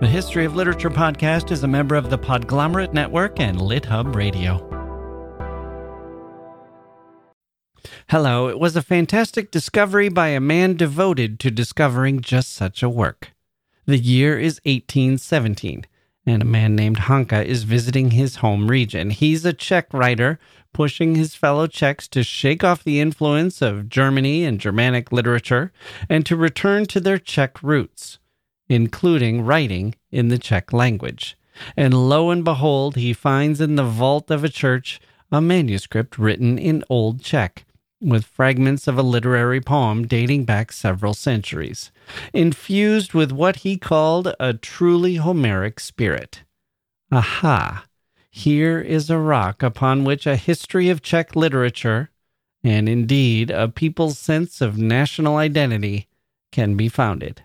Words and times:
The 0.00 0.06
History 0.06 0.44
of 0.44 0.54
Literature 0.54 0.90
podcast 0.90 1.50
is 1.50 1.64
a 1.64 1.66
member 1.66 1.96
of 1.96 2.08
the 2.08 2.16
Podglomerate 2.16 2.92
Network 2.92 3.40
and 3.40 3.58
LitHub 3.58 4.14
Radio. 4.14 4.64
Hello, 8.08 8.46
it 8.46 8.60
was 8.60 8.76
a 8.76 8.82
fantastic 8.82 9.50
discovery 9.50 10.08
by 10.08 10.28
a 10.28 10.38
man 10.38 10.76
devoted 10.76 11.40
to 11.40 11.50
discovering 11.50 12.20
just 12.20 12.52
such 12.52 12.80
a 12.80 12.88
work. 12.88 13.32
The 13.86 13.98
year 13.98 14.38
is 14.38 14.60
1817, 14.64 15.84
and 16.24 16.42
a 16.42 16.44
man 16.44 16.76
named 16.76 16.98
Hanka 16.98 17.44
is 17.44 17.64
visiting 17.64 18.12
his 18.12 18.36
home 18.36 18.70
region. 18.70 19.10
He's 19.10 19.44
a 19.44 19.52
Czech 19.52 19.92
writer, 19.92 20.38
pushing 20.72 21.16
his 21.16 21.34
fellow 21.34 21.66
Czechs 21.66 22.06
to 22.10 22.22
shake 22.22 22.62
off 22.62 22.84
the 22.84 23.00
influence 23.00 23.60
of 23.60 23.88
Germany 23.88 24.44
and 24.44 24.60
Germanic 24.60 25.10
literature 25.10 25.72
and 26.08 26.24
to 26.24 26.36
return 26.36 26.86
to 26.86 27.00
their 27.00 27.18
Czech 27.18 27.60
roots 27.64 28.20
including 28.68 29.42
writing 29.42 29.94
in 30.10 30.28
the 30.28 30.38
Czech 30.38 30.72
language. 30.72 31.36
And 31.76 32.08
lo 32.08 32.30
and 32.30 32.44
behold, 32.44 32.96
he 32.96 33.12
finds 33.12 33.60
in 33.60 33.76
the 33.76 33.84
vault 33.84 34.30
of 34.30 34.44
a 34.44 34.48
church 34.48 35.00
a 35.30 35.40
manuscript 35.40 36.18
written 36.18 36.58
in 36.58 36.84
Old 36.88 37.22
Czech, 37.22 37.64
with 38.00 38.24
fragments 38.24 38.86
of 38.86 38.96
a 38.96 39.02
literary 39.02 39.60
poem 39.60 40.06
dating 40.06 40.44
back 40.44 40.72
several 40.72 41.14
centuries, 41.14 41.90
infused 42.32 43.12
with 43.12 43.32
what 43.32 43.56
he 43.56 43.76
called 43.76 44.34
a 44.38 44.54
truly 44.54 45.16
Homeric 45.16 45.80
spirit. 45.80 46.44
Aha! 47.10 47.84
Here 48.30 48.78
is 48.78 49.10
a 49.10 49.18
rock 49.18 49.62
upon 49.62 50.04
which 50.04 50.26
a 50.26 50.36
history 50.36 50.88
of 50.90 51.02
Czech 51.02 51.34
literature, 51.34 52.10
and 52.62 52.88
indeed 52.88 53.50
a 53.50 53.68
people's 53.68 54.18
sense 54.18 54.60
of 54.60 54.78
national 54.78 55.36
identity, 55.36 56.06
can 56.52 56.76
be 56.76 56.88
founded. 56.88 57.42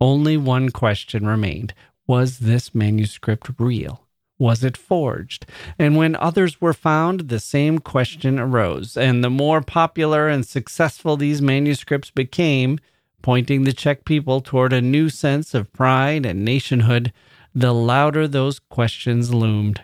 Only 0.00 0.36
one 0.36 0.70
question 0.70 1.26
remained 1.26 1.74
Was 2.06 2.38
this 2.38 2.74
manuscript 2.74 3.50
real? 3.58 4.06
Was 4.38 4.62
it 4.62 4.76
forged? 4.76 5.46
And 5.78 5.96
when 5.96 6.14
others 6.16 6.60
were 6.60 6.74
found, 6.74 7.28
the 7.28 7.40
same 7.40 7.78
question 7.78 8.38
arose. 8.38 8.96
And 8.96 9.24
the 9.24 9.30
more 9.30 9.62
popular 9.62 10.28
and 10.28 10.46
successful 10.46 11.16
these 11.16 11.40
manuscripts 11.40 12.10
became, 12.10 12.78
pointing 13.22 13.64
the 13.64 13.72
Czech 13.72 14.04
people 14.04 14.42
toward 14.42 14.74
a 14.74 14.82
new 14.82 15.08
sense 15.08 15.54
of 15.54 15.72
pride 15.72 16.26
and 16.26 16.44
nationhood, 16.44 17.12
the 17.54 17.72
louder 17.72 18.28
those 18.28 18.58
questions 18.58 19.32
loomed. 19.32 19.80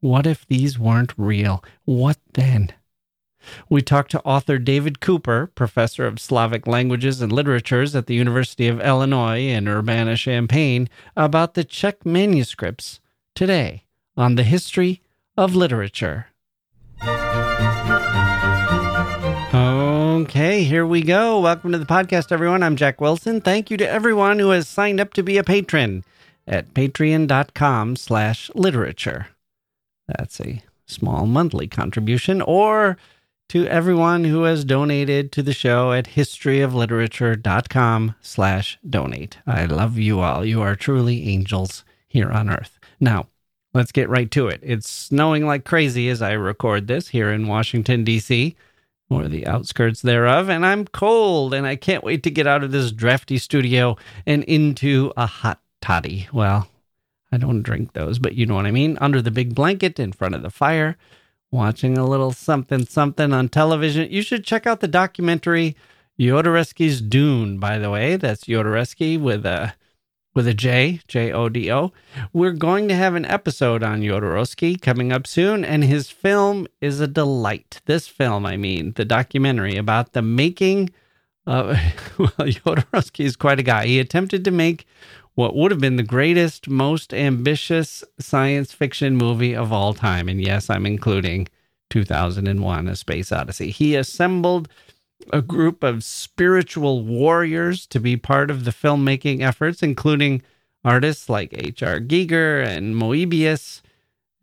What 0.00 0.26
if 0.26 0.44
these 0.46 0.78
weren't 0.78 1.14
real? 1.16 1.62
What 1.84 2.18
then? 2.34 2.72
We 3.68 3.82
talked 3.82 4.10
to 4.12 4.22
author 4.22 4.58
David 4.58 5.00
Cooper, 5.00 5.50
professor 5.54 6.06
of 6.06 6.18
Slavic 6.18 6.66
languages 6.66 7.20
and 7.20 7.32
literatures 7.32 7.94
at 7.94 8.06
the 8.06 8.14
University 8.14 8.68
of 8.68 8.80
Illinois 8.80 9.40
in 9.40 9.68
Urbana 9.68 10.16
Champaign, 10.16 10.88
about 11.16 11.54
the 11.54 11.64
Czech 11.64 12.04
manuscripts 12.04 13.00
today 13.34 13.84
on 14.16 14.34
the 14.34 14.42
history 14.42 15.02
of 15.36 15.54
literature. 15.54 16.26
Okay, 19.54 20.64
here 20.64 20.86
we 20.86 21.02
go. 21.02 21.40
Welcome 21.40 21.72
to 21.72 21.78
the 21.78 21.86
podcast, 21.86 22.32
everyone. 22.32 22.62
I'm 22.62 22.76
Jacke 22.76 23.00
Wilson. 23.00 23.40
Thank 23.40 23.70
you 23.70 23.76
to 23.76 23.88
everyone 23.88 24.38
who 24.38 24.50
has 24.50 24.68
signed 24.68 25.00
up 25.00 25.12
to 25.14 25.22
be 25.22 25.38
a 25.38 25.44
patron 25.44 26.04
at 26.46 26.74
patreon.com 26.74 27.96
slash 27.96 28.50
literature. 28.54 29.28
That's 30.08 30.40
a 30.40 30.62
small 30.86 31.26
monthly 31.26 31.66
contribution 31.66 32.40
or 32.40 32.96
to 33.48 33.66
everyone 33.66 34.24
who 34.24 34.42
has 34.42 34.64
donated 34.64 35.30
to 35.32 35.42
the 35.42 35.52
show 35.52 35.92
at 35.92 36.06
historyofliterature.com 36.06 38.14
slash 38.20 38.78
donate. 38.88 39.38
I 39.46 39.66
love 39.66 39.98
you 39.98 40.20
all. 40.20 40.44
You 40.44 40.62
are 40.62 40.74
truly 40.74 41.28
angels 41.28 41.84
here 42.08 42.30
on 42.30 42.48
earth. 42.50 42.80
Now, 42.98 43.28
let's 43.72 43.92
get 43.92 44.08
right 44.08 44.30
to 44.32 44.48
it. 44.48 44.58
It's 44.62 44.90
snowing 44.90 45.46
like 45.46 45.64
crazy 45.64 46.08
as 46.08 46.20
I 46.22 46.32
record 46.32 46.88
this 46.88 47.08
here 47.08 47.30
in 47.30 47.46
Washington, 47.46 48.02
D.C., 48.04 48.56
or 49.08 49.28
the 49.28 49.46
outskirts 49.46 50.02
thereof, 50.02 50.48
and 50.48 50.66
I'm 50.66 50.84
cold, 50.86 51.54
and 51.54 51.64
I 51.64 51.76
can't 51.76 52.02
wait 52.02 52.24
to 52.24 52.30
get 52.30 52.48
out 52.48 52.64
of 52.64 52.72
this 52.72 52.90
drafty 52.90 53.38
studio 53.38 53.96
and 54.26 54.42
into 54.44 55.12
a 55.16 55.26
hot 55.26 55.60
toddy. 55.80 56.26
Well, 56.32 56.66
I 57.30 57.36
don't 57.36 57.62
drink 57.62 57.92
those, 57.92 58.18
but 58.18 58.34
you 58.34 58.46
know 58.46 58.56
what 58.56 58.66
I 58.66 58.72
mean. 58.72 58.98
Under 59.00 59.22
the 59.22 59.30
big 59.30 59.54
blanket 59.54 60.00
in 60.00 60.12
front 60.12 60.34
of 60.34 60.42
the 60.42 60.50
fire 60.50 60.96
watching 61.56 61.98
a 61.98 62.06
little 62.06 62.32
something 62.32 62.86
something 62.86 63.32
on 63.32 63.48
television. 63.48 64.10
You 64.10 64.22
should 64.22 64.44
check 64.44 64.66
out 64.66 64.80
the 64.80 64.88
documentary 64.88 65.76
Jodorowsky's 66.18 67.00
Dune, 67.00 67.58
by 67.58 67.78
the 67.78 67.90
way. 67.90 68.16
That's 68.16 68.44
Jodorowsky 68.44 69.20
with 69.20 69.44
a 69.44 69.74
with 70.34 70.46
a 70.46 70.54
J, 70.54 71.00
J 71.08 71.32
O 71.32 71.48
D 71.48 71.72
O. 71.72 71.92
We're 72.32 72.52
going 72.52 72.88
to 72.88 72.94
have 72.94 73.14
an 73.14 73.24
episode 73.24 73.82
on 73.82 74.02
Jodorowsky 74.02 74.80
coming 74.80 75.10
up 75.10 75.26
soon, 75.26 75.64
and 75.64 75.82
his 75.82 76.10
film 76.10 76.66
is 76.80 77.00
a 77.00 77.08
delight. 77.08 77.80
This 77.86 78.06
film, 78.06 78.44
I 78.44 78.56
mean, 78.56 78.92
the 78.96 79.04
documentary 79.04 79.76
about 79.76 80.12
the 80.12 80.22
making 80.22 80.90
of, 81.46 81.68
well, 82.18 82.28
Jodorowsky 82.38 83.24
is 83.24 83.34
quite 83.34 83.58
a 83.58 83.64
guy. 83.64 83.86
He 83.86 83.98
attempted 83.98 84.44
to 84.44 84.50
make 84.50 84.86
what 85.36 85.54
would 85.54 85.70
have 85.70 85.80
been 85.80 85.96
the 85.96 86.02
greatest, 86.02 86.66
most 86.66 87.12
ambitious 87.14 88.02
science 88.18 88.72
fiction 88.72 89.16
movie 89.16 89.54
of 89.54 89.70
all 89.70 89.92
time. 89.92 90.28
And 90.28 90.40
yes, 90.40 90.68
I'm 90.70 90.86
including 90.86 91.46
2001 91.90 92.88
A 92.88 92.96
Space 92.96 93.30
Odyssey. 93.30 93.70
He 93.70 93.94
assembled 93.94 94.68
a 95.32 95.42
group 95.42 95.82
of 95.82 96.02
spiritual 96.02 97.04
warriors 97.04 97.86
to 97.88 98.00
be 98.00 98.16
part 98.16 98.50
of 98.50 98.64
the 98.64 98.70
filmmaking 98.70 99.42
efforts, 99.42 99.82
including 99.82 100.42
artists 100.82 101.28
like 101.28 101.52
H.R. 101.52 102.00
Giger 102.00 102.66
and 102.66 102.94
Moebius, 102.94 103.82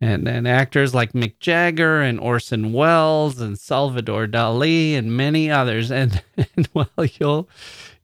and 0.00 0.26
then 0.26 0.46
actors 0.46 0.94
like 0.94 1.12
Mick 1.12 1.40
Jagger 1.40 2.02
and 2.02 2.20
Orson 2.20 2.72
Welles 2.72 3.40
and 3.40 3.58
Salvador 3.58 4.28
Dali 4.28 4.96
and 4.96 5.16
many 5.16 5.50
others. 5.50 5.90
And, 5.90 6.22
and 6.56 6.68
well, 6.72 6.88
you'll 7.18 7.48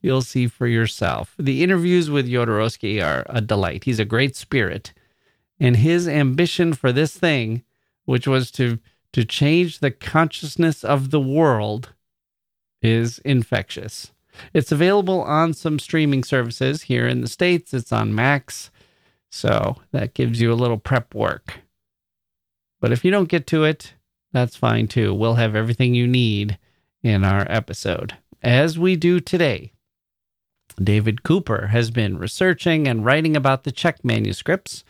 you'll 0.00 0.22
see 0.22 0.46
for 0.46 0.66
yourself. 0.66 1.34
The 1.38 1.62
interviews 1.62 2.10
with 2.10 2.28
Jodorowsky 2.28 3.04
are 3.04 3.24
a 3.28 3.40
delight. 3.40 3.84
He's 3.84 4.00
a 4.00 4.04
great 4.04 4.36
spirit. 4.36 4.92
And 5.58 5.76
his 5.76 6.08
ambition 6.08 6.72
for 6.72 6.92
this 6.92 7.16
thing, 7.16 7.62
which 8.04 8.26
was 8.26 8.50
to, 8.52 8.78
to 9.12 9.24
change 9.24 9.78
the 9.80 9.90
consciousness 9.90 10.82
of 10.82 11.10
the 11.10 11.20
world, 11.20 11.92
is 12.82 13.18
infectious. 13.20 14.12
It's 14.54 14.72
available 14.72 15.20
on 15.22 15.52
some 15.52 15.78
streaming 15.78 16.24
services 16.24 16.82
here 16.82 17.06
in 17.06 17.20
the 17.20 17.28
States. 17.28 17.74
It's 17.74 17.92
on 17.92 18.14
Max. 18.14 18.70
So 19.30 19.76
that 19.92 20.14
gives 20.14 20.40
you 20.40 20.52
a 20.52 20.54
little 20.54 20.78
prep 20.78 21.14
work. 21.14 21.60
But 22.80 22.92
if 22.92 23.04
you 23.04 23.10
don't 23.10 23.28
get 23.28 23.46
to 23.48 23.64
it, 23.64 23.94
that's 24.32 24.56
fine 24.56 24.88
too. 24.88 25.12
We'll 25.12 25.34
have 25.34 25.54
everything 25.54 25.94
you 25.94 26.06
need 26.06 26.58
in 27.02 27.24
our 27.24 27.46
episode, 27.50 28.16
as 28.42 28.78
we 28.78 28.96
do 28.96 29.20
today. 29.20 29.72
David 30.76 31.22
Cooper 31.22 31.68
has 31.68 31.90
been 31.90 32.18
researching 32.18 32.86
and 32.86 33.04
writing 33.04 33.36
about 33.36 33.64
the 33.64 33.72
Czech 33.72 34.04
manuscripts. 34.04 34.84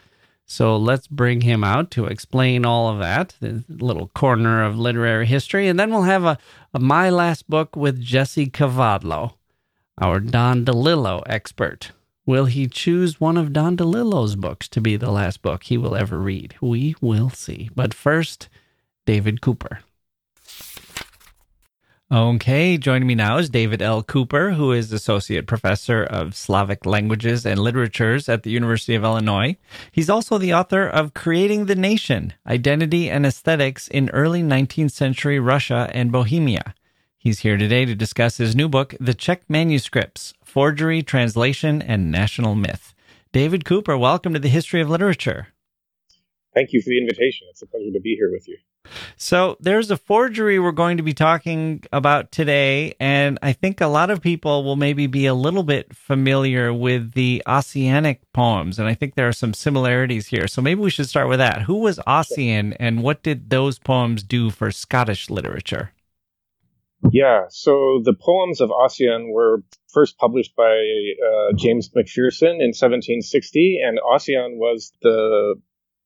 So 0.46 0.76
let's 0.76 1.06
bring 1.06 1.42
him 1.42 1.62
out 1.62 1.92
to 1.92 2.06
explain 2.06 2.64
all 2.64 2.88
of 2.88 2.98
that, 2.98 3.36
the 3.40 3.64
little 3.68 4.08
corner 4.08 4.64
of 4.64 4.78
literary 4.78 5.26
history. 5.26 5.68
And 5.68 5.78
then 5.78 5.90
we'll 5.90 6.02
have 6.02 6.24
a, 6.24 6.38
a 6.74 6.80
My 6.80 7.08
Last 7.08 7.48
Book 7.48 7.76
with 7.76 8.00
Jesse 8.00 8.48
Kavadlo, 8.48 9.34
our 10.00 10.18
Don 10.18 10.64
DeLillo 10.64 11.22
expert. 11.26 11.92
Will 12.26 12.46
he 12.46 12.66
choose 12.66 13.20
one 13.20 13.36
of 13.36 13.52
Don 13.52 13.76
DeLillo's 13.76 14.36
books 14.36 14.68
to 14.68 14.80
be 14.80 14.96
the 14.96 15.10
last 15.10 15.40
book 15.40 15.64
he 15.64 15.78
will 15.78 15.94
ever 15.94 16.18
read? 16.18 16.54
We 16.60 16.96
will 17.00 17.30
see. 17.30 17.70
But 17.74 17.94
first, 17.94 18.48
David 19.06 19.40
Cooper. 19.40 19.80
Okay, 22.12 22.76
joining 22.76 23.06
me 23.06 23.14
now 23.14 23.38
is 23.38 23.48
David 23.48 23.80
L. 23.80 24.02
Cooper, 24.02 24.50
who 24.50 24.72
is 24.72 24.92
Associate 24.92 25.46
Professor 25.46 26.02
of 26.02 26.34
Slavic 26.34 26.84
Languages 26.84 27.46
and 27.46 27.60
Literatures 27.60 28.28
at 28.28 28.42
the 28.42 28.50
University 28.50 28.96
of 28.96 29.04
Illinois. 29.04 29.56
He's 29.92 30.10
also 30.10 30.36
the 30.36 30.52
author 30.52 30.88
of 30.88 31.14
Creating 31.14 31.66
the 31.66 31.76
Nation 31.76 32.32
Identity 32.44 33.08
and 33.08 33.24
Aesthetics 33.24 33.86
in 33.86 34.10
Early 34.10 34.42
19th 34.42 34.90
Century 34.90 35.38
Russia 35.38 35.88
and 35.94 36.10
Bohemia. 36.10 36.74
He's 37.16 37.40
here 37.40 37.56
today 37.56 37.84
to 37.84 37.94
discuss 37.94 38.38
his 38.38 38.56
new 38.56 38.68
book, 38.68 38.92
The 38.98 39.14
Czech 39.14 39.48
Manuscripts 39.48 40.34
Forgery, 40.42 41.04
Translation, 41.04 41.80
and 41.80 42.10
National 42.10 42.56
Myth. 42.56 42.92
David 43.30 43.64
Cooper, 43.64 43.96
welcome 43.96 44.34
to 44.34 44.40
the 44.40 44.48
History 44.48 44.80
of 44.80 44.90
Literature. 44.90 45.46
Thank 46.54 46.72
you 46.72 46.82
for 46.82 46.88
the 46.88 46.98
invitation. 46.98 47.46
It's 47.50 47.62
a 47.62 47.68
pleasure 47.68 47.92
to 47.92 48.00
be 48.00 48.16
here 48.16 48.32
with 48.32 48.48
you. 48.48 48.56
So 49.16 49.56
there's 49.60 49.90
a 49.90 49.96
forgery 49.96 50.58
we're 50.58 50.72
going 50.72 50.96
to 50.96 51.02
be 51.02 51.12
talking 51.12 51.84
about 51.92 52.32
today, 52.32 52.94
and 52.98 53.38
I 53.42 53.52
think 53.52 53.80
a 53.80 53.86
lot 53.86 54.10
of 54.10 54.20
people 54.20 54.64
will 54.64 54.76
maybe 54.76 55.06
be 55.06 55.26
a 55.26 55.34
little 55.34 55.62
bit 55.62 55.94
familiar 55.94 56.72
with 56.72 57.12
the 57.12 57.42
Ossianic 57.46 58.18
poems, 58.32 58.78
and 58.78 58.88
I 58.88 58.94
think 58.94 59.14
there 59.14 59.28
are 59.28 59.32
some 59.32 59.54
similarities 59.54 60.28
here. 60.28 60.48
So 60.48 60.62
maybe 60.62 60.80
we 60.80 60.90
should 60.90 61.08
start 61.08 61.28
with 61.28 61.38
that. 61.38 61.62
Who 61.62 61.76
was 61.76 61.98
Ossian, 62.06 62.76
and 62.80 63.02
what 63.02 63.22
did 63.22 63.50
those 63.50 63.78
poems 63.78 64.22
do 64.22 64.50
for 64.50 64.70
Scottish 64.70 65.30
literature? 65.30 65.92
Yeah, 67.12 67.46
so 67.48 68.00
the 68.04 68.14
poems 68.14 68.60
of 68.60 68.70
Ossian 68.70 69.32
were 69.32 69.62
first 69.92 70.18
published 70.18 70.54
by 70.54 70.64
uh, 70.70 71.52
James 71.56 71.90
Macpherson 71.94 72.60
in 72.60 72.72
1760, 72.72 73.80
and 73.82 73.98
Ossian 73.98 74.56
was 74.58 74.92
the 75.00 75.56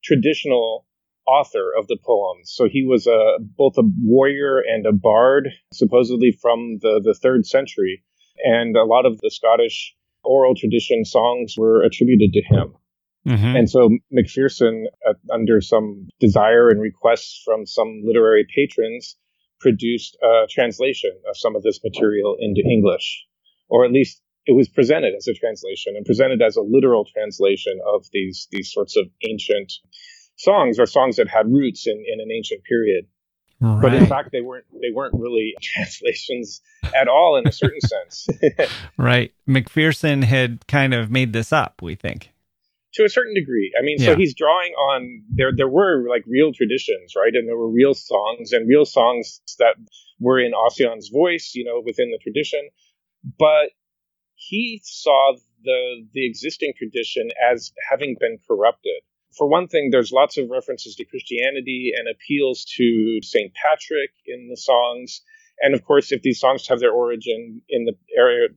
traditional 0.03 0.85
author 1.27 1.71
of 1.77 1.87
the 1.87 1.97
poems. 2.03 2.51
So 2.53 2.67
he 2.69 2.85
was 2.85 3.07
a, 3.07 3.37
both 3.57 3.77
a 3.77 3.83
warrior 4.03 4.59
and 4.59 4.85
a 4.85 4.91
bard, 4.91 5.49
supposedly 5.73 6.37
from 6.41 6.79
the, 6.81 7.01
the 7.03 7.13
third 7.13 7.45
century. 7.45 8.03
And 8.43 8.75
a 8.75 8.83
lot 8.83 9.05
of 9.05 9.19
the 9.21 9.31
Scottish 9.31 9.95
oral 10.23 10.55
tradition 10.55 11.05
songs 11.05 11.55
were 11.57 11.83
attributed 11.83 12.33
to 12.33 12.41
him. 12.41 12.75
Mm-hmm. 13.27 13.55
And 13.55 13.69
so 13.69 13.89
Macpherson, 14.11 14.87
uh, 15.07 15.13
under 15.33 15.61
some 15.61 16.07
desire 16.19 16.69
and 16.69 16.79
requests 16.79 17.41
from 17.43 17.65
some 17.65 18.01
literary 18.03 18.45
patrons, 18.53 19.17
produced 19.59 20.15
a 20.21 20.47
translation 20.49 21.11
of 21.27 21.35
some 21.37 21.55
of 21.55 21.63
this 21.63 21.79
material 21.83 22.35
into 22.39 22.61
English, 22.69 23.25
or 23.67 23.83
at 23.85 23.91
least 23.91 24.21
it 24.45 24.51
was 24.51 24.69
presented 24.69 25.13
as 25.17 25.27
a 25.27 25.33
translation 25.33 25.95
and 25.95 26.05
presented 26.05 26.41
as 26.41 26.55
a 26.55 26.61
literal 26.61 27.05
translation 27.05 27.79
of 27.87 28.05
these 28.13 28.47
these 28.51 28.71
sorts 28.71 28.95
of 28.95 29.05
ancient 29.27 29.73
songs 30.35 30.79
are 30.79 30.85
songs 30.85 31.17
that 31.17 31.27
had 31.27 31.51
roots 31.51 31.87
in, 31.87 32.03
in 32.07 32.19
an 32.19 32.31
ancient 32.31 32.63
period. 32.63 33.05
Right. 33.61 33.81
But 33.81 33.93
in 33.93 34.05
fact, 34.05 34.31
they 34.31 34.41
weren't 34.41 34.65
they 34.73 34.91
weren't 34.93 35.13
really 35.13 35.55
translations 35.61 36.61
at 36.93 37.07
all 37.07 37.37
in 37.37 37.47
a 37.47 37.51
certain 37.51 37.81
sense. 37.81 38.27
right. 38.97 39.33
Macpherson 39.45 40.21
had 40.21 40.67
kind 40.67 40.93
of 40.93 41.09
made 41.09 41.33
this 41.33 41.53
up, 41.53 41.81
we 41.81 41.95
think. 41.95 42.31
To 42.95 43.03
a 43.03 43.09
certain 43.09 43.33
degree. 43.33 43.73
I 43.77 43.83
mean, 43.83 43.97
yeah. 43.99 44.07
so 44.07 44.15
he's 44.15 44.33
drawing 44.35 44.71
on 44.73 45.23
there 45.29 45.51
there 45.55 45.69
were 45.69 46.05
like 46.09 46.23
real 46.27 46.53
traditions, 46.53 47.13
right? 47.15 47.33
And 47.33 47.47
there 47.47 47.57
were 47.57 47.69
real 47.69 47.93
songs 47.93 48.51
and 48.51 48.67
real 48.67 48.85
songs 48.85 49.41
that 49.59 49.75
were 50.19 50.39
in 50.39 50.51
Ossian's 50.53 51.09
voice, 51.09 51.53
you 51.55 51.65
know, 51.65 51.81
within 51.85 52.11
the 52.11 52.19
tradition. 52.21 52.69
But 53.39 53.71
he 54.35 54.81
saw 54.83 55.35
the 55.63 56.05
the 56.13 56.25
existing 56.25 56.73
tradition 56.77 57.29
as 57.51 57.71
having 57.89 58.17
been 58.19 58.37
corrupted 58.47 59.01
for 59.37 59.47
one 59.47 59.67
thing, 59.67 59.89
there's 59.91 60.11
lots 60.11 60.37
of 60.37 60.49
references 60.49 60.95
to 60.95 61.05
Christianity 61.05 61.91
and 61.95 62.07
appeals 62.07 62.65
to 62.77 63.19
St. 63.21 63.53
Patrick 63.53 64.11
in 64.25 64.47
the 64.49 64.57
songs. 64.57 65.21
And 65.61 65.73
of 65.73 65.83
course, 65.83 66.11
if 66.11 66.21
these 66.21 66.39
songs 66.39 66.67
have 66.67 66.79
their 66.79 66.91
origin 66.91 67.61
in 67.69 67.85
the 67.85 67.93
area, 68.17 68.47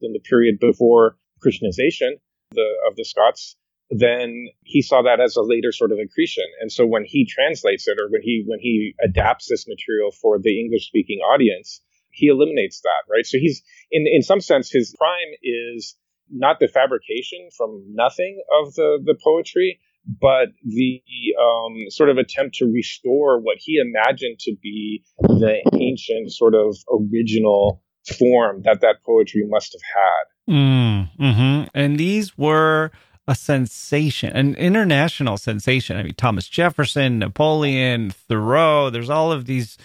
in 0.00 0.12
the 0.12 0.20
period 0.20 0.58
before 0.60 1.16
Christianization 1.40 2.16
the, 2.52 2.66
of 2.88 2.96
the 2.96 3.04
Scots, 3.04 3.56
then 3.90 4.48
he 4.62 4.82
saw 4.82 5.02
that 5.02 5.20
as 5.20 5.36
a 5.36 5.42
later 5.42 5.72
sort 5.72 5.92
of 5.92 5.98
accretion. 5.98 6.44
And 6.60 6.72
so 6.72 6.86
when 6.86 7.04
he 7.06 7.26
translates 7.26 7.86
it 7.86 7.98
or 8.00 8.08
when 8.10 8.22
he 8.22 8.44
when 8.46 8.58
he 8.60 8.94
adapts 9.02 9.46
this 9.48 9.68
material 9.68 10.10
for 10.10 10.38
the 10.38 10.58
English 10.60 10.86
speaking 10.86 11.18
audience, 11.18 11.80
he 12.10 12.28
eliminates 12.28 12.80
that, 12.80 13.10
right? 13.10 13.26
So 13.26 13.38
he's 13.38 13.62
in 13.90 14.06
in 14.06 14.22
some 14.22 14.40
sense 14.40 14.70
his 14.70 14.94
prime 14.96 15.34
is 15.42 15.96
not 16.30 16.58
the 16.60 16.68
fabrication 16.68 17.50
from 17.56 17.84
nothing 17.94 18.42
of 18.60 18.74
the 18.74 18.98
the 19.04 19.16
poetry, 19.22 19.80
but 20.06 20.48
the 20.64 21.02
um, 21.40 21.90
sort 21.90 22.10
of 22.10 22.18
attempt 22.18 22.56
to 22.56 22.66
restore 22.66 23.40
what 23.40 23.56
he 23.60 23.78
imagined 23.80 24.38
to 24.40 24.54
be 24.62 25.02
the 25.20 25.62
ancient 25.74 26.32
sort 26.32 26.54
of 26.54 26.76
original 26.92 27.82
form 28.18 28.62
that 28.64 28.80
that 28.82 28.96
poetry 29.04 29.44
must 29.46 29.72
have 29.72 29.80
had. 29.94 30.52
Mm, 30.54 31.10
hmm 31.16 31.68
And 31.74 31.98
these 31.98 32.36
were 32.36 32.90
a 33.26 33.34
sensation, 33.34 34.36
an 34.36 34.54
international 34.56 35.38
sensation. 35.38 35.96
I 35.96 36.02
mean, 36.02 36.14
Thomas 36.14 36.48
Jefferson, 36.48 37.18
Napoleon, 37.18 38.10
Thoreau, 38.10 38.90
there's 38.90 39.08
all 39.08 39.32
of 39.32 39.46
these 39.46 39.78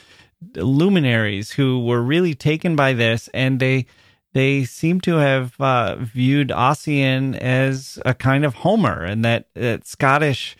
luminaries 0.56 1.52
who 1.52 1.84
were 1.84 2.02
really 2.02 2.34
taken 2.34 2.76
by 2.76 2.94
this 2.94 3.30
and 3.34 3.60
they 3.60 3.86
they 4.34 4.64
seem 4.64 5.02
to 5.02 5.16
have 5.16 5.60
uh, 5.60 5.96
viewed 6.00 6.50
Ossian 6.50 7.36
as 7.38 8.00
a 8.06 8.14
kind 8.14 8.46
of 8.46 8.56
Homer, 8.56 9.04
and 9.04 9.26
that, 9.26 9.48
that 9.56 9.88
Scottish 9.88 10.56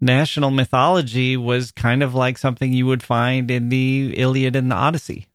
national 0.00 0.50
mythology 0.50 1.36
was 1.36 1.70
kind 1.70 2.02
of 2.02 2.14
like 2.14 2.38
something 2.38 2.72
you 2.72 2.86
would 2.86 3.02
find 3.02 3.50
in 3.50 3.68
the 3.68 4.14
Iliad 4.16 4.56
and 4.56 4.70
the 4.70 4.74
Odyssey. 4.76 5.26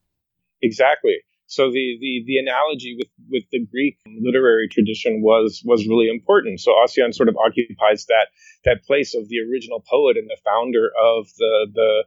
Exactly. 0.62 1.18
So 1.46 1.70
the, 1.70 1.96
the, 2.00 2.24
the 2.26 2.38
analogy 2.38 2.96
with, 2.98 3.08
with 3.30 3.44
the 3.52 3.64
Greek 3.66 3.98
literary 4.20 4.68
tradition 4.68 5.22
was 5.22 5.62
was 5.64 5.86
really 5.86 6.08
important. 6.08 6.60
So 6.60 6.72
Ossian 6.72 7.14
sort 7.14 7.28
of 7.28 7.36
occupies 7.36 8.06
that 8.06 8.26
that 8.64 8.84
place 8.84 9.14
of 9.14 9.28
the 9.28 9.38
original 9.48 9.82
poet 9.88 10.16
and 10.16 10.28
the 10.28 10.38
founder 10.44 10.90
of 11.00 11.28
the 11.38 11.68
the 11.72 12.04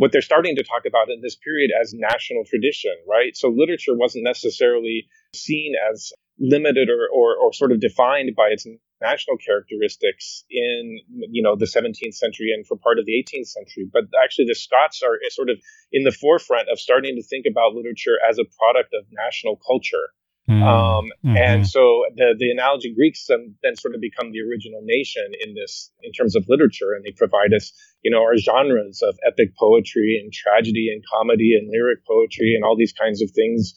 what 0.00 0.12
they're 0.12 0.22
starting 0.22 0.56
to 0.56 0.62
talk 0.62 0.88
about 0.88 1.10
in 1.12 1.20
this 1.20 1.36
period 1.36 1.70
as 1.78 1.92
national 1.92 2.42
tradition, 2.48 2.96
right? 3.06 3.36
So 3.36 3.52
literature 3.52 3.92
wasn't 3.92 4.24
necessarily 4.24 5.04
seen 5.34 5.74
as 5.92 6.10
limited 6.38 6.88
or, 6.88 7.04
or, 7.12 7.36
or 7.36 7.52
sort 7.52 7.70
of 7.70 7.80
defined 7.80 8.30
by 8.34 8.48
its 8.48 8.66
national 9.02 9.36
characteristics 9.36 10.44
in 10.50 11.00
you 11.28 11.42
know 11.42 11.54
the 11.54 11.66
17th 11.66 12.14
century 12.14 12.48
and 12.52 12.66
for 12.66 12.76
part 12.76 12.98
of 12.98 13.06
the 13.06 13.12
18th 13.12 13.48
century 13.48 13.88
but 13.90 14.04
actually 14.22 14.44
the 14.44 14.54
scots 14.54 15.00
are 15.02 15.16
sort 15.30 15.48
of 15.48 15.56
in 15.90 16.04
the 16.04 16.12
forefront 16.12 16.68
of 16.68 16.78
starting 16.78 17.16
to 17.16 17.22
think 17.22 17.46
about 17.50 17.72
literature 17.72 18.20
as 18.28 18.36
a 18.38 18.44
product 18.60 18.92
of 18.92 19.06
national 19.10 19.56
culture 19.56 20.12
Mm-hmm. 20.50 20.66
Um, 20.66 21.04
mm-hmm. 21.22 21.36
And 21.36 21.62
so 21.62 22.02
the, 22.16 22.34
the 22.36 22.50
analogy 22.50 22.92
Greeks 22.92 23.26
then, 23.28 23.54
then 23.62 23.76
sort 23.76 23.94
of 23.94 24.00
become 24.00 24.32
the 24.32 24.42
original 24.42 24.80
nation 24.82 25.30
in 25.38 25.54
this, 25.54 25.92
in 26.02 26.10
terms 26.10 26.34
of 26.34 26.42
literature. 26.48 26.90
And 26.96 27.04
they 27.04 27.14
provide 27.14 27.54
us, 27.54 27.70
you 28.02 28.10
know, 28.10 28.18
our 28.18 28.36
genres 28.36 29.00
of 29.06 29.14
epic 29.24 29.54
poetry 29.54 30.18
and 30.20 30.32
tragedy 30.32 30.90
and 30.90 31.04
comedy 31.06 31.54
and 31.54 31.70
lyric 31.70 32.04
poetry 32.04 32.58
and 32.58 32.64
all 32.64 32.74
these 32.76 32.92
kinds 32.92 33.22
of 33.22 33.30
things. 33.30 33.74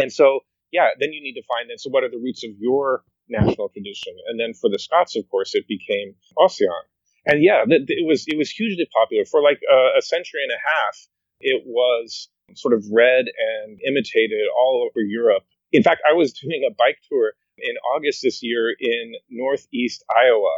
And 0.00 0.10
so, 0.10 0.40
yeah, 0.72 0.96
then 0.98 1.12
you 1.12 1.20
need 1.20 1.34
to 1.34 1.44
find, 1.44 1.68
and 1.68 1.78
so 1.78 1.90
what 1.90 2.04
are 2.04 2.10
the 2.10 2.16
roots 2.16 2.42
of 2.42 2.56
your 2.58 3.04
national 3.28 3.68
tradition? 3.68 4.16
And 4.26 4.40
then 4.40 4.54
for 4.54 4.70
the 4.70 4.78
Scots, 4.78 5.16
of 5.16 5.28
course, 5.28 5.54
it 5.54 5.68
became 5.68 6.14
Ossian. 6.40 6.88
And 7.26 7.44
yeah, 7.44 7.64
it 7.68 8.06
was, 8.08 8.24
it 8.26 8.38
was 8.38 8.48
hugely 8.48 8.88
popular 8.96 9.24
for 9.28 9.42
like 9.42 9.60
a, 9.70 9.98
a 9.98 10.02
century 10.02 10.40
and 10.40 10.52
a 10.52 10.60
half. 10.64 10.96
It 11.40 11.62
was 11.66 12.28
sort 12.54 12.72
of 12.72 12.84
read 12.90 13.26
and 13.28 13.78
imitated 13.86 14.48
all 14.56 14.88
over 14.88 15.04
Europe 15.04 15.44
in 15.74 15.82
fact, 15.82 16.02
I 16.08 16.14
was 16.14 16.32
doing 16.32 16.62
a 16.66 16.72
bike 16.72 16.98
tour 17.10 17.32
in 17.58 17.74
August 17.94 18.20
this 18.22 18.42
year 18.42 18.74
in 18.78 19.14
northeast 19.28 20.04
Iowa, 20.08 20.56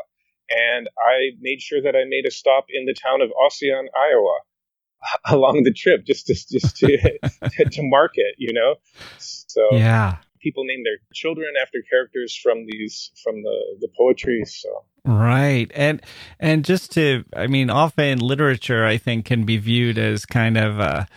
and 0.51 0.89
I 0.99 1.31
made 1.41 1.63
sure 1.63 1.81
that 1.83 1.97
I 1.97 2.05
made 2.07 2.27
a 2.27 2.31
stop 2.31 2.67
in 2.69 2.85
the 2.85 2.95
town 2.95 3.23
of 3.23 3.31
Ossian, 3.31 3.87
Iowa, 3.97 4.39
along 5.35 5.63
the 5.65 5.73
trip, 5.73 6.05
just 6.07 6.27
to 6.27 6.35
just 6.35 6.77
to 6.77 7.19
to 7.73 7.83
mark 7.83 8.13
it, 8.17 8.35
you 8.37 8.53
know. 8.53 8.75
So 9.17 9.63
yeah, 9.73 10.19
people 10.41 10.65
name 10.65 10.85
their 10.85 10.99
children 11.15 11.55
after 11.61 11.79
characters 11.89 12.39
from 12.41 12.67
these 12.67 13.11
from 13.25 13.43
the 13.43 13.79
the 13.81 13.89
poetry. 13.97 14.45
So 14.45 14.85
right, 15.07 15.71
and 15.75 16.03
and 16.39 16.63
just 16.63 16.93
to, 16.93 17.25
I 17.35 17.47
mean, 17.47 17.71
often 17.71 18.19
literature 18.19 18.85
I 18.85 18.99
think 18.99 19.25
can 19.25 19.47
be 19.47 19.57
viewed 19.57 19.97
as 19.97 20.27
kind 20.27 20.59
of 20.59 20.79
a 20.79 21.09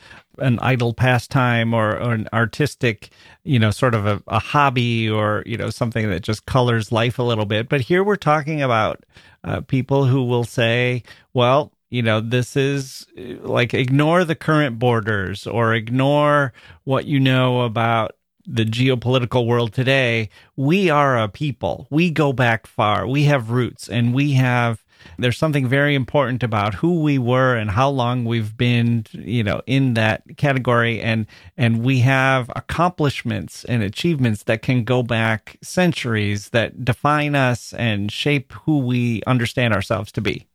an 0.42 0.60
idle 0.60 0.94
pastime 0.94 1.74
or, 1.74 1.98
or 2.00 2.14
an 2.14 2.28
artistic, 2.34 3.10
you 3.44 3.60
know, 3.60 3.72
sort 3.72 3.94
of 3.94 4.06
a, 4.06 4.22
a, 4.28 4.40
hobby 4.40 5.10
or, 5.10 5.44
you 5.46 5.58
know, 5.58 5.70
something 5.70 6.10
that 6.10 6.22
just 6.22 6.46
colors 6.46 6.92
life 6.92 7.20
a 7.20 7.24
little 7.24 7.46
bit. 7.46 7.70
But 7.70 7.82
here 7.82 8.04
we're 8.04 8.16
talking 8.16 8.62
about 8.62 9.06
uh, 9.44 9.62
people 9.62 10.06
who 10.06 10.24
will 10.24 10.44
say, 10.44 11.04
well, 11.34 11.72
you 11.90 12.02
know, 12.02 12.20
this 12.20 12.56
is 12.56 13.08
like 13.16 13.74
ignore 13.74 14.24
the 14.24 14.36
current 14.36 14.78
borders 14.78 15.48
or 15.48 15.74
ignore 15.74 16.54
what 16.84 17.06
you 17.06 17.20
know 17.20 17.62
about 17.62 18.16
the 18.46 18.66
geopolitical 18.66 19.46
world 19.46 19.74
today. 19.74 20.30
We 20.56 20.90
are 20.90 21.18
a 21.18 21.28
people. 21.28 21.88
We 21.90 22.12
go 22.12 22.34
back 22.34 22.68
far. 22.68 23.08
We 23.08 23.24
have 23.24 23.52
roots 23.52 23.88
and 23.88 24.14
we 24.14 24.34
have 24.34 24.84
there's 25.18 25.38
something 25.38 25.68
very 25.68 25.96
important 25.96 26.44
about 26.44 26.76
who 26.76 27.02
we 27.02 27.18
were 27.18 27.56
and 27.56 27.72
how 27.72 27.90
long 27.90 28.26
we've 28.26 28.56
been, 28.58 29.06
you 29.12 29.44
know, 29.44 29.62
in 29.66 29.94
that 29.96 30.24
category 30.38 31.02
and 31.02 31.26
and 31.58 31.84
we 31.84 32.00
have 32.00 32.52
accomplishments 32.56 33.64
and 33.66 33.84
achievements 33.84 34.44
that 34.44 34.62
can 34.62 34.84
go 34.84 35.04
back 35.04 35.58
centuries 35.62 36.50
that 36.50 36.84
define 36.84 37.36
us 37.36 37.74
and 37.74 38.12
shape 38.12 38.54
who 38.66 38.80
we 38.80 39.22
understand 39.28 39.74
ourselves 39.74 40.12
to 40.12 40.22
be. 40.22 40.48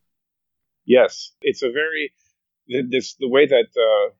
Yes, 0.86 1.32
it's 1.40 1.62
a 1.62 1.70
very 1.70 2.12
this 2.68 3.14
the 3.20 3.28
way 3.28 3.46
that 3.46 3.66
uh, 3.76 4.14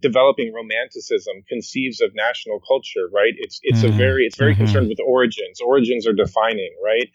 developing 0.00 0.52
romanticism 0.52 1.42
conceives 1.48 2.00
of 2.00 2.10
national 2.14 2.60
culture, 2.60 3.08
right? 3.12 3.34
It's 3.36 3.60
it's 3.62 3.80
mm-hmm. 3.80 3.94
a 3.94 3.96
very 3.96 4.26
it's 4.26 4.36
very 4.36 4.52
mm-hmm. 4.52 4.64
concerned 4.64 4.88
with 4.88 4.98
origins. 5.04 5.60
Origins 5.60 6.06
are 6.06 6.12
defining, 6.12 6.74
right? 6.82 7.08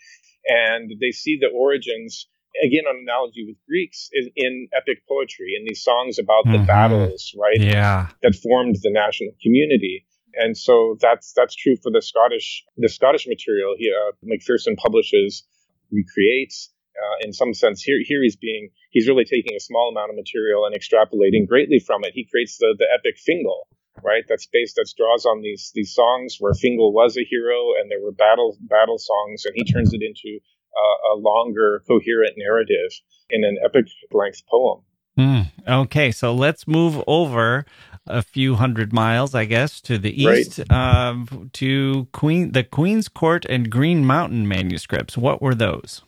And 0.45 0.91
they 0.99 1.11
see 1.11 1.37
the 1.39 1.47
origins 1.47 2.27
again 2.59 2.83
on 2.87 2.99
analogy 3.01 3.45
with 3.47 3.57
Greeks 3.67 4.09
in, 4.11 4.29
in 4.35 4.67
epic 4.75 5.03
poetry 5.07 5.55
in 5.57 5.65
these 5.65 5.83
songs 5.83 6.19
about 6.19 6.45
mm-hmm. 6.45 6.61
the 6.61 6.67
battles, 6.67 7.35
right? 7.39 7.59
Yeah, 7.59 8.09
that 8.21 8.35
formed 8.35 8.75
the 8.81 8.91
national 8.91 9.31
community. 9.41 10.05
And 10.35 10.57
so 10.57 10.97
that's 10.99 11.33
that's 11.33 11.55
true 11.55 11.75
for 11.75 11.91
the 11.91 12.01
Scottish 12.01 12.63
the 12.77 12.89
Scottish 12.89 13.27
material. 13.27 13.75
He 13.77 13.91
uh, 13.91 14.11
Macpherson 14.23 14.75
publishes, 14.75 15.43
recreates. 15.91 16.71
Uh, 16.91 17.25
in 17.25 17.33
some 17.33 17.53
sense, 17.53 17.81
here 17.81 17.99
here 18.03 18.21
he's 18.21 18.35
being 18.35 18.69
he's 18.91 19.07
really 19.07 19.25
taking 19.25 19.55
a 19.55 19.59
small 19.59 19.89
amount 19.89 20.09
of 20.09 20.15
material 20.15 20.65
and 20.65 20.75
extrapolating 20.75 21.47
greatly 21.47 21.79
from 21.79 22.03
it. 22.03 22.11
He 22.13 22.27
creates 22.29 22.57
the 22.57 22.75
the 22.77 22.87
epic 22.93 23.17
Fingal, 23.17 23.67
right? 24.03 24.23
That's 24.27 24.47
based 24.47 24.75
that 24.75 24.91
draws 24.97 25.25
on 25.25 25.41
these 25.41 25.71
these 25.73 25.93
songs 25.93 26.37
where 26.39 26.53
Fingal 26.53 26.93
was 26.93 27.17
a 27.17 27.23
hero 27.23 27.73
and 27.79 27.89
there 27.89 28.01
were 28.01 28.11
battle 28.11 28.57
battle 28.61 28.97
songs, 28.97 29.45
and 29.45 29.53
he 29.55 29.63
turns 29.63 29.93
it 29.93 30.01
into 30.01 30.39
uh, 30.75 31.13
a 31.13 31.19
longer, 31.19 31.83
coherent 31.87 32.35
narrative 32.37 32.91
in 33.29 33.43
an 33.43 33.57
epic 33.63 33.85
length 34.11 34.43
poem. 34.49 34.81
Mm, 35.17 35.51
okay, 35.67 36.11
so 36.11 36.33
let's 36.33 36.67
move 36.67 37.03
over 37.05 37.65
a 38.07 38.21
few 38.21 38.55
hundred 38.55 38.93
miles, 38.93 39.35
I 39.35 39.45
guess, 39.45 39.81
to 39.81 39.97
the 39.97 40.23
east 40.23 40.59
right. 40.59 40.71
uh, 40.71 41.25
to 41.53 42.07
Queen 42.13 42.53
the 42.53 42.63
Queen's 42.63 43.07
Court 43.07 43.45
and 43.49 43.69
Green 43.69 44.05
Mountain 44.05 44.47
manuscripts. 44.47 45.17
What 45.17 45.41
were 45.41 45.55
those? 45.55 46.01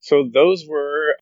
So 0.00 0.28
those 0.32 0.66
were 0.66 1.16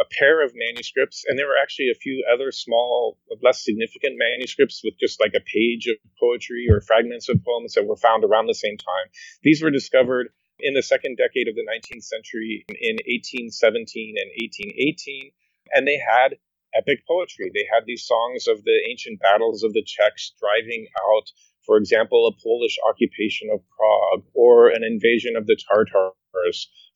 a 0.00 0.04
pair 0.18 0.44
of 0.44 0.52
manuscripts, 0.54 1.24
and 1.26 1.38
there 1.38 1.46
were 1.46 1.60
actually 1.60 1.90
a 1.90 1.98
few 1.98 2.24
other 2.32 2.52
small, 2.52 3.18
less 3.42 3.64
significant 3.64 4.16
manuscripts 4.18 4.82
with 4.84 4.94
just 4.98 5.20
like 5.20 5.34
a 5.34 5.40
page 5.40 5.86
of 5.86 5.96
poetry 6.18 6.66
or 6.70 6.80
fragments 6.80 7.28
of 7.28 7.42
poems 7.44 7.74
that 7.74 7.86
were 7.86 7.96
found 7.96 8.24
around 8.24 8.46
the 8.46 8.54
same 8.54 8.76
time. 8.76 9.08
These 9.42 9.62
were 9.62 9.70
discovered 9.70 10.28
in 10.60 10.74
the 10.74 10.82
second 10.82 11.16
decade 11.16 11.48
of 11.48 11.54
the 11.54 11.66
19th 11.66 12.04
century 12.04 12.64
in 12.68 12.98
1817 13.06 14.16
and 14.18 14.30
1818, 14.36 15.30
and 15.72 15.86
they 15.86 15.98
had 15.98 16.36
epic 16.74 17.06
poetry. 17.06 17.50
They 17.54 17.66
had 17.72 17.86
these 17.86 18.04
songs 18.06 18.48
of 18.48 18.64
the 18.64 18.78
ancient 18.90 19.20
battles 19.20 19.62
of 19.62 19.72
the 19.72 19.84
Czechs 19.86 20.32
driving 20.38 20.86
out, 20.98 21.30
for 21.64 21.76
example, 21.76 22.26
a 22.26 22.42
Polish 22.42 22.76
occupation 22.88 23.48
of 23.52 23.60
Prague 23.70 24.24
or 24.34 24.68
an 24.68 24.84
invasion 24.84 25.36
of 25.36 25.46
the 25.46 25.56
Tartars 25.56 26.12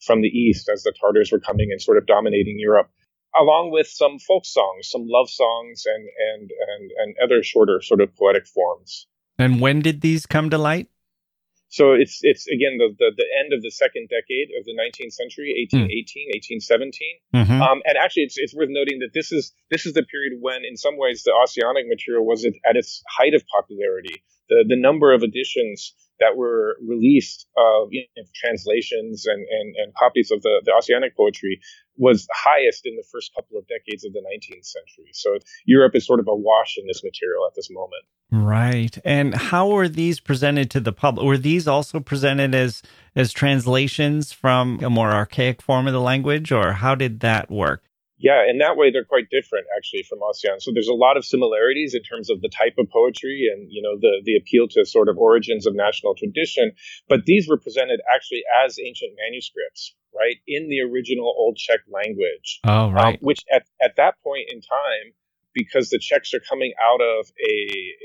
from 0.05 0.21
the 0.21 0.27
east 0.27 0.69
as 0.69 0.83
the 0.83 0.93
Tartars 0.99 1.31
were 1.31 1.39
coming 1.39 1.69
and 1.71 1.81
sort 1.81 1.97
of 1.97 2.05
dominating 2.05 2.57
Europe. 2.59 2.89
Along 3.39 3.71
with 3.71 3.87
some 3.87 4.19
folk 4.19 4.45
songs, 4.45 4.89
some 4.89 5.05
love 5.07 5.29
songs, 5.29 5.85
and 5.87 6.07
and 6.33 6.51
and 6.51 6.91
and 6.97 7.15
other 7.23 7.41
shorter 7.41 7.81
sort 7.81 7.99
of 8.01 8.15
poetic 8.15 8.45
forms. 8.45 9.07
And 9.39 9.59
when 9.59 9.81
did 9.81 10.01
these 10.01 10.27
come 10.27 10.51
to 10.51 10.57
light? 10.59 10.89
So 11.73 11.93
it's 11.93 12.19
it's 12.21 12.45
again 12.45 12.77
the, 12.77 12.93
the, 12.99 13.09
the 13.17 13.25
end 13.41 13.49
of 13.51 13.63
the 13.65 13.71
second 13.71 14.05
decade 14.13 14.53
of 14.53 14.61
the 14.69 14.77
19th 14.77 15.17
century, 15.17 15.57
1818, 15.73 15.89
mm. 15.89 16.61
1817. 16.61 17.17
Mm-hmm. 17.33 17.61
Um, 17.65 17.81
and 17.89 17.97
actually, 17.97 18.29
it's 18.29 18.37
it's 18.37 18.53
worth 18.53 18.69
noting 18.69 19.01
that 19.01 19.17
this 19.17 19.31
is 19.31 19.51
this 19.73 19.87
is 19.87 19.97
the 19.97 20.05
period 20.05 20.37
when, 20.37 20.61
in 20.61 20.77
some 20.77 21.01
ways, 21.01 21.25
the 21.25 21.33
Ossianic 21.33 21.89
material 21.89 22.29
was 22.29 22.45
at, 22.45 22.53
at 22.61 22.77
its 22.77 23.01
height 23.09 23.33
of 23.33 23.41
popularity. 23.49 24.21
The 24.53 24.61
the 24.69 24.77
number 24.77 25.17
of 25.17 25.23
editions 25.23 25.97
that 26.19 26.37
were 26.37 26.77
released, 26.85 27.47
uh, 27.57 27.87
you 27.89 28.05
know, 28.15 28.23
translations 28.35 29.25
and, 29.25 29.45
and, 29.49 29.75
and 29.75 29.93
copies 29.95 30.31
of 30.31 30.41
the, 30.41 30.61
the 30.65 30.71
Ossianic 30.71 31.15
poetry 31.15 31.59
was 31.97 32.27
highest 32.33 32.85
in 32.85 32.95
the 32.95 33.03
first 33.11 33.31
couple 33.35 33.57
of 33.57 33.67
decades 33.67 34.05
of 34.05 34.13
the 34.13 34.19
19th 34.19 34.65
century. 34.65 35.11
So 35.13 35.37
Europe 35.65 35.95
is 35.95 36.05
sort 36.05 36.19
of 36.19 36.27
awash 36.27 36.77
in 36.77 36.87
this 36.87 37.03
material 37.03 37.45
at 37.47 37.55
this 37.55 37.69
moment. 37.69 38.03
Right. 38.31 38.97
And 39.05 39.35
how 39.35 39.69
were 39.69 39.87
these 39.87 40.19
presented 40.19 40.71
to 40.71 40.79
the 40.79 40.91
public? 40.91 41.25
Were 41.25 41.37
these 41.37 41.67
also 41.67 41.99
presented 41.99 42.55
as 42.55 42.81
as 43.15 43.31
translations 43.31 44.31
from 44.31 44.79
a 44.83 44.89
more 44.89 45.11
archaic 45.11 45.61
form 45.61 45.85
of 45.85 45.93
the 45.93 46.01
language 46.01 46.51
or 46.51 46.73
how 46.73 46.95
did 46.95 47.19
that 47.19 47.51
work? 47.51 47.83
Yeah, 48.23 48.47
in 48.49 48.59
that 48.59 48.77
way 48.77 48.89
they're 48.89 49.03
quite 49.03 49.29
different 49.29 49.67
actually 49.75 50.03
from 50.03 50.19
Ossian. 50.19 50.61
So 50.61 50.71
there's 50.73 50.87
a 50.87 50.95
lot 50.95 51.17
of 51.17 51.25
similarities 51.25 51.93
in 51.93 52.03
terms 52.03 52.29
of 52.29 52.39
the 52.39 52.47
type 52.47 52.75
of 52.79 52.87
poetry 52.89 53.51
and 53.51 53.67
you 53.69 53.83
know 53.83 53.99
the 53.99 54.23
the 54.23 54.37
appeal 54.37 54.69
to 54.71 54.85
sort 54.85 55.09
of 55.09 55.17
origins 55.17 55.67
of 55.67 55.75
national 55.75 56.15
tradition, 56.15 56.71
but 57.09 57.25
these 57.25 57.49
were 57.49 57.59
presented 57.59 57.99
actually 58.15 58.43
as 58.63 58.79
ancient 58.79 59.11
manuscripts, 59.19 59.93
right, 60.15 60.37
in 60.47 60.69
the 60.69 60.79
original 60.79 61.35
Old 61.37 61.57
Czech 61.57 61.81
language. 61.91 62.61
Oh, 62.63 62.87
um, 62.87 62.93
right. 62.93 63.15
Um, 63.15 63.19
which 63.19 63.43
at 63.51 63.67
at 63.83 63.97
that 63.97 64.15
point 64.23 64.47
in 64.47 64.61
time, 64.61 65.11
because 65.53 65.89
the 65.89 65.99
Czechs 65.99 66.33
are 66.33 66.39
coming 66.47 66.71
out 66.79 67.01
of 67.01 67.27
a, 67.27 67.55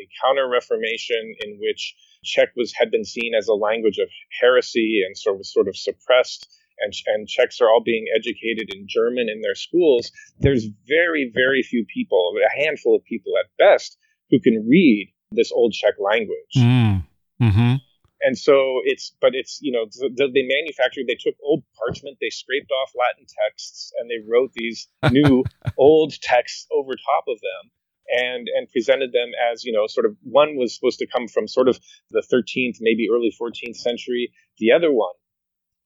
a 0.02 0.04
counter 0.20 0.48
Reformation 0.50 1.36
in 1.46 1.58
which 1.62 1.94
Czech 2.24 2.50
was 2.56 2.74
had 2.74 2.90
been 2.90 3.04
seen 3.04 3.34
as 3.38 3.46
a 3.46 3.54
language 3.54 3.98
of 3.98 4.08
heresy 4.40 5.02
and 5.06 5.16
sort 5.16 5.38
of 5.38 5.46
sort 5.46 5.68
of 5.68 5.76
suppressed 5.76 6.50
and, 6.80 6.92
and 7.06 7.28
Czechs 7.28 7.60
are 7.60 7.68
all 7.68 7.82
being 7.84 8.06
educated 8.14 8.74
in 8.74 8.86
German 8.88 9.28
in 9.28 9.40
their 9.40 9.54
schools, 9.54 10.10
there's 10.38 10.66
very, 10.86 11.30
very 11.34 11.62
few 11.62 11.84
people, 11.92 12.34
a 12.36 12.64
handful 12.64 12.94
of 12.94 13.04
people 13.04 13.32
at 13.38 13.50
best, 13.58 13.96
who 14.30 14.40
can 14.40 14.66
read 14.68 15.12
this 15.30 15.52
old 15.52 15.72
Czech 15.72 15.94
language. 15.98 16.54
Mm. 16.56 17.04
Mm-hmm. 17.42 17.74
And 18.20 18.36
so 18.36 18.80
it's, 18.84 19.14
but 19.20 19.34
it's, 19.34 19.60
you 19.62 19.70
know, 19.70 19.86
the, 19.86 20.26
they 20.34 20.42
manufactured, 20.42 21.06
they 21.06 21.18
took 21.18 21.36
old 21.42 21.62
parchment, 21.78 22.18
they 22.20 22.30
scraped 22.30 22.70
off 22.82 22.90
Latin 22.98 23.26
texts, 23.46 23.92
and 23.98 24.10
they 24.10 24.18
wrote 24.28 24.52
these 24.54 24.88
new 25.10 25.44
old 25.78 26.20
texts 26.20 26.66
over 26.72 26.92
top 26.94 27.24
of 27.28 27.38
them 27.40 27.70
and 28.08 28.48
and 28.56 28.68
presented 28.70 29.12
them 29.12 29.30
as 29.52 29.64
you 29.64 29.72
know 29.72 29.86
sort 29.86 30.06
of 30.06 30.16
one 30.22 30.56
was 30.56 30.74
supposed 30.74 30.98
to 30.98 31.06
come 31.06 31.28
from 31.28 31.46
sort 31.46 31.68
of 31.68 31.78
the 32.10 32.22
13th 32.32 32.78
maybe 32.80 33.08
early 33.12 33.32
14th 33.40 33.76
century 33.76 34.32
the 34.58 34.72
other 34.72 34.90
one 34.90 35.12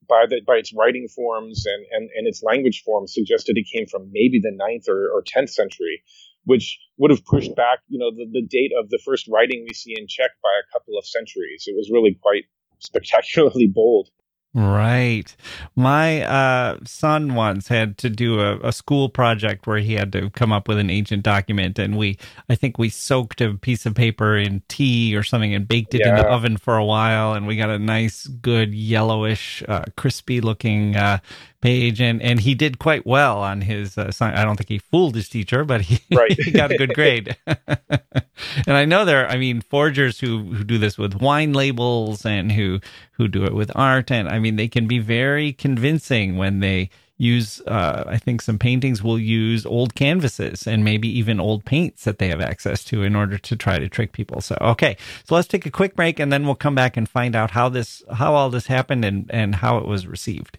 by 0.09 0.27
the 0.29 0.41
by 0.47 0.57
its 0.57 0.73
writing 0.75 1.09
forms 1.09 1.65
and, 1.67 1.87
and, 1.93 2.11
and 2.17 2.27
its 2.27 2.43
language 2.43 2.83
forms 2.85 3.15
suggested 3.15 3.57
it 3.57 3.67
came 3.73 3.87
from 3.87 4.11
maybe 4.13 4.41
the 4.41 4.53
9th 4.53 4.89
or, 4.89 5.11
or 5.11 5.23
10th 5.23 5.51
century, 5.51 6.03
which 6.45 6.79
would 6.99 7.11
have 7.11 7.25
pushed 7.25 7.55
back, 7.55 7.81
you 7.89 7.99
know, 7.99 8.11
the, 8.11 8.27
the 8.31 8.47
date 8.47 8.73
of 8.79 8.91
the 8.91 9.01
first 9.05 9.29
writing 9.29 9.65
we 9.67 9.75
see 9.75 9.95
in 9.97 10.07
Czech 10.09 10.31
by 10.43 10.51
a 10.61 10.73
couple 10.73 10.99
of 10.99 11.07
centuries. 11.07 11.65
It 11.67 11.77
was 11.77 11.91
really 11.91 12.19
quite 12.21 12.45
spectacularly 12.79 13.71
bold. 13.73 14.09
Right. 14.55 15.35
My 15.75 16.23
uh, 16.25 16.79
son 16.85 17.35
once 17.35 17.69
had 17.69 17.97
to 17.99 18.11
do 18.11 18.41
a, 18.41 18.59
a, 18.59 18.73
school 18.73 19.09
project 19.09 19.67
where 19.67 19.79
he 19.79 19.95
had 19.95 20.13
to 20.13 20.29
come 20.29 20.53
up 20.53 20.69
with 20.69 20.77
an 20.77 20.91
ancient 20.91 21.23
document, 21.23 21.79
and 21.79 21.97
we, 21.97 22.19
I 22.51 22.55
think 22.55 22.77
we 22.77 22.91
soaked 22.91 23.41
a 23.41 23.55
piece 23.55 23.87
of 23.87 23.95
paper 23.95 24.37
in 24.37 24.63
tea 24.69 25.17
or 25.17 25.23
something 25.23 25.55
and 25.55 25.67
baked 25.67 25.95
it 25.95 26.03
yeah. 26.05 26.11
in 26.11 26.17
the 26.17 26.29
oven 26.29 26.59
for 26.59 26.77
a 26.77 26.85
while, 26.85 27.33
and 27.33 27.47
we 27.47 27.57
got 27.57 27.71
a 27.71 27.79
nice, 27.79 28.27
good 28.27 28.75
yellowish, 28.75 29.63
uh, 29.69 29.85
crispy 29.97 30.43
looking 30.43 30.97
uh, 30.97 31.21
page, 31.63 32.01
and 32.01 32.21
and 32.21 32.41
he 32.41 32.55
did 32.55 32.79
quite 32.79 33.07
well 33.07 33.39
on 33.39 33.63
his. 33.63 33.97
Uh, 33.97 34.13
I 34.21 34.45
don't 34.45 34.57
think 34.57 34.69
he 34.69 34.79
fooled 34.79 35.15
his 35.15 35.29
teacher, 35.29 35.65
but 35.65 35.81
he, 35.83 36.01
right. 36.15 36.33
he 36.33 36.51
got 36.51 36.71
a 36.71 36.77
good 36.77 36.93
grade. 36.93 37.37
and 37.47 38.77
I 38.77 38.85
know 38.85 39.07
there, 39.07 39.27
I 39.29 39.39
mean, 39.39 39.63
forgers 39.63 40.21
who 40.21 40.53
who 40.53 40.65
do 40.65 40.77
this 40.77 40.99
with 40.99 41.21
wine 41.21 41.55
labels 41.55 42.27
and 42.27 42.53
who 42.53 42.81
who 43.13 43.29
do 43.29 43.45
it 43.45 43.55
with 43.55 43.71
art, 43.75 44.11
and 44.11 44.29
I 44.29 44.39
mean, 44.39 44.57
they 44.57 44.69
can 44.69 44.87
be 44.87 44.99
very 44.99 45.55
convincing 45.55 46.37
when 46.37 46.61
they 46.61 46.91
use 47.19 47.61
uh, 47.69 48.03
i 48.09 48.19
think 48.19 48.43
some 48.43 48.59
paintings 48.59 49.01
will 49.03 49.19
use 49.19 49.65
old 49.65 49.95
canvases 49.95 50.67
and 50.67 50.83
maybe 50.83 51.07
even 51.07 51.39
old 51.39 51.65
paints 51.65 52.03
that 52.05 52.19
they 52.19 52.29
have 52.29 52.41
access 52.41 52.83
to 52.83 53.05
in 53.05 53.15
order 53.15 53.39
to 53.39 53.55
try 53.55 53.79
to 53.79 53.89
trick 53.89 54.11
people 54.13 54.41
so 54.41 54.57
okay 54.61 54.97
so 55.25 55.35
let's 55.37 55.47
take 55.47 55.65
a 55.65 55.71
quick 55.71 55.95
break 55.95 56.19
and 56.19 56.33
then 56.33 56.45
we'll 56.45 56.57
come 56.57 56.75
back 56.75 56.97
and 56.97 57.09
find 57.09 57.37
out 57.37 57.53
how 57.53 57.69
this 57.69 58.03
how 58.15 58.35
all 58.35 58.51
this 58.51 58.67
happened 58.67 59.05
and 59.05 59.31
and 59.31 59.57
how 59.57 59.79
it 59.79 59.87
was 59.87 60.07
received 60.07 60.59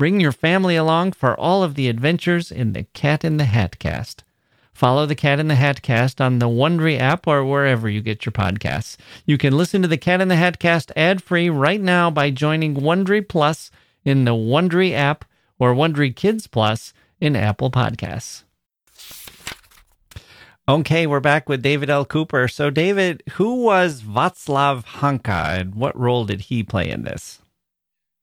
bring 0.00 0.18
your 0.18 0.32
family 0.32 0.76
along 0.76 1.12
for 1.12 1.38
all 1.38 1.62
of 1.62 1.74
the 1.74 1.86
adventures 1.86 2.50
in 2.50 2.72
the 2.72 2.84
Cat 2.94 3.22
in 3.22 3.36
the 3.36 3.44
Hat 3.44 3.78
cast. 3.78 4.24
Follow 4.72 5.04
the 5.04 5.14
Cat 5.14 5.38
in 5.38 5.48
the 5.48 5.56
Hat 5.56 5.82
cast 5.82 6.22
on 6.22 6.38
the 6.38 6.48
Wondery 6.48 6.98
app 6.98 7.26
or 7.26 7.44
wherever 7.44 7.86
you 7.86 8.00
get 8.00 8.24
your 8.24 8.32
podcasts. 8.32 8.96
You 9.26 9.36
can 9.36 9.54
listen 9.54 9.82
to 9.82 9.88
the 9.88 9.98
Cat 9.98 10.22
in 10.22 10.28
the 10.28 10.36
Hat 10.36 10.58
cast 10.58 10.90
ad 10.96 11.22
free 11.22 11.50
right 11.50 11.82
now 11.82 12.10
by 12.10 12.30
joining 12.30 12.76
Wondery 12.76 13.28
Plus 13.28 13.70
in 14.02 14.24
the 14.24 14.30
Wondery 14.30 14.94
app 14.94 15.26
or 15.58 15.74
Wondery 15.74 16.16
Kids 16.16 16.46
Plus 16.46 16.94
in 17.20 17.36
Apple 17.36 17.70
Podcasts. 17.70 18.44
Okay, 20.66 21.06
we're 21.06 21.20
back 21.20 21.46
with 21.46 21.60
David 21.60 21.90
L. 21.90 22.06
Cooper. 22.06 22.48
So, 22.48 22.70
David, 22.70 23.22
who 23.32 23.64
was 23.64 24.00
Václav 24.00 24.86
Hanka 25.00 25.60
and 25.60 25.74
what 25.74 25.94
role 25.94 26.24
did 26.24 26.40
he 26.40 26.62
play 26.62 26.88
in 26.88 27.02
this? 27.02 27.42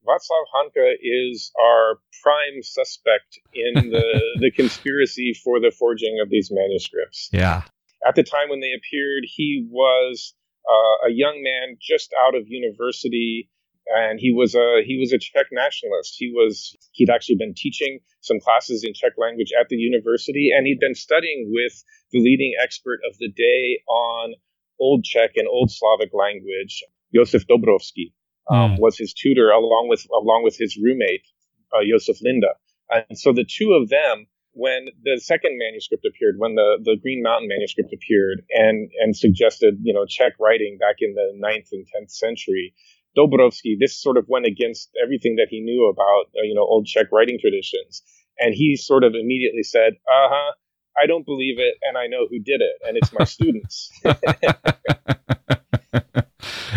Václav 0.08 0.46
Hanka 0.56 0.94
is 1.02 1.52
our 1.60 2.00
prime 2.24 2.64
suspect 2.64 3.40
in 3.54 3.90
the, 3.90 4.22
the 4.40 4.52
conspiracy 4.52 5.34
for 5.44 5.60
the 5.60 5.72
forging 5.78 6.20
of 6.24 6.30
these 6.30 6.50
manuscripts. 6.52 7.30
Yeah. 7.34 7.64
At 8.08 8.16
the 8.16 8.24
time 8.24 8.50
when 8.50 8.62
they 8.62 8.72
appeared, 8.72 9.24
he 9.26 9.68
was 9.70 10.34
uh, 10.68 11.08
a 11.08 11.12
young 11.12 11.44
man 11.44 11.78
just 11.82 12.14
out 12.26 12.36
of 12.36 12.48
university 12.48 13.50
and 13.88 14.20
he 14.20 14.34
was 14.34 14.56
a 14.56 14.84
he 14.86 14.98
was 15.00 15.14
a 15.14 15.18
Czech 15.18 15.48
nationalist. 15.52 16.16
He 16.18 16.32
was 16.34 16.76
he'd 16.92 17.10
actually 17.10 17.38
been 17.40 17.54
teaching 17.56 18.00
some 18.22 18.40
classes 18.40 18.84
in 18.84 18.94
Czech 18.94 19.14
language 19.18 19.52
at 19.60 19.70
the 19.70 19.78
university, 19.78 20.52
and 20.56 20.68
he'd 20.68 20.80
been 20.80 20.96
studying 20.96 21.52
with 21.54 21.84
the 22.12 22.20
leading 22.20 22.54
expert 22.62 23.00
of 23.10 23.18
the 23.20 23.32
day 23.32 23.80
on 23.88 24.34
Old 24.80 25.04
Czech 25.04 25.32
and 25.36 25.48
Old 25.48 25.72
Slavic 25.72 26.14
language, 26.14 26.84
Josef 27.16 27.48
Dobrovsky. 27.48 28.14
Um, 28.50 28.76
mm. 28.76 28.80
Was 28.80 28.98
his 28.98 29.14
tutor 29.14 29.50
along 29.50 29.88
with 29.90 30.06
along 30.12 30.44
with 30.44 30.58
his 30.58 30.78
roommate 30.78 31.26
uh, 31.74 31.84
Josef 31.90 32.18
Linda, 32.22 32.56
and 32.90 33.18
so 33.18 33.34
the 33.34 33.46
two 33.46 33.74
of 33.74 33.90
them 33.90 34.28
when 34.58 34.90
the 35.06 35.22
second 35.22 35.62
manuscript 35.62 36.04
appeared, 36.04 36.36
when 36.40 36.56
the, 36.56 36.82
the 36.84 36.98
Green 37.00 37.22
Mountain 37.22 37.48
manuscript 37.48 37.94
appeared 37.94 38.42
and, 38.50 38.90
and 39.00 39.16
suggested, 39.16 39.78
you 39.84 39.94
know, 39.94 40.04
Czech 40.10 40.34
writing 40.40 40.80
back 40.82 40.96
in 41.00 41.14
the 41.14 41.32
ninth 41.38 41.70
and 41.72 41.86
10th 41.86 42.10
century, 42.10 42.74
Dobrovsky, 43.16 43.78
this 43.80 44.02
sort 44.02 44.18
of 44.18 44.26
went 44.28 44.48
against 44.48 44.90
everything 45.02 45.36
that 45.38 45.48
he 45.50 45.62
knew 45.62 45.88
about, 45.88 46.26
uh, 46.36 46.42
you 46.42 46.56
know, 46.56 46.66
old 46.66 46.88
Czech 46.88 47.12
writing 47.12 47.38
traditions. 47.40 48.02
And 48.40 48.54
he 48.54 48.76
sort 48.76 49.04
of 49.04 49.14
immediately 49.14 49.62
said, 49.62 49.94
uh 50.10 50.30
huh, 50.30 50.54
I 51.00 51.06
don't 51.06 51.26
believe 51.26 51.60
it, 51.60 51.76
and 51.84 51.96
I 51.96 52.08
know 52.08 52.26
who 52.28 52.40
did 52.40 52.62
it, 52.62 52.82
and 52.84 52.98
it's 52.98 53.14
my 53.14 53.26
students. 53.26 53.92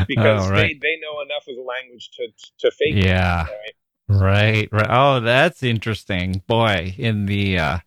because 0.08 0.46
oh, 0.46 0.50
right. 0.50 0.76
they, 0.80 0.88
they 0.88 0.98
know 1.00 1.20
enough 1.22 1.46
of 1.48 1.56
the 1.56 1.62
language 1.62 2.10
to, 2.16 2.28
to 2.60 2.70
fake 2.70 3.04
yeah. 3.04 3.46
it. 3.46 3.48
Right? 3.50 3.74
Right, 4.08 4.68
right. 4.72 4.86
Oh, 4.90 5.20
that's 5.20 5.62
interesting. 5.62 6.42
Boy, 6.46 6.94
in 6.98 7.26
the 7.26 7.58
uh 7.58 7.78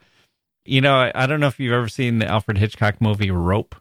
you 0.66 0.82
know, 0.82 0.96
I, 0.96 1.12
I 1.14 1.26
don't 1.26 1.40
know 1.40 1.48
if 1.48 1.60
you've 1.60 1.74
ever 1.74 1.90
seen 1.90 2.20
the 2.20 2.28
Alfred 2.28 2.58
Hitchcock 2.58 3.02
movie 3.02 3.32
Rope. 3.32 3.76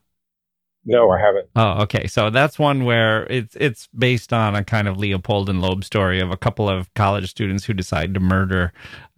No, 0.84 1.10
I 1.10 1.20
haven't. 1.20 1.48
Oh, 1.54 1.82
okay. 1.82 2.08
So 2.08 2.28
that's 2.30 2.58
one 2.58 2.84
where 2.84 3.24
it's 3.30 3.56
it's 3.56 3.88
based 3.96 4.32
on 4.32 4.56
a 4.56 4.64
kind 4.64 4.88
of 4.88 4.98
Leopold 4.98 5.48
and 5.48 5.62
Loeb 5.62 5.84
story 5.84 6.20
of 6.20 6.32
a 6.32 6.36
couple 6.36 6.68
of 6.68 6.92
college 6.94 7.30
students 7.30 7.64
who 7.64 7.72
decide 7.72 8.14
to 8.14 8.20
murder 8.20 8.72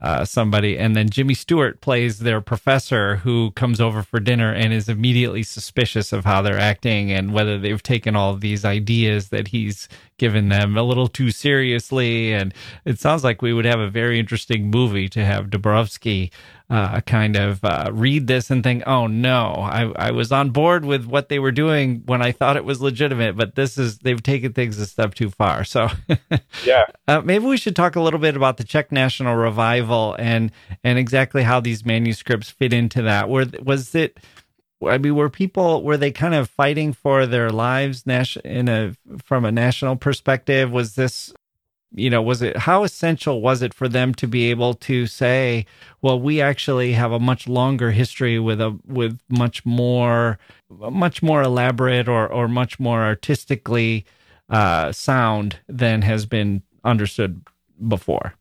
uh, 0.05 0.23
somebody, 0.23 0.79
and 0.79 0.95
then 0.95 1.09
Jimmy 1.09 1.33
Stewart 1.33 1.81
plays 1.81 2.19
their 2.19 2.43
professor 2.43 3.17
who 3.17 3.53
comes 3.53 3.81
over 3.81 4.03
for 4.03 4.21
dinner 4.21 4.53
and 4.53 4.71
is 4.71 4.87
immediately 4.87 5.43
suspicious 5.43 6.13
of 6.13 6.27
how 6.27 6.43
they're 6.43 6.59
acting 6.59 7.11
and 7.11 7.33
whether 7.33 7.59
they've 7.59 7.83
taken 7.83 8.15
all 8.15 8.37
these 8.37 8.67
ideas 8.67 9.31
that 9.31 9.49
he's 9.49 9.89
given 10.19 10.51
them 10.51 10.77
a 10.77 10.83
little 10.83 11.09
too 11.09 11.31
seriously. 11.31 12.35
And 12.35 12.53
it 12.85 12.99
sounds 12.99 13.25
like 13.25 13.41
we 13.41 13.55
would 13.55 13.65
have 13.65 13.81
a 13.81 13.89
very 13.89 14.19
interesting 14.19 14.71
movie 14.71 15.09
to 15.09 15.25
have 15.25 15.47
Dobrovsky 15.47 16.31
uh, 16.71 17.01
kind 17.03 17.37
of 17.37 17.63
uh, 17.65 17.91
read 17.93 18.27
this 18.27 18.51
and 18.51 18.63
think, 18.63 18.83
oh 18.87 19.07
no, 19.07 19.53
I, 19.53 20.09
I 20.09 20.11
was 20.13 20.33
on 20.33 20.51
board 20.51 20.85
with 20.85 21.05
what 21.05 21.29
they 21.29 21.39
were 21.39 21.53
doing 21.53 22.03
when 22.07 22.23
I 22.23 22.33
thought 22.33 22.57
it 22.57 22.65
was 22.65 22.81
legitimate, 22.81 23.37
but 23.37 23.55
this 23.55 23.77
is, 23.77 23.99
they've 23.99 24.23
taken 24.23 24.55
things 24.55 24.79
a 24.79 24.87
step 24.87 25.15
too 25.15 25.31
far. 25.31 25.65
So, 25.65 25.89
yeah. 26.65 26.87
Uh, 27.07 27.21
maybe 27.21 27.45
we 27.45 27.59
should 27.59 27.77
talk 27.77 27.97
a 27.97 28.01
little 28.01 28.21
bit 28.21 28.35
about 28.35 28.57
the 28.57 28.65
Czech 28.65 28.91
National 28.91 29.37
Revival 29.37 29.94
and, 30.19 30.53
and 30.83 30.99
exactly 30.99 31.43
how 31.43 31.61
these 31.61 31.85
manuscripts 31.85 32.51
fit 32.51 32.73
into 32.73 33.03
that. 33.03 33.29
Were, 33.29 33.47
was 33.63 33.95
it, 33.95 34.19
I 34.87 34.99
mean, 34.99 35.15
were 35.15 35.31
people 35.31 35.83
were 35.83 35.97
they 35.97 36.11
kind 36.11 36.35
of 36.35 36.51
fighting 36.51 36.93
for 36.93 37.27
their 37.27 37.51
lives 37.51 38.05
in 38.07 38.69
a 38.69 38.95
from 39.23 39.45
a 39.45 39.53
national 39.53 39.97
perspective? 39.97 40.71
Was 40.73 40.95
this 40.95 41.33
you 41.95 42.11
know 42.11 42.21
was 42.21 42.43
it 42.43 42.57
how 42.57 42.83
essential 42.83 43.41
was 43.41 43.63
it 43.63 43.73
for 43.73 43.89
them 43.89 44.13
to 44.15 44.27
be 44.27 44.51
able 44.51 44.75
to 44.75 45.07
say 45.07 45.65
well 46.03 46.19
we 46.19 46.41
actually 46.41 46.93
have 46.93 47.13
a 47.13 47.21
much 47.21 47.47
longer 47.47 47.93
history 47.93 48.39
with 48.39 48.61
a 48.61 48.77
with 48.87 49.19
much 49.29 49.65
more 49.65 50.39
much 50.69 51.23
more 51.23 51.43
elaborate 51.43 52.09
or 52.09 52.27
or 52.27 52.49
much 52.49 52.81
more 52.81 53.03
artistically 53.03 54.05
uh, 54.51 54.93
sound 54.93 55.61
than 55.69 56.03
has 56.03 56.27
been 56.27 56.63
understood 56.85 57.43
before 57.89 58.35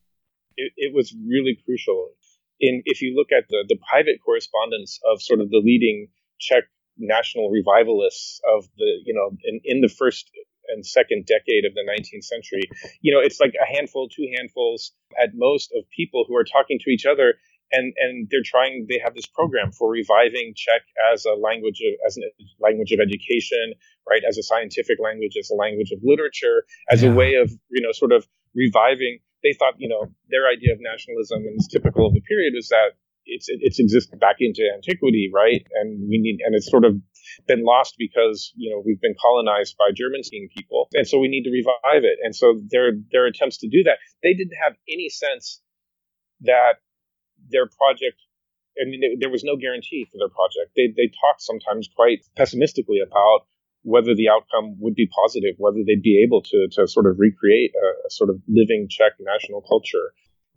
it, 0.57 0.73
it 0.77 0.93
was 0.93 1.15
really 1.27 1.57
crucial 1.65 2.11
in 2.59 2.81
if 2.85 3.01
you 3.01 3.15
look 3.15 3.31
at 3.31 3.47
the 3.49 3.65
the 3.67 3.77
private 3.89 4.19
correspondence 4.23 4.99
of 5.11 5.21
sort 5.21 5.39
of 5.39 5.49
the 5.49 5.61
leading 5.63 6.07
czech 6.39 6.63
national 6.97 7.49
revivalists 7.49 8.39
of 8.55 8.65
the 8.77 9.01
you 9.05 9.13
know 9.13 9.35
in, 9.43 9.59
in 9.63 9.81
the 9.81 9.89
first 9.89 10.29
and 10.67 10.85
second 10.85 11.25
decade 11.25 11.65
of 11.65 11.73
the 11.73 11.83
19th 11.83 12.23
century. 12.23 12.63
You 13.01 13.13
know, 13.13 13.19
it's 13.19 13.39
like 13.39 13.53
a 13.61 13.65
handful, 13.65 14.09
two 14.09 14.27
handfuls 14.37 14.91
at 15.21 15.31
most 15.33 15.71
of 15.75 15.83
people 15.95 16.25
who 16.27 16.35
are 16.35 16.43
talking 16.43 16.79
to 16.83 16.89
each 16.89 17.05
other. 17.05 17.35
And, 17.71 17.91
and 17.97 18.27
they're 18.29 18.45
trying. 18.45 18.85
They 18.87 19.01
have 19.03 19.15
this 19.15 19.25
program 19.25 19.71
for 19.71 19.89
reviving 19.89 20.53
Czech 20.55 20.83
as 21.11 21.25
a 21.25 21.33
language 21.33 21.81
of 21.81 21.93
as 22.05 22.19
a 22.19 22.29
language 22.59 22.91
of 22.91 22.99
education, 22.99 23.73
right? 24.07 24.21
As 24.29 24.37
a 24.37 24.43
scientific 24.43 24.99
language, 25.03 25.33
as 25.39 25.49
a 25.49 25.55
language 25.55 25.91
of 25.91 25.97
literature, 26.03 26.65
as 26.91 27.01
yeah. 27.01 27.09
a 27.09 27.15
way 27.15 27.33
of 27.33 27.49
you 27.71 27.81
know 27.81 27.91
sort 27.91 28.11
of 28.11 28.27
reviving. 28.53 29.17
They 29.43 29.53
thought 29.53 29.75
you 29.77 29.89
know 29.89 30.07
their 30.29 30.47
idea 30.47 30.73
of 30.73 30.79
nationalism 30.81 31.45
and 31.45 31.55
it's 31.55 31.67
typical 31.67 32.07
of 32.07 32.13
the 32.13 32.21
period 32.21 32.53
is 32.57 32.69
that 32.69 32.95
it's 33.25 33.47
it's 33.49 33.79
existed 33.79 34.19
back 34.19 34.37
into 34.39 34.61
antiquity, 34.73 35.29
right? 35.33 35.65
And 35.81 36.07
we 36.09 36.17
need 36.19 36.39
and 36.45 36.55
it's 36.55 36.69
sort 36.69 36.85
of 36.85 36.95
been 37.47 37.63
lost 37.63 37.95
because 37.97 38.51
you 38.55 38.71
know 38.71 38.81
we've 38.85 39.01
been 39.01 39.15
colonized 39.21 39.75
by 39.77 39.91
German-speaking 39.95 40.49
people, 40.55 40.87
and 40.93 41.07
so 41.07 41.19
we 41.19 41.27
need 41.27 41.43
to 41.43 41.51
revive 41.51 42.03
it. 42.03 42.19
And 42.23 42.35
so 42.35 42.59
their 42.69 42.91
their 43.11 43.25
attempts 43.25 43.57
to 43.59 43.69
do 43.69 43.83
that, 43.83 43.97
they 44.21 44.33
didn't 44.33 44.57
have 44.63 44.75
any 44.89 45.09
sense 45.09 45.61
that 46.41 46.79
their 47.49 47.67
project. 47.67 48.19
I 48.73 48.89
mean, 48.89 49.19
there 49.19 49.29
was 49.29 49.43
no 49.43 49.55
guarantee 49.55 50.07
for 50.11 50.17
their 50.17 50.33
project. 50.33 50.73
They 50.75 50.87
they 50.95 51.07
talked 51.07 51.41
sometimes 51.41 51.87
quite 51.95 52.25
pessimistically 52.35 52.99
about 52.99 53.45
whether 53.83 54.15
the 54.15 54.27
outcome 54.27 54.75
would 54.79 54.95
be 54.95 55.07
positive, 55.07 55.55
whether 55.57 55.79
they'd 55.85 56.01
be 56.01 56.23
able 56.23 56.41
to 56.41 56.67
to 56.71 56.87
sort 56.87 57.05
of 57.05 57.15
recreate 57.19 57.71
a, 57.75 58.07
a 58.07 58.09
sort 58.09 58.29
of 58.29 58.41
living 58.47 58.87
Czech 58.89 59.13
national 59.19 59.61
culture. 59.61 60.11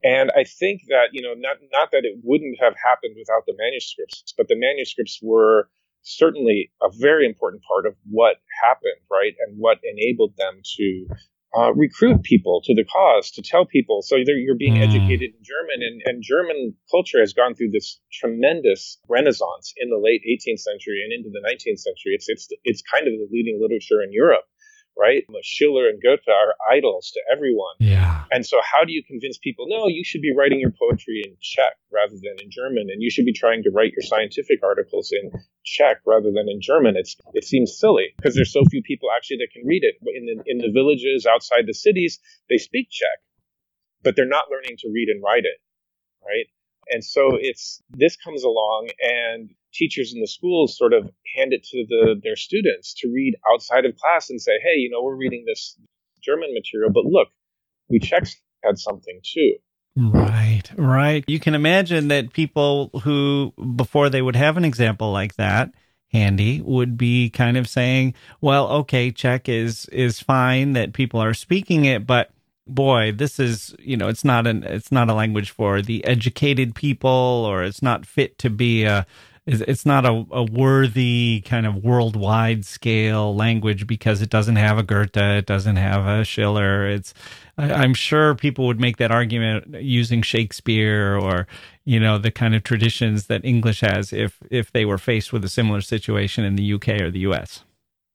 And 0.04 0.30
I 0.36 0.44
think 0.44 0.82
that, 0.88 1.08
you 1.12 1.22
know, 1.22 1.34
not, 1.34 1.56
not 1.72 1.90
that 1.90 2.04
it 2.04 2.20
wouldn't 2.22 2.58
have 2.60 2.74
happened 2.76 3.16
without 3.18 3.46
the 3.46 3.54
manuscripts, 3.58 4.34
but 4.36 4.46
the 4.46 4.54
manuscripts 4.54 5.18
were 5.22 5.68
certainly 6.02 6.70
a 6.82 6.88
very 7.00 7.26
important 7.26 7.62
part 7.66 7.86
of 7.86 7.94
what 8.08 8.36
happened, 8.62 9.00
right? 9.10 9.34
And 9.40 9.58
what 9.58 9.78
enabled 9.82 10.34
them 10.36 10.60
to 10.76 11.06
uh, 11.56 11.72
recruit 11.72 12.22
people 12.22 12.60
to 12.64 12.74
the 12.74 12.84
cause, 12.84 13.30
to 13.32 13.42
tell 13.42 13.64
people. 13.64 14.02
So 14.02 14.16
you're 14.16 14.58
being 14.58 14.74
mm. 14.74 14.86
educated 14.86 15.32
in 15.32 15.42
German, 15.42 15.80
and, 15.80 16.02
and 16.04 16.22
German 16.22 16.74
culture 16.90 17.20
has 17.20 17.32
gone 17.32 17.54
through 17.54 17.70
this 17.70 17.98
tremendous 18.12 18.98
renaissance 19.08 19.72
in 19.76 19.88
the 19.88 19.96
late 19.96 20.20
18th 20.28 20.60
century 20.60 21.00
and 21.02 21.12
into 21.12 21.30
the 21.32 21.40
19th 21.40 21.80
century. 21.80 22.12
It's 22.12 22.28
it's 22.28 22.48
it's 22.64 22.82
kind 22.82 23.06
of 23.08 23.14
the 23.14 23.28
leading 23.30 23.58
literature 23.60 24.02
in 24.02 24.12
Europe 24.12 24.44
right? 24.96 25.24
Schiller 25.42 25.88
and 25.88 26.00
Goethe 26.02 26.26
are 26.28 26.54
idols 26.70 27.12
to 27.12 27.20
everyone. 27.30 27.76
Yeah. 27.78 28.24
And 28.30 28.44
so, 28.44 28.58
how 28.64 28.84
do 28.84 28.92
you 28.92 29.02
convince 29.04 29.38
people? 29.38 29.66
No, 29.68 29.86
you 29.86 30.02
should 30.04 30.22
be 30.22 30.34
writing 30.36 30.58
your 30.58 30.72
poetry 30.72 31.22
in 31.24 31.36
Czech 31.40 31.76
rather 31.92 32.14
than 32.14 32.36
in 32.42 32.50
German, 32.50 32.88
and 32.90 33.02
you 33.02 33.10
should 33.10 33.24
be 33.24 33.32
trying 33.32 33.62
to 33.64 33.70
write 33.70 33.92
your 33.92 34.02
scientific 34.02 34.62
articles 34.62 35.12
in 35.12 35.30
Czech 35.64 35.98
rather 36.06 36.32
than 36.32 36.48
in 36.48 36.60
German. 36.60 36.96
It's 36.96 37.16
it 37.34 37.44
seems 37.44 37.78
silly 37.78 38.14
because 38.16 38.34
there's 38.34 38.52
so 38.52 38.64
few 38.70 38.82
people 38.82 39.08
actually 39.14 39.38
that 39.38 39.52
can 39.52 39.66
read 39.66 39.82
it. 39.84 39.96
In 40.02 40.26
the 40.26 40.42
in 40.46 40.58
the 40.58 40.72
villages 40.72 41.26
outside 41.26 41.66
the 41.66 41.74
cities, 41.74 42.18
they 42.48 42.58
speak 42.58 42.88
Czech, 42.90 43.20
but 44.02 44.16
they're 44.16 44.26
not 44.26 44.50
learning 44.50 44.76
to 44.78 44.90
read 44.92 45.08
and 45.08 45.22
write 45.22 45.44
it, 45.44 45.60
right? 46.24 46.46
And 46.88 47.04
so 47.04 47.36
it's 47.38 47.82
this 47.90 48.16
comes 48.16 48.44
along 48.44 48.90
and 49.00 49.50
teachers 49.76 50.12
in 50.14 50.20
the 50.20 50.26
schools 50.26 50.76
sort 50.76 50.92
of 50.92 51.04
hand 51.36 51.52
it 51.52 51.62
to 51.64 51.84
the, 51.88 52.20
their 52.22 52.36
students 52.36 52.94
to 52.98 53.08
read 53.08 53.34
outside 53.52 53.84
of 53.84 53.96
class 53.96 54.30
and 54.30 54.40
say, 54.40 54.52
hey, 54.62 54.78
you 54.78 54.90
know, 54.90 55.02
we're 55.02 55.16
reading 55.16 55.44
this 55.46 55.78
German 56.22 56.54
material, 56.54 56.90
but 56.92 57.04
look, 57.04 57.28
we 57.88 57.98
Czechs 57.98 58.36
had 58.64 58.78
something 58.78 59.20
too. 59.22 59.54
Right, 59.96 60.64
right. 60.76 61.24
You 61.26 61.40
can 61.40 61.54
imagine 61.54 62.08
that 62.08 62.32
people 62.32 62.90
who, 63.04 63.52
before 63.76 64.10
they 64.10 64.20
would 64.20 64.36
have 64.36 64.56
an 64.56 64.64
example 64.64 65.12
like 65.12 65.36
that 65.36 65.72
handy, 66.12 66.60
would 66.60 66.96
be 66.96 67.30
kind 67.30 67.56
of 67.56 67.68
saying, 67.68 68.14
well, 68.40 68.68
okay, 68.68 69.10
Czech 69.10 69.48
is, 69.48 69.86
is 69.86 70.20
fine 70.20 70.72
that 70.72 70.92
people 70.92 71.20
are 71.20 71.34
speaking 71.34 71.84
it, 71.84 72.06
but 72.06 72.30
boy, 72.66 73.12
this 73.12 73.38
is 73.38 73.74
you 73.78 73.96
know 73.96 74.08
it's 74.08 74.24
not 74.24 74.46
an 74.46 74.64
it's 74.64 74.90
not 74.90 75.08
a 75.08 75.14
language 75.14 75.50
for 75.50 75.80
the 75.82 76.04
educated 76.04 76.74
people, 76.74 77.10
or 77.10 77.62
it's 77.62 77.82
not 77.82 78.06
fit 78.06 78.38
to 78.38 78.50
be 78.50 78.84
a 78.84 79.06
it's 79.46 79.86
not 79.86 80.04
a, 80.04 80.26
a, 80.32 80.42
worthy 80.42 81.42
kind 81.44 81.66
of 81.66 81.84
worldwide 81.84 82.64
scale 82.64 83.34
language 83.34 83.86
because 83.86 84.20
it 84.20 84.28
doesn't 84.28 84.56
have 84.56 84.76
a 84.76 84.82
Goethe, 84.82 85.16
it 85.16 85.46
doesn't 85.46 85.76
have 85.76 86.04
a 86.04 86.24
Schiller. 86.24 86.86
It's 86.88 87.14
I, 87.56 87.84
am 87.84 87.94
sure 87.94 88.34
people 88.34 88.66
would 88.66 88.80
make 88.80 88.96
that 88.96 89.12
argument 89.12 89.82
using 89.82 90.22
Shakespeare 90.22 91.16
or 91.16 91.46
you 91.84 92.00
know 92.00 92.18
the 92.18 92.32
kind 92.32 92.56
of 92.56 92.64
traditions 92.64 93.26
that 93.26 93.44
English 93.44 93.82
has 93.82 94.12
if 94.12 94.38
if 94.50 94.72
they 94.72 94.84
were 94.84 94.98
faced 94.98 95.32
with 95.32 95.44
a 95.44 95.48
similar 95.48 95.80
situation 95.80 96.44
in 96.44 96.56
the 96.56 96.72
UK 96.72 96.88
or 97.00 97.10
the 97.10 97.20
US. 97.20 97.64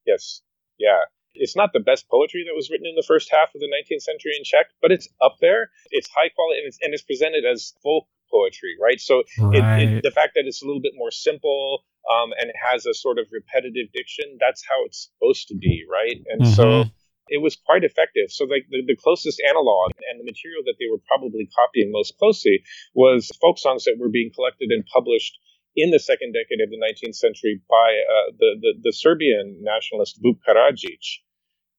Yes, 0.06 0.41
yeah. 0.78 1.00
It's 1.34 1.56
not 1.56 1.72
the 1.72 1.80
best 1.80 2.10
poetry 2.10 2.44
that 2.46 2.56
was 2.56 2.70
written 2.70 2.86
in 2.86 2.96
the 2.96 3.06
first 3.08 3.32
half 3.32 3.56
of 3.56 3.62
the 3.62 3.67
19th 3.67 4.02
century 4.02 4.34
in 4.38 4.44
Czech, 4.44 4.67
but 4.82 4.91
it's 4.91 5.08
up 5.22 5.38
there. 5.39 5.72
It's 5.89 6.10
high 6.10 6.30
quality 6.36 6.60
and 6.60 6.67
it's, 6.67 6.78
and 6.82 6.94
it's 6.94 7.04
presented 7.04 7.46
as 7.46 7.74
folk 7.82 8.06
poetry, 8.32 8.76
right? 8.82 9.00
So 9.00 9.24
right. 9.39 9.82
It, 9.82 9.94
it, 9.94 10.04
the 10.04 10.12
fact 10.12 10.34
that 10.36 10.46
it's 10.46 10.63
a 10.63 10.65
little 10.65 10.82
bit 10.82 10.94
more 10.96 11.12
simple 11.12 11.84
um, 12.10 12.32
and 12.39 12.50
it 12.50 12.56
has 12.58 12.86
a 12.86 12.94
sort 12.94 13.20
of 13.20 13.28
repetitive 13.32 13.91
diction, 13.94 14.38
that's 14.39 14.63
how 14.67 14.86
it's 14.86 15.12
supposed 15.12 15.48
to 15.50 15.56
be, 15.56 15.86
right? 15.91 16.17
And 16.28 16.41
mm-hmm. 16.41 16.54
so 16.54 16.86
it 17.28 17.41
was 17.41 17.56
quite 17.56 17.84
effective. 17.84 18.30
So 18.30 18.46
like 18.46 18.65
the, 18.70 18.84
the 18.86 18.96
closest 18.96 19.41
analog 19.48 19.94
and 20.10 20.20
the 20.20 20.26
material 20.26 20.63
that 20.65 20.76
they 20.80 20.89
were 20.89 21.02
probably 21.08 21.48
copying 21.56 21.91
most 21.91 22.17
closely 22.17 22.63
was 22.94 23.30
folk 23.39 23.58
songs 23.60 23.86
that 23.86 23.98
were 24.00 24.10
being 24.10 24.32
collected 24.34 24.70
and 24.72 24.84
published 24.91 25.38
in 25.76 25.91
the 25.91 26.00
second 26.00 26.36
decade 26.36 26.60
of 26.60 26.70
the 26.70 26.82
19th 26.82 27.15
century 27.15 27.62
by 27.70 27.96
uh, 28.04 28.32
the, 28.38 28.50
the, 28.60 28.72
the 28.89 28.94
Serbian 28.94 29.63
nationalist 29.63 30.20
Vuk 30.22 30.36
Karadžić 30.44 31.24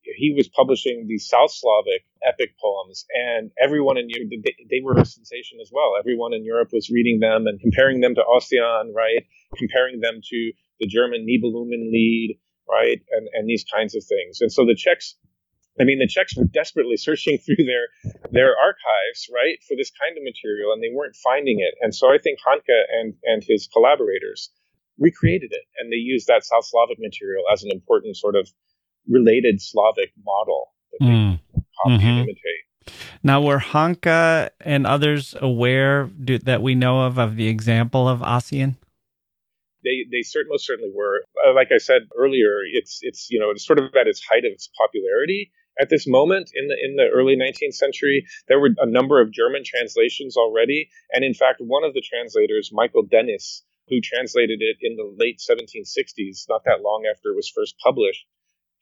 he 0.04 0.34
was 0.36 0.48
publishing 0.48 1.06
these 1.08 1.28
South 1.28 1.52
Slavic 1.52 2.04
epic 2.26 2.54
poems, 2.60 3.06
and 3.14 3.50
everyone 3.62 3.98
in 3.98 4.08
Europe, 4.08 4.30
they, 4.70 4.80
were 4.82 4.98
a 4.98 5.04
sensation 5.04 5.58
as 5.60 5.70
well. 5.72 5.94
Everyone 5.98 6.34
in 6.34 6.44
Europe 6.44 6.70
was 6.72 6.90
reading 6.90 7.20
them 7.20 7.46
and 7.46 7.60
comparing 7.60 8.00
them 8.00 8.14
to 8.14 8.22
Ossian, 8.22 8.92
right? 8.94 9.26
Comparing 9.56 10.00
them 10.00 10.20
to 10.22 10.52
the 10.80 10.86
German 10.86 11.26
Nibelungenlied, 11.26 12.38
right? 12.68 13.00
And, 13.10 13.28
and 13.32 13.48
these 13.48 13.64
kinds 13.64 13.94
of 13.94 14.02
things. 14.04 14.40
And 14.40 14.52
so 14.52 14.66
the 14.66 14.74
Czechs, 14.74 15.14
I 15.80 15.84
mean, 15.84 15.98
the 15.98 16.08
Czechs 16.08 16.36
were 16.36 16.44
desperately 16.44 16.96
searching 16.96 17.38
through 17.44 17.64
their, 17.64 17.86
their 18.30 18.58
archives, 18.58 19.30
right, 19.32 19.58
for 19.68 19.76
this 19.76 19.92
kind 19.94 20.16
of 20.18 20.24
material, 20.24 20.72
and 20.72 20.82
they 20.82 20.92
weren't 20.92 21.16
finding 21.16 21.60
it. 21.60 21.74
And 21.80 21.94
so 21.94 22.08
I 22.08 22.18
think 22.18 22.38
Hanka 22.40 22.82
and, 22.90 23.14
and 23.24 23.42
his 23.46 23.68
collaborators 23.72 24.50
recreated 24.98 25.52
it, 25.52 25.64
and 25.78 25.90
they 25.90 25.96
used 25.96 26.26
that 26.26 26.44
South 26.44 26.66
Slavic 26.66 26.98
material 26.98 27.44
as 27.52 27.62
an 27.62 27.70
important 27.72 28.16
sort 28.16 28.36
of 28.36 28.48
related 29.08 29.60
Slavic 29.60 30.12
model 30.24 30.72
that 30.92 31.04
mm. 31.04 31.40
copy 31.54 31.96
mm-hmm. 31.96 32.06
and 32.06 32.18
imitate. 32.20 32.62
Now, 33.22 33.40
were 33.40 33.58
Hanka 33.58 34.50
and 34.60 34.86
others 34.86 35.34
aware 35.40 36.04
do, 36.06 36.38
that 36.38 36.62
we 36.62 36.74
know 36.74 37.02
of 37.02 37.18
of 37.18 37.36
the 37.36 37.48
example 37.48 38.08
of 38.08 38.20
Ossian? 38.20 38.76
They 39.84 40.06
they 40.10 40.22
certainly 40.22 40.54
most 40.54 40.66
certainly 40.66 40.92
were. 40.94 41.24
Uh, 41.46 41.54
like 41.54 41.68
I 41.72 41.78
said 41.78 42.02
earlier, 42.16 42.60
it's 42.72 43.00
it's 43.02 43.28
you 43.30 43.38
know 43.38 43.50
it's 43.50 43.66
sort 43.66 43.78
of 43.78 43.86
at 43.98 44.06
its 44.06 44.22
height 44.24 44.44
of 44.44 44.52
its 44.52 44.68
popularity 44.78 45.50
at 45.80 45.88
this 45.88 46.06
moment 46.06 46.50
in 46.54 46.68
the 46.68 46.76
in 46.82 46.96
the 46.96 47.08
early 47.12 47.36
19th 47.36 47.74
century. 47.74 48.26
There 48.48 48.60
were 48.60 48.70
a 48.78 48.86
number 48.86 49.20
of 49.20 49.32
German 49.32 49.62
translations 49.64 50.36
already, 50.36 50.88
and 51.12 51.24
in 51.24 51.34
fact, 51.34 51.60
one 51.60 51.84
of 51.84 51.94
the 51.94 52.02
translators, 52.02 52.70
Michael 52.72 53.02
Denis, 53.02 53.64
who 53.88 54.00
translated 54.00 54.60
it 54.60 54.76
in 54.80 54.96
the 54.96 55.14
late 55.18 55.38
1760s, 55.38 56.46
not 56.48 56.64
that 56.64 56.82
long 56.82 57.04
after 57.10 57.30
it 57.30 57.36
was 57.36 57.50
first 57.54 57.74
published, 57.82 58.26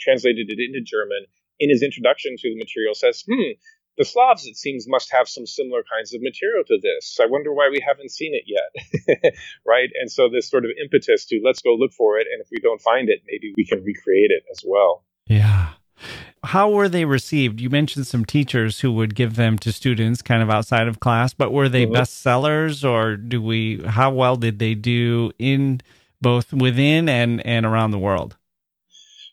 translated 0.01 0.49
it 0.49 0.59
into 0.59 0.81
German, 0.81 1.27
in 1.59 1.71
his 1.71 1.83
introduction 1.83 2.37
to 2.39 2.51
the 2.51 2.57
material 2.57 2.95
says, 2.95 3.23
hmm, 3.29 3.53
the 3.99 4.05
Slavs, 4.05 4.47
it 4.47 4.57
seems, 4.57 4.89
must 4.89 5.13
have 5.13 5.29
some 5.29 5.47
similar 5.47 5.83
kinds 5.83 6.15
of 6.15 6.23
material 6.23 6.65
to 6.67 6.79
this. 6.81 7.19
I 7.21 7.27
wonder 7.27 7.53
why 7.53 7.69
we 7.71 7.85
haven't 7.87 8.11
seen 8.11 8.33
it 8.35 8.45
yet. 8.47 9.35
right? 9.67 9.91
And 10.01 10.11
so 10.11 10.31
this 10.31 10.49
sort 10.49 10.65
of 10.65 10.71
impetus 10.83 11.27
to 11.27 11.41
let's 11.45 11.61
go 11.61 11.75
look 11.75 11.93
for 11.93 12.19
it. 12.19 12.27
And 12.33 12.41
if 12.41 12.49
we 12.51 12.59
don't 12.61 12.81
find 12.81 13.11
it, 13.11 13.21
maybe 13.27 13.53
we 13.57 13.67
can 13.67 13.85
recreate 13.85 14.31
it 14.31 14.45
as 14.51 14.65
well. 14.67 15.05
Yeah. 15.27 15.75
How 16.43 16.71
were 16.71 16.89
they 16.89 17.05
received? 17.05 17.61
You 17.61 17.69
mentioned 17.69 18.07
some 18.07 18.25
teachers 18.25 18.81
who 18.81 18.91
would 18.93 19.15
give 19.15 19.37
them 19.37 19.59
to 19.59 19.73
students 19.73 20.23
kind 20.23 20.43
of 20.43 20.49
outside 20.49 20.89
of 20.89 21.01
class, 21.01 21.35
but 21.35 21.53
were 21.53 21.69
they 21.69 21.85
mm-hmm. 21.85 21.97
bestsellers 21.97 22.89
or 22.89 23.17
do 23.17 23.43
we, 23.43 23.83
how 23.85 24.11
well 24.11 24.37
did 24.37 24.59
they 24.59 24.75
do 24.75 25.31
in 25.39 25.83
both 26.23 26.55
within 26.55 27.09
and, 27.09 27.45
and 27.47 27.67
around 27.67 27.91
the 27.91 27.99
world? 27.99 28.39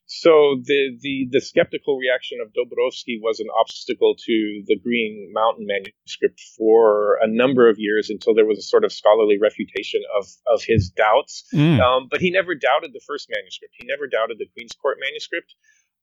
So 0.07 0.63
the, 0.63 0.95
the, 1.01 1.27
the 1.31 1.41
skeptical 1.41 1.97
reaction 1.97 2.39
of 2.41 2.53
Dobrovsky 2.55 3.19
was 3.21 3.41
an 3.41 3.47
obstacle 3.59 4.15
to 4.15 4.63
the 4.65 4.79
Green 4.79 5.31
Mountain 5.33 5.67
manuscript 5.67 6.39
for 6.57 7.19
a 7.21 7.27
number 7.27 7.67
of 7.67 7.75
years 7.77 8.09
until 8.09 8.33
there 8.33 8.45
was 8.45 8.57
a 8.57 8.61
sort 8.61 8.85
of 8.85 8.93
scholarly 8.93 9.37
refutation 9.37 10.01
of, 10.17 10.25
of 10.47 10.63
his 10.63 10.89
doubts. 10.89 11.43
Mm. 11.53 11.81
Um, 11.81 12.07
but 12.09 12.21
he 12.21 12.31
never 12.31 12.55
doubted 12.55 12.91
the 12.93 13.03
first 13.05 13.27
manuscript. 13.29 13.75
He 13.77 13.85
never 13.85 14.07
doubted 14.07 14.37
the 14.39 14.47
Queen's 14.55 14.71
Court 14.81 14.97
manuscript. 15.03 15.53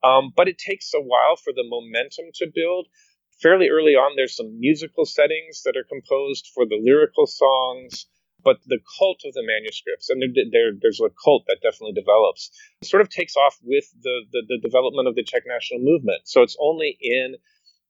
Um, 0.04 0.32
but 0.36 0.48
it 0.48 0.58
takes 0.58 0.92
a 0.92 1.00
while 1.00 1.36
for 1.36 1.54
the 1.56 1.64
momentum 1.64 2.26
to 2.34 2.52
build. 2.54 2.88
Fairly 3.40 3.70
early 3.70 3.96
on, 3.96 4.16
there's 4.16 4.36
some 4.36 4.60
musical 4.60 5.06
settings 5.06 5.62
that 5.64 5.78
are 5.78 5.88
composed 5.88 6.50
for 6.54 6.66
the 6.66 6.76
lyrical 6.76 7.26
songs 7.26 8.04
but 8.44 8.58
the 8.66 8.78
cult 8.98 9.22
of 9.24 9.32
the 9.32 9.42
manuscripts, 9.42 10.10
and 10.10 10.20
there, 10.20 10.44
there, 10.52 10.72
there's 10.80 11.00
a 11.00 11.10
cult 11.22 11.44
that 11.48 11.58
definitely 11.62 11.94
develops, 11.94 12.50
sort 12.82 13.00
of 13.00 13.08
takes 13.08 13.36
off 13.36 13.58
with 13.62 13.84
the, 14.02 14.22
the, 14.32 14.42
the, 14.48 14.58
development 14.62 15.08
of 15.08 15.14
the 15.14 15.24
Czech 15.24 15.42
national 15.46 15.80
movement. 15.80 16.22
So 16.24 16.42
it's 16.42 16.56
only 16.60 16.96
in 17.00 17.36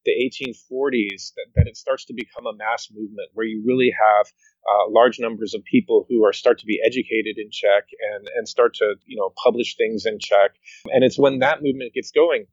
the 0.05 0.13
1840s 0.13 1.33
that, 1.35 1.47
that 1.57 1.67
it 1.67 1.77
starts 1.77 2.05
to 2.07 2.15
become 2.15 2.47
a 2.47 2.55
mass 2.55 2.89
movement 2.93 3.31
where 3.33 3.47
you 3.47 3.63
really 3.67 3.93
have 3.93 4.27
uh, 4.69 4.91
large 4.91 5.19
numbers 5.19 5.55
of 5.55 5.65
people 5.65 6.07
who 6.09 6.25
are 6.25 6.33
start 6.33 6.59
to 6.61 6.67
be 6.67 6.81
educated 6.85 7.37
in 7.37 7.51
Czech 7.51 7.89
and, 8.15 8.29
and 8.37 8.49
start 8.49 8.75
to 8.75 8.95
you 9.07 9.17
know 9.17 9.33
publish 9.43 9.77
things 9.77 10.07
in 10.07 10.19
Czech. 10.19 10.53
And 10.87 11.03
it's 11.05 11.19
when 11.19 11.41
that 11.41 11.63
movement 11.63 11.95
gets 11.95 12.11
going 12.11 12.47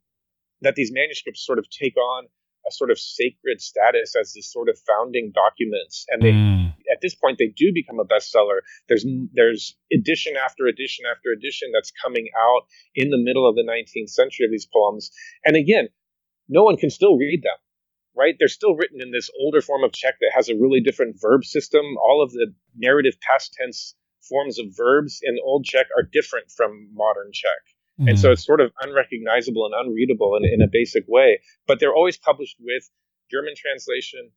that 0.62 0.74
these 0.74 0.90
manuscripts 0.92 1.44
sort 1.44 1.58
of 1.58 1.68
take 1.68 1.96
on 1.96 2.26
a 2.66 2.72
sort 2.72 2.90
of 2.90 2.98
sacred 2.98 3.60
status 3.60 4.14
as 4.18 4.32
this 4.32 4.50
sort 4.50 4.68
of 4.68 4.78
founding 4.86 5.32
documents 5.34 6.06
and 6.08 6.22
they 6.22 6.30
mm. 6.30 6.72
At 7.02 7.08
this 7.08 7.14
point 7.14 7.38
they 7.38 7.52
do 7.56 7.72
become 7.74 7.98
a 8.00 8.04
bestseller 8.04 8.60
there's 8.88 9.04
there's 9.32 9.76
edition 9.92 10.34
after 10.36 10.66
edition 10.66 11.04
after 11.10 11.30
edition 11.30 11.70
that's 11.72 11.92
coming 12.02 12.28
out 12.38 12.62
in 12.94 13.10
the 13.10 13.18
middle 13.18 13.48
of 13.48 13.56
the 13.56 13.62
19th 13.62 14.10
century 14.10 14.46
of 14.46 14.50
these 14.50 14.68
poems 14.72 15.10
and 15.44 15.56
again 15.56 15.88
no 16.48 16.62
one 16.62 16.76
can 16.76 16.90
still 16.90 17.16
read 17.16 17.42
them 17.42 17.58
right 18.16 18.36
they're 18.38 18.48
still 18.48 18.74
written 18.74 19.00
in 19.00 19.10
this 19.10 19.30
older 19.40 19.60
form 19.60 19.84
of 19.84 19.92
czech 19.92 20.14
that 20.20 20.32
has 20.34 20.48
a 20.48 20.56
really 20.56 20.80
different 20.80 21.16
verb 21.20 21.44
system 21.44 21.82
all 21.98 22.22
of 22.22 22.30
the 22.32 22.52
narrative 22.76 23.14
past 23.20 23.54
tense 23.60 23.94
forms 24.28 24.58
of 24.58 24.66
verbs 24.76 25.20
in 25.22 25.36
old 25.44 25.64
czech 25.64 25.86
are 25.96 26.08
different 26.12 26.50
from 26.50 26.88
modern 26.94 27.30
czech 27.32 27.74
Mm-hmm. 28.00 28.08
And 28.08 28.18
so 28.18 28.28
mm-hmm. 28.28 28.32
it's 28.32 28.46
sort 28.46 28.60
of 28.60 28.72
unrecognizable 28.80 29.66
and 29.66 29.74
unreadable 29.76 30.36
in, 30.36 30.44
in 30.44 30.62
a 30.62 30.70
basic 30.70 31.04
way. 31.08 31.40
But 31.66 31.78
they're 31.78 31.94
always 31.94 32.16
published 32.16 32.56
with 32.60 32.88
German 33.30 33.54
translation, 33.56 34.30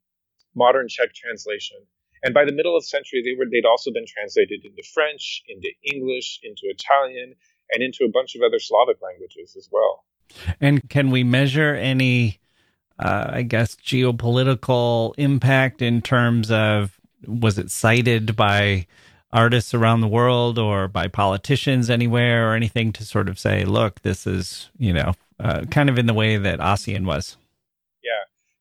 modern 0.54 0.88
Czech 0.88 1.14
translation. 1.14 1.78
And 2.26 2.34
by 2.34 2.44
the 2.44 2.50
middle 2.50 2.76
of 2.76 2.82
the 2.82 2.88
century, 2.88 3.22
they 3.22 3.38
were, 3.38 3.48
they'd 3.48 3.64
also 3.64 3.92
been 3.92 4.04
translated 4.04 4.64
into 4.64 4.82
French, 4.92 5.44
into 5.48 5.68
English, 5.84 6.40
into 6.42 6.62
Italian, 6.64 7.34
and 7.70 7.84
into 7.84 8.02
a 8.04 8.08
bunch 8.08 8.34
of 8.34 8.42
other 8.42 8.58
Slavic 8.58 9.00
languages 9.00 9.54
as 9.56 9.68
well. 9.70 10.04
And 10.60 10.90
can 10.90 11.12
we 11.12 11.22
measure 11.22 11.76
any, 11.76 12.40
uh, 12.98 13.28
I 13.28 13.42
guess, 13.42 13.76
geopolitical 13.76 15.14
impact 15.16 15.80
in 15.80 16.02
terms 16.02 16.50
of 16.50 16.98
was 17.28 17.58
it 17.58 17.70
cited 17.70 18.34
by 18.34 18.88
artists 19.32 19.72
around 19.72 20.00
the 20.00 20.08
world 20.08 20.58
or 20.58 20.88
by 20.88 21.06
politicians 21.06 21.88
anywhere 21.88 22.50
or 22.50 22.54
anything 22.56 22.92
to 22.94 23.04
sort 23.04 23.28
of 23.28 23.38
say, 23.38 23.64
look, 23.64 24.02
this 24.02 24.26
is, 24.26 24.68
you 24.78 24.92
know, 24.92 25.14
uh, 25.38 25.64
kind 25.70 25.88
of 25.88 25.96
in 25.96 26.06
the 26.06 26.14
way 26.14 26.36
that 26.36 26.58
Ossian 26.58 27.06
was? 27.06 27.36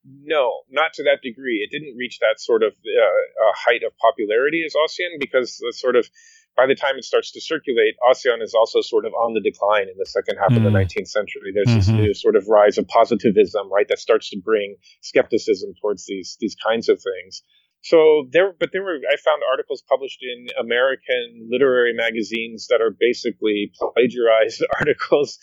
No, 0.06 0.62
not 0.70 0.94
to 0.94 1.04
that 1.04 1.22
degree. 1.24 1.66
It 1.66 1.72
didn't 1.72 1.98
reach 1.98 2.20
that 2.20 2.40
sort 2.40 2.62
of 2.62 2.74
uh, 2.74 3.52
height 3.56 3.82
of 3.84 3.98
popularity 3.98 4.64
as 4.66 4.74
Ossian 4.74 5.20
because 5.20 5.58
the 5.58 5.74
sort 5.74 5.96
of 5.96 6.08
by 6.56 6.68
the 6.68 6.76
time 6.76 6.96
it 6.96 7.04
starts 7.04 7.32
to 7.34 7.42
circulate, 7.42 7.96
Ossian 8.08 8.42
is 8.42 8.54
also 8.54 8.82
sort 8.82 9.06
of 9.06 9.14
on 9.14 9.34
the 9.34 9.42
decline 9.42 9.90
in 9.90 9.98
the 9.98 10.06
second 10.06 10.38
half 10.38 10.52
mm. 10.52 10.58
of 10.58 10.64
the 10.64 10.70
19th 10.70 11.00
hmm. 11.00 11.04
century. 11.04 11.52
There's 11.54 11.68
mm-hmm. 11.68 11.78
this 11.78 11.88
new 11.90 12.14
sort 12.14 12.36
of 12.38 12.48
rise 12.48 12.78
of 12.78 12.88
positivism, 12.88 13.70
right, 13.72 13.88
that 13.90 14.00
starts 14.00 14.30
to 14.30 14.40
bring 14.40 14.78
skepticism 15.02 15.74
towards 15.82 16.06
these 16.06 16.38
these 16.40 16.56
kinds 16.56 16.88
of 16.88 17.02
things. 17.02 17.44
So 17.82 18.26
there, 18.32 18.52
but 18.58 18.70
there 18.72 18.82
were 18.82 18.98
I 18.98 19.16
found 19.18 19.44
articles 19.52 19.84
published 19.88 20.20
in 20.24 20.48
American 20.60 21.50
literary 21.52 21.94
magazines 21.94 22.68
that 22.70 22.82
are 22.82 22.96
basically 22.98 23.72
plagiarized 23.78 24.66
articles 24.80 25.38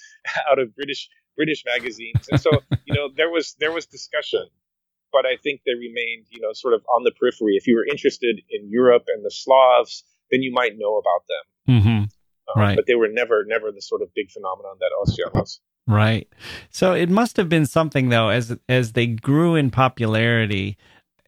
out 0.50 0.58
of 0.58 0.74
British 0.74 1.08
British 1.36 1.64
magazines, 1.66 2.28
and 2.30 2.40
so 2.40 2.50
you 2.84 2.94
know 2.94 3.08
there 3.14 3.30
was 3.30 3.54
there 3.60 3.72
was 3.72 3.86
discussion, 3.86 4.46
but 5.12 5.26
I 5.26 5.36
think 5.42 5.60
they 5.66 5.74
remained 5.74 6.26
you 6.30 6.40
know 6.40 6.52
sort 6.52 6.74
of 6.74 6.82
on 6.94 7.04
the 7.04 7.12
periphery. 7.12 7.56
If 7.56 7.66
you 7.66 7.76
were 7.76 7.86
interested 7.86 8.40
in 8.50 8.70
Europe 8.70 9.04
and 9.08 9.24
the 9.24 9.30
Slavs, 9.30 10.04
then 10.30 10.42
you 10.42 10.52
might 10.52 10.72
know 10.76 10.98
about 10.98 11.24
them. 11.28 11.76
Mm-hmm. 11.76 11.98
Um, 11.98 12.08
right. 12.56 12.76
But 12.76 12.86
they 12.86 12.94
were 12.94 13.08
never 13.08 13.44
never 13.46 13.72
the 13.72 13.82
sort 13.82 14.02
of 14.02 14.08
big 14.14 14.30
phenomenon 14.30 14.76
that 14.80 14.90
Ossian 15.00 15.32
was. 15.34 15.60
Right. 15.86 16.28
So 16.70 16.94
it 16.94 17.10
must 17.10 17.36
have 17.38 17.48
been 17.48 17.66
something 17.66 18.08
though, 18.08 18.28
as 18.28 18.56
as 18.68 18.92
they 18.92 19.06
grew 19.06 19.54
in 19.54 19.70
popularity 19.70 20.78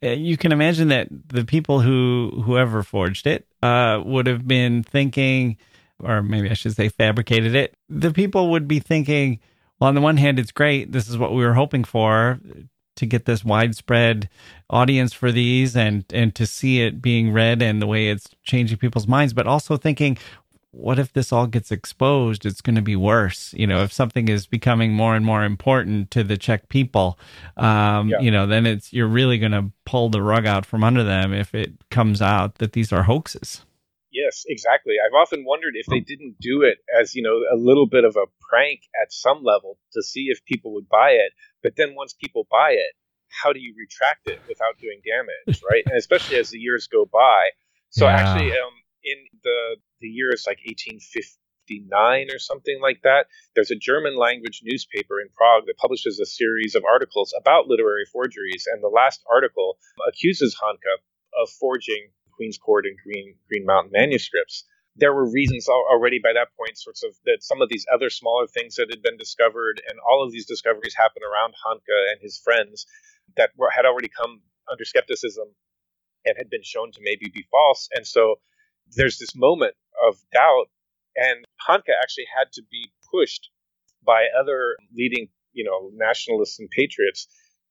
uh, 0.04 0.10
you 0.10 0.36
can 0.36 0.52
imagine 0.52 0.88
that 0.88 1.08
the 1.10 1.44
people 1.44 1.80
who 1.80 2.42
whoever 2.44 2.82
forged 2.82 3.26
it 3.26 3.46
uh, 3.62 4.00
would 4.04 4.26
have 4.26 4.46
been 4.46 4.82
thinking, 4.82 5.56
or 6.02 6.22
maybe 6.22 6.50
I 6.50 6.54
should 6.54 6.76
say 6.76 6.88
fabricated 6.88 7.54
it. 7.54 7.74
The 7.88 8.10
people 8.10 8.50
would 8.50 8.68
be 8.68 8.80
thinking, 8.80 9.40
well, 9.80 9.88
on 9.88 9.94
the 9.94 10.00
one 10.00 10.16
hand, 10.16 10.38
it's 10.38 10.52
great. 10.52 10.92
This 10.92 11.08
is 11.08 11.18
what 11.18 11.32
we 11.32 11.44
were 11.44 11.54
hoping 11.54 11.84
for 11.84 12.40
to 12.96 13.06
get 13.06 13.24
this 13.24 13.44
widespread 13.44 14.28
audience 14.70 15.12
for 15.12 15.32
these 15.32 15.76
and 15.76 16.04
and 16.12 16.34
to 16.34 16.46
see 16.46 16.82
it 16.82 17.02
being 17.02 17.32
read 17.32 17.60
and 17.60 17.82
the 17.82 17.86
way 17.88 18.08
it's 18.08 18.28
changing 18.44 18.78
people's 18.78 19.08
minds 19.08 19.32
but 19.32 19.48
also 19.48 19.76
thinking 19.76 20.16
what 20.74 20.98
if 20.98 21.12
this 21.12 21.32
all 21.32 21.46
gets 21.46 21.70
exposed? 21.70 22.44
It's 22.44 22.60
going 22.60 22.76
to 22.76 22.82
be 22.82 22.96
worse. 22.96 23.54
You 23.56 23.66
know, 23.66 23.82
if 23.82 23.92
something 23.92 24.28
is 24.28 24.46
becoming 24.46 24.92
more 24.92 25.14
and 25.14 25.24
more 25.24 25.44
important 25.44 26.10
to 26.12 26.24
the 26.24 26.36
Czech 26.36 26.68
people, 26.68 27.18
um, 27.56 28.08
yeah. 28.08 28.20
you 28.20 28.30
know, 28.30 28.46
then 28.46 28.66
it's 28.66 28.92
you're 28.92 29.06
really 29.06 29.38
going 29.38 29.52
to 29.52 29.70
pull 29.84 30.08
the 30.08 30.22
rug 30.22 30.46
out 30.46 30.66
from 30.66 30.84
under 30.84 31.04
them 31.04 31.32
if 31.32 31.54
it 31.54 31.72
comes 31.90 32.20
out 32.20 32.56
that 32.56 32.72
these 32.72 32.92
are 32.92 33.04
hoaxes. 33.04 33.64
Yes, 34.14 34.44
exactly. 34.46 34.94
I've 35.04 35.12
often 35.12 35.44
wondered 35.44 35.74
if 35.74 35.86
they 35.86 35.98
didn't 35.98 36.36
do 36.40 36.62
it 36.62 36.78
as 36.88 37.16
you 37.16 37.22
know 37.22 37.42
a 37.52 37.58
little 37.58 37.88
bit 37.88 38.04
of 38.04 38.14
a 38.14 38.30
prank 38.48 38.80
at 39.02 39.12
some 39.12 39.42
level 39.42 39.76
to 39.92 40.02
see 40.02 40.26
if 40.30 40.44
people 40.44 40.72
would 40.74 40.88
buy 40.88 41.10
it. 41.10 41.32
But 41.64 41.74
then 41.76 41.96
once 41.96 42.14
people 42.14 42.46
buy 42.48 42.78
it, 42.78 42.94
how 43.42 43.52
do 43.52 43.58
you 43.58 43.74
retract 43.76 44.28
it 44.28 44.40
without 44.48 44.78
doing 44.80 45.00
damage, 45.02 45.60
right? 45.68 45.82
and 45.86 45.98
especially 45.98 46.38
as 46.38 46.50
the 46.50 46.58
years 46.58 46.86
go 46.86 47.04
by. 47.04 47.50
So 47.90 48.06
yeah. 48.06 48.14
actually, 48.14 48.52
um, 48.52 48.74
in 49.02 49.18
the 49.42 49.76
the 50.00 50.06
year 50.06 50.32
is 50.32 50.46
like 50.46 50.58
1859 50.64 52.28
or 52.32 52.38
something 52.38 52.78
like 52.80 53.02
that. 53.02 53.26
There's 53.56 53.72
a 53.72 53.76
German 53.76 54.16
language 54.16 54.60
newspaper 54.62 55.20
in 55.20 55.28
Prague 55.34 55.66
that 55.66 55.76
publishes 55.76 56.20
a 56.20 56.26
series 56.26 56.76
of 56.76 56.84
articles 56.84 57.34
about 57.36 57.66
literary 57.66 58.06
forgeries, 58.12 58.68
and 58.70 58.80
the 58.80 58.94
last 58.94 59.24
article 59.26 59.78
accuses 60.06 60.54
Hanka 60.54 61.02
of 61.42 61.50
forging 61.50 62.10
Queen's 62.36 62.58
Court 62.58 62.86
and 62.86 62.96
Green 63.02 63.34
Green 63.48 63.66
Mountain 63.66 63.92
manuscripts. 63.92 64.64
There 64.96 65.12
were 65.12 65.28
reasons 65.28 65.68
already 65.68 66.20
by 66.22 66.32
that 66.34 66.54
point, 66.56 66.78
sorts 66.78 67.02
of 67.02 67.16
that 67.24 67.42
some 67.42 67.60
of 67.60 67.68
these 67.68 67.84
other 67.92 68.10
smaller 68.10 68.46
things 68.46 68.76
that 68.76 68.90
had 68.90 69.02
been 69.02 69.16
discovered, 69.16 69.82
and 69.88 69.98
all 69.98 70.24
of 70.24 70.30
these 70.30 70.46
discoveries 70.46 70.94
happened 70.94 71.24
around 71.24 71.54
Hanka 71.54 72.12
and 72.12 72.20
his 72.20 72.38
friends 72.38 72.86
that 73.36 73.50
were, 73.56 73.70
had 73.70 73.86
already 73.86 74.08
come 74.08 74.40
under 74.70 74.84
skepticism 74.84 75.48
and 76.24 76.36
had 76.38 76.48
been 76.48 76.62
shown 76.62 76.92
to 76.92 77.00
maybe 77.02 77.30
be 77.32 77.44
false. 77.50 77.88
And 77.92 78.06
so 78.06 78.36
there's 78.92 79.18
this 79.18 79.34
moment 79.34 79.74
of 80.06 80.16
doubt, 80.32 80.66
and 81.16 81.44
Hanka 81.68 81.92
actually 82.00 82.26
had 82.30 82.52
to 82.52 82.62
be 82.70 82.90
pushed 83.12 83.50
by 84.06 84.26
other 84.38 84.76
leading, 84.94 85.28
you 85.52 85.64
know, 85.64 85.90
nationalists 85.94 86.60
and 86.60 86.70
patriots 86.70 87.26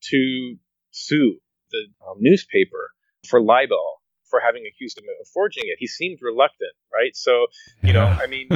to 0.10 0.58
sue 0.92 1.40
the 1.72 1.88
um, 2.08 2.18
newspaper 2.20 2.92
for 3.28 3.42
libel 3.42 4.02
for 4.34 4.42
having 4.42 4.66
accused 4.66 4.98
him 4.98 5.06
of 5.22 5.28
forging 5.28 5.62
it. 5.68 5.78
He 5.78 5.86
seemed 5.86 6.18
reluctant, 6.24 6.74
right? 6.92 7.16
So, 7.16 7.46
you 7.84 7.94
know, 7.94 8.02
I 8.02 8.26
mean, 8.26 8.50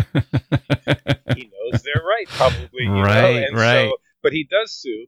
he 1.38 1.52
knows 1.54 1.86
they're 1.86 2.02
right, 2.02 2.26
probably, 2.30 2.88
right, 2.90 3.46
and 3.46 3.56
right. 3.56 3.86
So, 3.86 3.98
but 4.24 4.34
he 4.34 4.44
does 4.50 4.74
sue, 4.74 5.06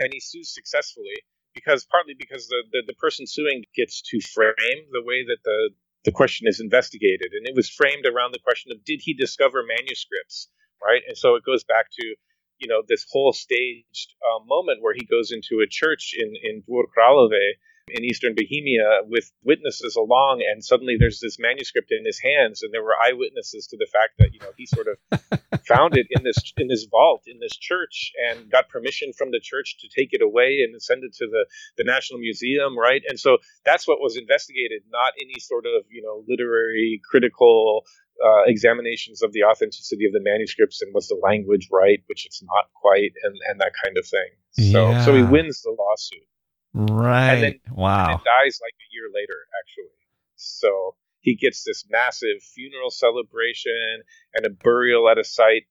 and 0.00 0.08
he 0.10 0.18
sues 0.18 0.54
successfully 0.54 1.20
because 1.52 1.84
partly 1.84 2.14
because 2.16 2.48
the, 2.48 2.62
the, 2.72 2.84
the 2.86 2.94
person 2.94 3.26
suing 3.26 3.64
gets 3.76 4.00
to 4.00 4.18
frame 4.32 4.80
the 4.92 5.04
way 5.04 5.28
that 5.28 5.44
the 5.44 5.76
the 6.06 6.12
question 6.12 6.48
is 6.48 6.58
investigated. 6.58 7.36
And 7.36 7.46
it 7.46 7.54
was 7.54 7.68
framed 7.68 8.06
around 8.06 8.32
the 8.32 8.40
question 8.40 8.72
of 8.72 8.82
did 8.84 9.00
he 9.02 9.12
discover 9.12 9.60
manuscripts, 9.60 10.48
right? 10.82 11.02
And 11.06 11.18
so 11.18 11.34
it 11.34 11.44
goes 11.44 11.64
back 11.64 11.90
to, 12.00 12.14
you 12.56 12.68
know, 12.68 12.80
this 12.88 13.04
whole 13.12 13.34
staged 13.34 14.14
uh, 14.24 14.42
moment 14.46 14.80
where 14.80 14.94
he 14.94 15.04
goes 15.04 15.32
into 15.32 15.60
a 15.60 15.68
church 15.68 16.14
in, 16.16 16.32
in 16.42 16.62
Dvor 16.62 16.84
Králové 16.96 17.60
in 17.90 18.04
eastern 18.04 18.34
Bohemia 18.34 19.00
with 19.06 19.30
witnesses 19.44 19.96
along, 19.96 20.42
and 20.48 20.64
suddenly 20.64 20.96
there's 20.98 21.20
this 21.20 21.38
manuscript 21.38 21.90
in 21.90 22.04
his 22.04 22.20
hands, 22.20 22.62
and 22.62 22.72
there 22.72 22.82
were 22.82 22.94
eyewitnesses 23.02 23.66
to 23.68 23.76
the 23.76 23.88
fact 23.92 24.18
that 24.18 24.32
you 24.32 24.40
know 24.40 24.52
he 24.56 24.66
sort 24.66 24.86
of 24.88 25.20
found 25.66 25.96
it 25.96 26.06
in 26.10 26.22
this 26.24 26.52
in 26.56 26.68
this 26.68 26.86
vault 26.90 27.22
in 27.26 27.38
this 27.40 27.56
church 27.56 28.12
and 28.28 28.50
got 28.50 28.68
permission 28.68 29.12
from 29.12 29.30
the 29.30 29.40
church 29.40 29.76
to 29.80 29.88
take 29.88 30.10
it 30.12 30.22
away 30.22 30.60
and 30.64 30.80
send 30.82 31.04
it 31.04 31.14
to 31.14 31.26
the 31.26 31.46
the 31.76 31.84
National 31.84 32.18
Museum, 32.18 32.78
right? 32.78 33.02
And 33.08 33.18
so 33.18 33.38
that's 33.64 33.86
what 33.86 34.00
was 34.00 34.16
investigated, 34.16 34.82
not 34.90 35.12
any 35.20 35.40
sort 35.40 35.66
of 35.66 35.84
you 35.90 36.02
know 36.02 36.24
literary 36.28 37.00
critical 37.08 37.84
uh, 38.24 38.42
examinations 38.46 39.22
of 39.22 39.32
the 39.32 39.44
authenticity 39.44 40.04
of 40.06 40.12
the 40.12 40.20
manuscripts 40.20 40.82
and 40.82 40.92
was 40.94 41.08
the 41.08 41.20
language 41.22 41.68
right, 41.72 42.02
which 42.06 42.26
it's 42.26 42.42
not 42.42 42.64
quite, 42.74 43.12
and, 43.22 43.36
and 43.48 43.60
that 43.60 43.72
kind 43.84 43.96
of 43.96 44.06
thing. 44.06 44.72
So, 44.72 44.90
yeah. 44.90 45.04
so 45.04 45.14
he 45.14 45.22
wins 45.22 45.62
the 45.62 45.70
lawsuit. 45.70 46.26
Right. 46.74 47.34
And 47.34 47.42
then, 47.42 47.60
wow. 47.72 48.12
And 48.12 48.20
dies 48.20 48.60
like 48.62 48.74
a 48.74 48.88
year 48.92 49.08
later, 49.12 49.36
actually. 49.60 49.94
So 50.36 50.94
he 51.20 51.34
gets 51.34 51.64
this 51.64 51.84
massive 51.90 52.42
funeral 52.42 52.90
celebration 52.90 54.02
and 54.34 54.46
a 54.46 54.50
burial 54.50 55.08
at 55.08 55.18
a 55.18 55.24
site 55.24 55.66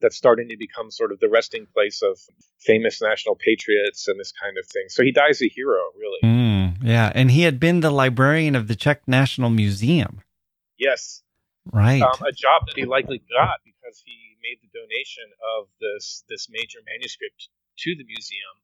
that's 0.00 0.16
starting 0.16 0.48
to 0.50 0.56
become 0.56 0.90
sort 0.90 1.10
of 1.10 1.20
the 1.20 1.28
resting 1.28 1.66
place 1.72 2.02
of 2.02 2.18
famous 2.60 3.00
national 3.00 3.34
patriots 3.34 4.08
and 4.08 4.20
this 4.20 4.32
kind 4.32 4.56
of 4.58 4.66
thing. 4.66 4.84
So 4.88 5.02
he 5.02 5.10
dies 5.12 5.40
a 5.42 5.48
hero, 5.48 5.80
really. 5.98 6.20
Mm, 6.22 6.76
yeah. 6.82 7.10
And 7.14 7.30
he 7.30 7.42
had 7.42 7.58
been 7.58 7.80
the 7.80 7.90
librarian 7.90 8.54
of 8.54 8.68
the 8.68 8.76
Czech 8.76 9.08
National 9.08 9.50
Museum. 9.50 10.20
Yes. 10.78 11.22
Right. 11.72 12.02
Um, 12.02 12.14
a 12.26 12.32
job 12.32 12.66
that 12.66 12.76
he 12.76 12.84
likely 12.84 13.22
got 13.32 13.58
because 13.64 14.02
he 14.04 14.36
made 14.42 14.58
the 14.62 14.70
donation 14.78 15.24
of 15.58 15.66
this 15.80 16.22
this 16.28 16.48
major 16.50 16.78
manuscript 16.86 17.48
to 17.78 17.94
the 17.96 18.04
museum 18.04 18.54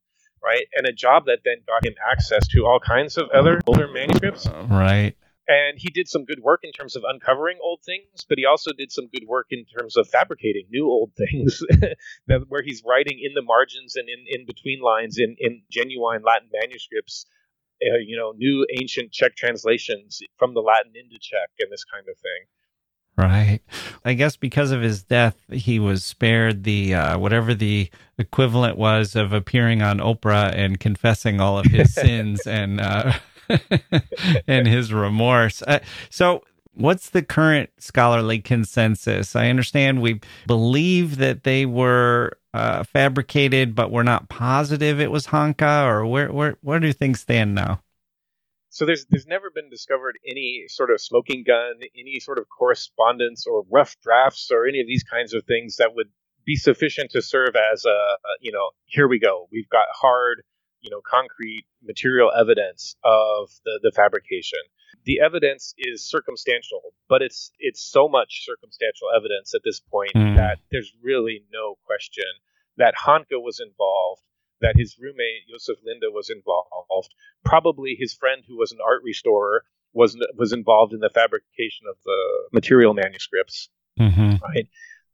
right? 0.42 0.66
And 0.74 0.87
a 0.87 0.92
job 0.92 1.26
that 1.26 1.40
then 1.44 1.59
got 1.66 1.87
him 1.87 1.94
access 2.11 2.46
to 2.48 2.66
all 2.66 2.81
kinds 2.81 3.16
of 3.16 3.31
other 3.31 3.61
older 3.66 3.88
manuscripts. 3.88 4.46
Right. 4.68 5.14
And 5.48 5.76
he 5.76 5.90
did 5.90 6.09
some 6.09 6.24
good 6.24 6.40
work 6.40 6.61
in 6.62 6.70
terms 6.72 6.94
of 6.94 7.02
uncovering 7.07 7.59
old 7.62 7.81
things, 7.85 8.24
but 8.28 8.38
he 8.38 8.46
also 8.46 8.70
did 8.72 8.92
some 8.92 9.09
good 9.12 9.26
work 9.26 9.48
in 9.50 9.64
terms 9.64 9.96
of 9.96 10.09
fabricating 10.09 10.66
new 10.70 10.87
old 10.87 11.12
things, 11.16 11.62
that, 12.26 12.44
where 12.48 12.62
he's 12.62 12.83
writing 12.87 13.18
in 13.20 13.35
the 13.35 13.42
margins 13.42 13.96
and 13.96 14.09
in, 14.09 14.24
in 14.28 14.46
between 14.46 14.81
lines 14.81 15.18
in, 15.18 15.37
in 15.38 15.62
genuine 15.70 16.22
Latin 16.22 16.48
manuscripts, 16.52 17.26
uh, 17.83 17.98
you 17.98 18.16
know, 18.16 18.33
new 18.37 18.66
ancient 18.81 19.11
Czech 19.12 19.35
translations 19.35 20.20
from 20.38 20.55
the 20.55 20.61
Latin 20.61 20.92
into 20.94 21.18
Czech 21.20 21.50
and 21.59 21.72
this 21.72 21.85
kind 21.85 22.07
of 22.09 22.16
thing. 22.18 22.46
Right. 23.16 23.61
I 24.05 24.14
guess 24.14 24.37
because 24.37 24.70
of 24.70 24.81
his 24.81 25.03
death, 25.03 25.37
he 25.51 25.79
was 25.79 26.05
spared 26.05 26.64
the 26.64 26.94
uh, 26.94 27.18
whatever 27.18 27.53
the 27.53 27.90
equivalent 28.16 28.79
was 28.79 29.14
of 29.14 29.33
appearing 29.35 29.83
on 29.83 29.98
Oprah 29.98 30.53
and 30.55 30.81
confessing 30.81 31.40
all 31.40 31.59
of 31.59 31.66
his 31.66 31.92
sins 31.94 32.46
and 32.46 32.81
uh, 32.81 33.12
and 34.46 34.66
his 34.66 34.92
remorse. 34.94 35.62
Uh, 35.62 35.81
so, 36.09 36.42
what's 36.72 37.11
the 37.11 37.22
current 37.22 37.68
scholarly 37.79 38.38
consensus? 38.38 39.37
I 39.37 39.51
understand 39.51 40.01
we 40.01 40.20
believe 40.46 41.18
that 41.18 41.44
they 41.44 41.66
were 41.66 42.38
uh, 42.55 42.83
fabricated, 42.85 43.75
but 43.75 43.90
we're 43.90 44.03
not 44.03 44.31
positive 44.31 45.01
it 45.01 45.11
was 45.11 45.27
Hanka. 45.27 45.85
Or 45.85 46.07
where 46.07 46.33
where 46.33 46.57
where 46.62 46.81
do 46.81 46.92
things 46.94 47.20
stand 47.20 47.55
now? 47.55 47.83
So 48.72 48.87
there's 48.87 49.04
there's 49.11 49.26
never 49.26 49.50
been 49.50 49.68
discovered 49.68 50.18
any 50.26 50.64
sort 50.68 50.90
of 50.90 50.98
smoking 50.98 51.44
gun, 51.46 51.74
any 51.94 52.18
sort 52.20 52.38
of 52.38 52.46
correspondence 52.48 53.46
or 53.46 53.64
rough 53.70 53.96
drafts 54.02 54.50
or 54.50 54.66
any 54.66 54.80
of 54.80 54.87
these 54.87 55.04
kinds 55.04 55.35
of 55.35 55.44
things 55.44 55.76
that 55.76 55.94
would 55.94 56.08
be 56.46 56.56
sufficient 56.56 57.11
to 57.11 57.20
serve 57.20 57.54
as 57.54 57.85
a, 57.85 57.90
a 57.90 58.32
you 58.40 58.50
know 58.50 58.70
here 58.87 59.06
we 59.06 59.20
go 59.20 59.46
we've 59.52 59.68
got 59.68 59.85
hard 59.92 60.42
you 60.80 60.90
know 60.90 61.02
concrete 61.04 61.66
material 61.82 62.32
evidence 62.35 62.96
of 63.04 63.50
the 63.66 63.78
the 63.82 63.92
fabrication. 63.94 64.61
The 65.04 65.20
evidence 65.20 65.74
is 65.76 66.08
circumstantial, 66.08 66.94
but 67.11 67.20
it's 67.20 67.52
it's 67.58 67.82
so 67.82 68.08
much 68.08 68.46
circumstantial 68.46 69.08
evidence 69.14 69.54
at 69.54 69.61
this 69.64 69.80
point 69.80 70.14
mm. 70.14 70.37
that 70.37 70.61
there's 70.70 70.92
really 71.02 71.44
no 71.52 71.76
question 71.85 72.24
that 72.78 72.94
Hanka 73.06 73.37
was 73.37 73.61
involved 73.61 74.22
that 74.62 74.77
his 74.77 74.96
roommate 74.98 75.46
Josef 75.51 75.77
Linda 75.85 76.07
was 76.11 76.31
involved. 76.31 77.14
Probably 77.44 77.96
his 77.98 78.14
friend, 78.14 78.42
who 78.46 78.57
was 78.57 78.72
an 78.72 78.79
art 78.85 79.03
restorer, 79.05 79.64
was 79.92 80.16
was 80.37 80.53
involved 80.53 80.94
in 80.94 81.01
the 81.01 81.11
fabrication 81.11 81.87
of 81.90 81.96
the 82.05 82.20
material 82.53 82.94
manuscripts. 82.94 83.68
Mm-hmm. 84.01 84.37
Right, 84.42 84.68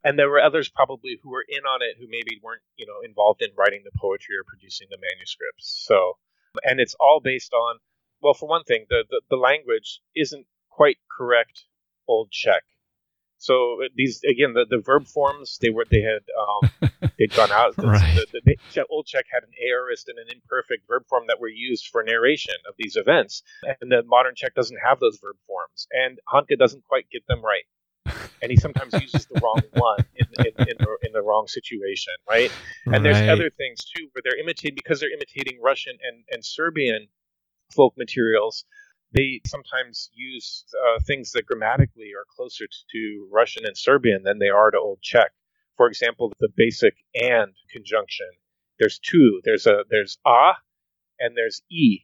and 0.05 0.19
there 0.19 0.31
were 0.31 0.41
others 0.41 0.69
probably 0.69 1.19
who 1.23 1.31
were 1.31 1.45
in 1.49 1.65
on 1.65 1.83
it 1.83 1.97
who 1.99 2.07
maybe 2.09 2.41
weren't 2.43 2.63
you 2.77 2.87
know 2.87 3.01
involved 3.05 3.43
in 3.43 3.51
writing 3.59 3.83
the 3.85 3.99
poetry 3.99 4.37
or 4.37 4.45
producing 4.47 4.87
the 4.91 4.99
manuscripts. 5.01 5.85
So, 5.87 6.17
and 6.63 6.79
it's 6.81 6.95
all 7.01 7.21
based 7.23 7.53
on 7.53 7.79
well, 8.21 8.35
for 8.35 8.49
one 8.49 8.65
thing, 8.65 8.87
the 8.89 9.05
the, 9.11 9.23
the 9.31 9.37
language 9.37 10.01
isn't 10.15 10.47
quite 10.71 10.99
correct 11.11 11.65
Old 12.07 12.31
Czech. 12.31 12.63
So 13.39 13.79
these 13.95 14.21
again, 14.25 14.53
the, 14.55 14.67
the 14.69 14.79
verb 14.79 15.07
forms 15.07 15.59
they 15.63 15.71
were 15.71 15.87
they 15.91 16.03
had 16.03 16.23
um, 16.37 16.91
they'd 17.19 17.33
gone 17.35 17.53
out. 17.53 17.75
right. 17.79 18.15
The, 18.33 18.41
the, 18.45 18.57
the, 18.75 18.87
Old 18.91 19.07
Czech 19.07 19.27
had 19.31 19.45
an 19.45 19.51
aorist 19.65 20.09
and 20.09 20.19
an 20.19 20.27
imperfect 20.33 20.87
verb 20.89 21.05
form 21.09 21.25
that 21.29 21.41
were 21.41 21.49
used 21.49 21.87
for 21.87 22.03
narration 22.03 22.57
of 22.69 22.75
these 22.79 22.97
events, 22.97 23.43
and 23.81 23.91
the 23.93 24.03
modern 24.05 24.35
Czech 24.35 24.55
doesn't 24.55 24.79
have 24.85 24.99
those 24.99 25.19
verb 25.23 25.37
forms, 25.47 25.87
and 25.93 26.19
Hanka 26.29 26.59
doesn't 26.59 26.85
quite 26.85 27.09
get 27.11 27.27
them 27.29 27.41
right, 27.45 27.65
and 28.43 28.51
he 28.51 28.57
sometimes 28.57 28.93
uses 28.95 29.27
the 29.27 29.41
wrong 29.41 29.61
one 29.75 30.05
in, 30.17 30.27
in, 30.39 30.69
in, 30.69 30.77
the, 30.79 30.97
in 31.03 31.13
the 31.13 31.23
wrong 31.23 31.47
situation, 31.47 32.15
right? 32.29 32.51
And 32.87 32.95
right. 32.95 33.03
there's 33.03 33.29
other 33.29 33.51
things 33.51 33.85
too 33.85 34.09
where 34.13 34.23
they're 34.25 34.41
imitating 34.41 34.75
because 34.75 35.01
they're 35.01 35.13
imitating 35.13 35.61
Russian 35.63 35.97
and, 36.03 36.25
and 36.31 36.45
Serbian 36.45 37.09
folk 37.75 37.95
materials, 37.97 38.65
they 39.13 39.41
sometimes 39.47 40.11
use 40.13 40.65
uh, 40.75 41.01
things 41.07 41.33
that 41.33 41.47
grammatically 41.47 42.11
are 42.17 42.27
closer 42.35 42.67
to 42.93 43.29
Russian 43.33 43.65
and 43.65 43.77
Serbian 43.77 44.23
than 44.23 44.39
they 44.39 44.49
are 44.49 44.71
to 44.71 44.79
Old 44.79 45.01
Czech. 45.03 45.33
For 45.77 45.89
example, 45.89 46.33
the 46.41 46.49
basic 46.57 46.95
and 47.15 47.55
conjunction. 47.71 48.29
There's 48.79 48.99
two. 48.99 49.41
There's 49.45 49.67
a 49.67 49.85
there's 49.91 50.19
a 50.27 50.53
and 51.19 51.37
there's 51.37 51.63
e. 51.71 52.01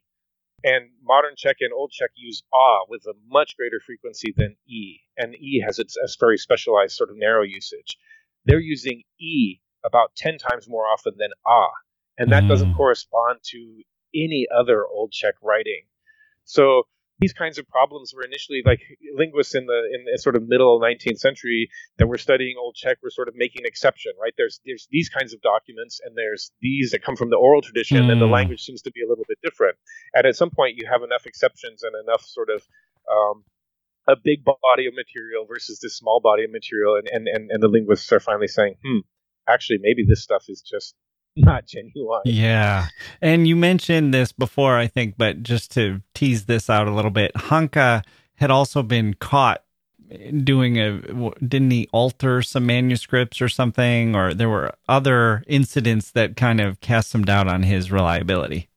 And 0.65 0.91
modern 1.03 1.35
Czech 1.37 1.57
and 1.61 1.73
Old 1.75 1.91
Czech 1.91 2.11
use 2.15 2.43
a 2.55 2.79
with 2.89 3.05
a 3.07 3.13
much 3.29 3.57
greater 3.57 3.81
frequency 3.85 4.33
than 4.37 4.57
e. 4.67 5.01
And 5.17 5.35
e 5.35 5.63
has 5.65 5.79
its, 5.79 5.97
its 6.03 6.17
very 6.19 6.39
specialized 6.39 6.97
sort 6.97 7.11
of 7.11 7.17
narrow 7.19 7.43
usage. 7.43 7.99
They're 8.47 8.61
using 8.61 9.03
e 9.21 9.61
about 9.85 10.15
10 10.17 10.39
times 10.39 10.69
more 10.69 10.87
often 10.87 11.15
than 11.19 11.31
a. 11.47 11.67
And 12.17 12.33
that 12.33 12.45
mm. 12.45 12.49
doesn't 12.49 12.75
correspond 12.75 13.41
to 13.51 13.83
any 14.15 14.47
other 14.57 14.87
Old 14.87 15.13
Czech 15.13 15.35
writing. 15.43 15.83
So 16.45 16.85
these 17.21 17.33
kinds 17.33 17.59
of 17.59 17.69
problems 17.69 18.13
were 18.15 18.25
initially 18.25 18.63
like 18.65 18.81
linguists 19.15 19.55
in 19.55 19.67
the 19.67 19.81
in 19.95 20.05
the 20.05 20.19
sort 20.19 20.37
of 20.37 20.49
middle 20.49 20.81
19th 20.81 21.19
century 21.19 21.69
that 21.99 22.07
were 22.07 22.19
studying 22.19 22.57
Old 22.59 22.75
Czech 22.75 22.99
were 23.03 23.11
sort 23.11 23.29
of 23.29 23.35
making 23.37 23.63
an 23.63 23.67
exception, 23.67 24.13
right? 24.21 24.33
There's 24.37 24.61
there's 24.67 24.89
these 24.91 25.09
kinds 25.09 25.33
of 25.33 25.41
documents, 25.41 26.01
and 26.05 26.17
there's 26.17 26.51
these 26.61 26.91
that 26.91 27.03
come 27.03 27.17
from 27.17 27.31
the 27.31 27.37
oral 27.37 27.63
tradition, 27.63 27.99
mm. 27.99 28.11
and 28.11 28.21
the 28.21 28.27
hmm. 28.27 28.33
language 28.33 28.63
seems 28.63 28.83
to 28.83 28.91
be 28.91 29.03
a 29.03 29.09
little 29.09 29.25
bit 29.29 29.39
different. 29.43 29.77
And 30.13 30.27
at 30.27 30.37
some 30.37 30.51
point, 30.51 30.77
you 30.77 30.89
have 30.91 31.03
enough 31.03 31.27
exceptions 31.27 31.83
and 31.83 31.95
enough 32.03 32.23
sort 32.23 32.51
of 32.51 32.63
um, 33.11 33.45
a 34.09 34.17
big 34.23 34.45
body 34.45 34.87
of 34.87 34.95
material 34.95 35.47
versus 35.47 35.79
this 35.81 35.97
small 35.97 36.21
body 36.21 36.45
of 36.45 36.51
material, 36.51 36.97
and, 36.97 37.09
and, 37.09 37.29
and, 37.29 37.51
and 37.51 37.63
the 37.63 37.69
linguists 37.69 38.13
are 38.13 38.21
finally 38.21 38.49
saying, 38.49 38.75
hmm, 38.85 38.99
actually, 39.49 39.79
maybe 39.81 40.05
this 40.07 40.23
stuff 40.23 40.45
is 40.49 40.63
just 40.63 40.95
not 41.37 41.67
genuine. 41.67 42.23
Yeah. 42.25 42.89
And 43.21 43.49
you 43.49 43.57
mentioned 43.57 44.15
this 44.15 44.33
before, 44.33 44.77
I 44.77 44.87
think, 44.87 45.17
but 45.19 45.43
just 45.43 45.73
to 45.73 46.01
tease 46.15 46.47
this 46.47 46.71
out 46.71 46.87
a 46.87 46.93
little 46.93 47.11
bit, 47.11 47.33
Hanka 47.35 48.05
had 48.37 48.51
also 48.51 48.83
been 48.83 49.15
caught 49.15 49.65
doing 50.43 50.79
a 50.79 51.01
didn't 51.41 51.71
he 51.71 51.89
alter 51.93 52.43
some 52.43 52.67
manuscripts 52.67 53.41
or 53.41 53.49
something 53.49 54.15
or 54.15 54.35
there 54.35 54.51
were 54.51 54.73
other 54.89 55.43
incidents 55.47 56.11
that 56.11 56.37
kind 56.37 56.61
of 56.61 56.81
cast 56.81 57.11
some 57.11 57.25
doubt 57.25 57.49
on 57.49 57.63
his 57.63 57.91
reliability 57.91 58.69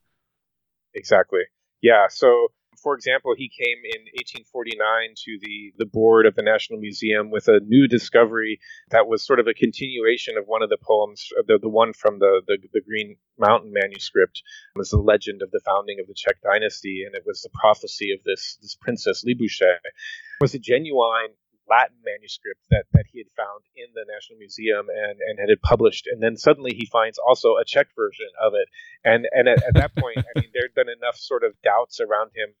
exactly 0.94 1.42
yeah 1.82 2.06
so 2.08 2.48
for 2.88 2.94
example, 2.94 3.34
he 3.36 3.50
came 3.52 3.84
in 3.84 4.00
1849 4.16 5.12
to 5.14 5.38
the, 5.42 5.74
the 5.76 5.84
board 5.84 6.24
of 6.24 6.34
the 6.36 6.42
National 6.42 6.78
Museum 6.78 7.30
with 7.30 7.46
a 7.46 7.60
new 7.60 7.86
discovery 7.86 8.60
that 8.88 9.06
was 9.06 9.26
sort 9.26 9.40
of 9.40 9.46
a 9.46 9.52
continuation 9.52 10.38
of 10.38 10.46
one 10.46 10.62
of 10.62 10.70
the 10.70 10.78
poems, 10.80 11.28
the, 11.46 11.58
the 11.60 11.68
one 11.68 11.92
from 11.92 12.18
the, 12.18 12.40
the, 12.46 12.56
the 12.72 12.80
Green 12.80 13.16
Mountain 13.38 13.74
manuscript. 13.74 14.40
It 14.74 14.78
was 14.78 14.88
the 14.88 14.96
legend 14.96 15.42
of 15.42 15.50
the 15.50 15.60
founding 15.66 16.00
of 16.00 16.06
the 16.06 16.14
Czech 16.16 16.40
dynasty, 16.40 17.04
and 17.04 17.14
it 17.14 17.24
was 17.26 17.42
the 17.42 17.50
prophecy 17.52 18.10
of 18.12 18.24
this, 18.24 18.56
this 18.62 18.74
princess 18.80 19.22
Libuše. 19.22 19.76
It 19.84 20.40
was 20.40 20.54
a 20.54 20.58
genuine 20.58 21.36
Latin 21.68 21.96
manuscript 22.04 22.60
that, 22.70 22.84
that 22.92 23.04
he 23.12 23.18
had 23.18 23.30
found 23.36 23.62
in 23.76 23.86
the 23.94 24.04
National 24.08 24.38
Museum 24.38 24.88
and, 24.88 25.18
and 25.20 25.38
had 25.38 25.50
it 25.50 25.62
published. 25.62 26.06
And 26.06 26.22
then 26.22 26.36
suddenly 26.36 26.74
he 26.74 26.86
finds 26.86 27.18
also 27.18 27.56
a 27.56 27.64
Czech 27.64 27.88
version 27.94 28.28
of 28.40 28.54
it. 28.54 28.68
And 29.04 29.26
and 29.32 29.48
at, 29.48 29.62
at 29.62 29.74
that 29.74 29.94
point, 29.96 30.18
I 30.18 30.40
mean, 30.40 30.50
there 30.52 30.64
had 30.64 30.74
been 30.74 30.92
enough 30.92 31.16
sort 31.16 31.44
of 31.44 31.52
doubts 31.62 32.00
around 32.00 32.30
him 32.34 32.54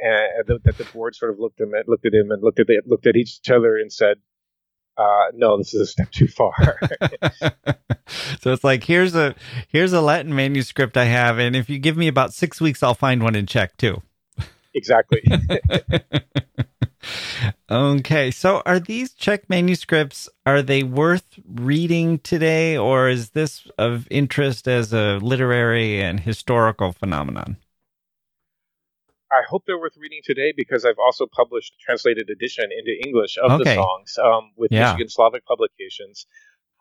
uh, 0.00 0.42
that 0.64 0.78
the 0.78 0.84
board 0.92 1.14
sort 1.14 1.32
of 1.32 1.38
looked 1.38 1.60
at, 1.60 1.68
looked 1.88 2.06
at 2.06 2.14
him 2.14 2.30
and 2.30 2.42
looked 2.42 2.60
at 2.60 2.66
the, 2.66 2.80
looked 2.86 3.06
at 3.06 3.16
each 3.16 3.38
other 3.50 3.76
and 3.76 3.92
said, 3.92 4.16
uh, 4.96 5.30
"No, 5.34 5.58
this 5.58 5.74
is 5.74 5.80
a 5.80 5.86
step 5.86 6.10
too 6.10 6.28
far." 6.28 6.54
so 8.40 8.52
it's 8.52 8.64
like 8.64 8.84
here's 8.84 9.14
a 9.14 9.34
here's 9.68 9.92
a 9.92 10.00
Latin 10.00 10.34
manuscript 10.34 10.96
I 10.96 11.04
have, 11.04 11.38
and 11.38 11.54
if 11.54 11.68
you 11.68 11.78
give 11.78 11.96
me 11.96 12.08
about 12.08 12.32
six 12.32 12.60
weeks, 12.60 12.82
I'll 12.82 12.94
find 12.94 13.22
one 13.22 13.34
in 13.34 13.46
Czech 13.46 13.76
too. 13.76 14.02
Exactly. 14.74 15.20
okay, 17.70 18.30
so 18.30 18.62
are 18.66 18.78
these 18.78 19.12
Czech 19.12 19.48
manuscripts 19.48 20.28
are 20.46 20.62
they 20.62 20.82
worth 20.82 21.24
reading 21.46 22.18
today 22.18 22.76
or 22.76 23.08
is 23.08 23.30
this 23.30 23.66
of 23.78 24.06
interest 24.10 24.68
as 24.68 24.92
a 24.92 25.18
literary 25.22 26.02
and 26.02 26.20
historical 26.20 26.92
phenomenon? 26.92 27.56
I 29.32 29.42
hope 29.48 29.62
they're 29.66 29.78
worth 29.78 29.96
reading 29.96 30.20
today 30.24 30.52
because 30.56 30.84
I've 30.84 30.98
also 30.98 31.26
published 31.26 31.74
a 31.74 31.84
translated 31.84 32.30
edition 32.30 32.64
into 32.76 32.92
English 33.06 33.38
of 33.38 33.52
okay. 33.52 33.64
the 33.64 33.74
songs 33.76 34.18
um, 34.22 34.50
with 34.56 34.72
yeah. 34.72 34.90
Michigan 34.90 35.08
Slavic 35.08 35.46
Publications. 35.46 36.26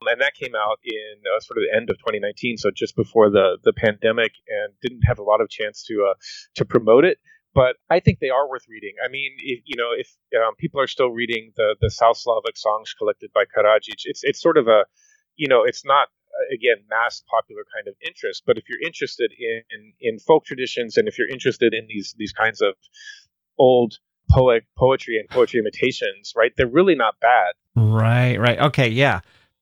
And 0.02 0.22
that 0.22 0.34
came 0.34 0.56
out 0.56 0.80
in 0.84 1.22
uh, 1.28 1.40
sort 1.42 1.58
of 1.58 1.66
the 1.70 1.76
end 1.76 1.90
of 1.90 1.98
2019, 1.98 2.58
so 2.58 2.72
just 2.74 2.96
before 2.96 3.30
the, 3.30 3.58
the 3.64 3.74
pandemic, 3.74 4.32
and 4.48 4.74
didn't 4.82 5.02
have 5.02 5.20
a 5.20 5.24
lot 5.24 5.42
of 5.42 5.50
chance 5.50 5.84
to 5.88 6.08
uh, 6.10 6.14
to 6.56 6.64
promote 6.64 7.04
it 7.04 7.20
but 7.60 7.76
I 7.90 8.00
think 8.00 8.20
they 8.20 8.30
are 8.30 8.50
worth 8.50 8.64
reading. 8.70 8.94
I 9.06 9.10
mean, 9.10 9.32
if, 9.40 9.60
you 9.66 9.76
know, 9.76 9.92
if 9.92 10.08
um, 10.42 10.56
people 10.56 10.80
are 10.80 10.88
still 10.88 11.10
reading 11.10 11.52
the 11.58 11.76
the 11.82 11.90
South 11.90 12.16
Slavic 12.16 12.56
songs 12.56 12.94
collected 12.98 13.32
by 13.34 13.44
Karadzic, 13.44 14.00
it's 14.06 14.22
it's 14.24 14.42
sort 14.42 14.58
of 14.58 14.70
a, 14.70 14.86
you 15.36 15.50
know, 15.50 15.66
it's 15.66 15.84
not 15.84 16.08
uh, 16.08 16.56
again 16.56 16.78
mass 16.90 17.22
popular 17.30 17.64
kind 17.76 17.90
of 17.90 17.96
interest. 18.08 18.44
But 18.48 18.58
if 18.58 18.64
you're 18.70 18.82
interested 18.82 19.34
in, 19.38 19.62
in 19.74 19.82
in 20.00 20.20
folk 20.20 20.46
traditions 20.46 20.96
and 20.96 21.10
if 21.10 21.18
you're 21.18 21.28
interested 21.28 21.74
in 21.74 21.86
these 21.90 22.16
these 22.18 22.32
kinds 22.32 22.62
of 22.62 22.76
old 23.58 23.96
poet 24.32 24.64
poetry 24.78 25.20
and 25.20 25.28
poetry 25.28 25.60
imitations, 25.60 26.32
right? 26.38 26.54
They're 26.56 26.76
really 26.80 26.96
not 26.96 27.16
bad. 27.20 27.52
Right. 27.76 28.38
Right. 28.40 28.60
Okay. 28.70 28.88
Yeah. 28.88 29.20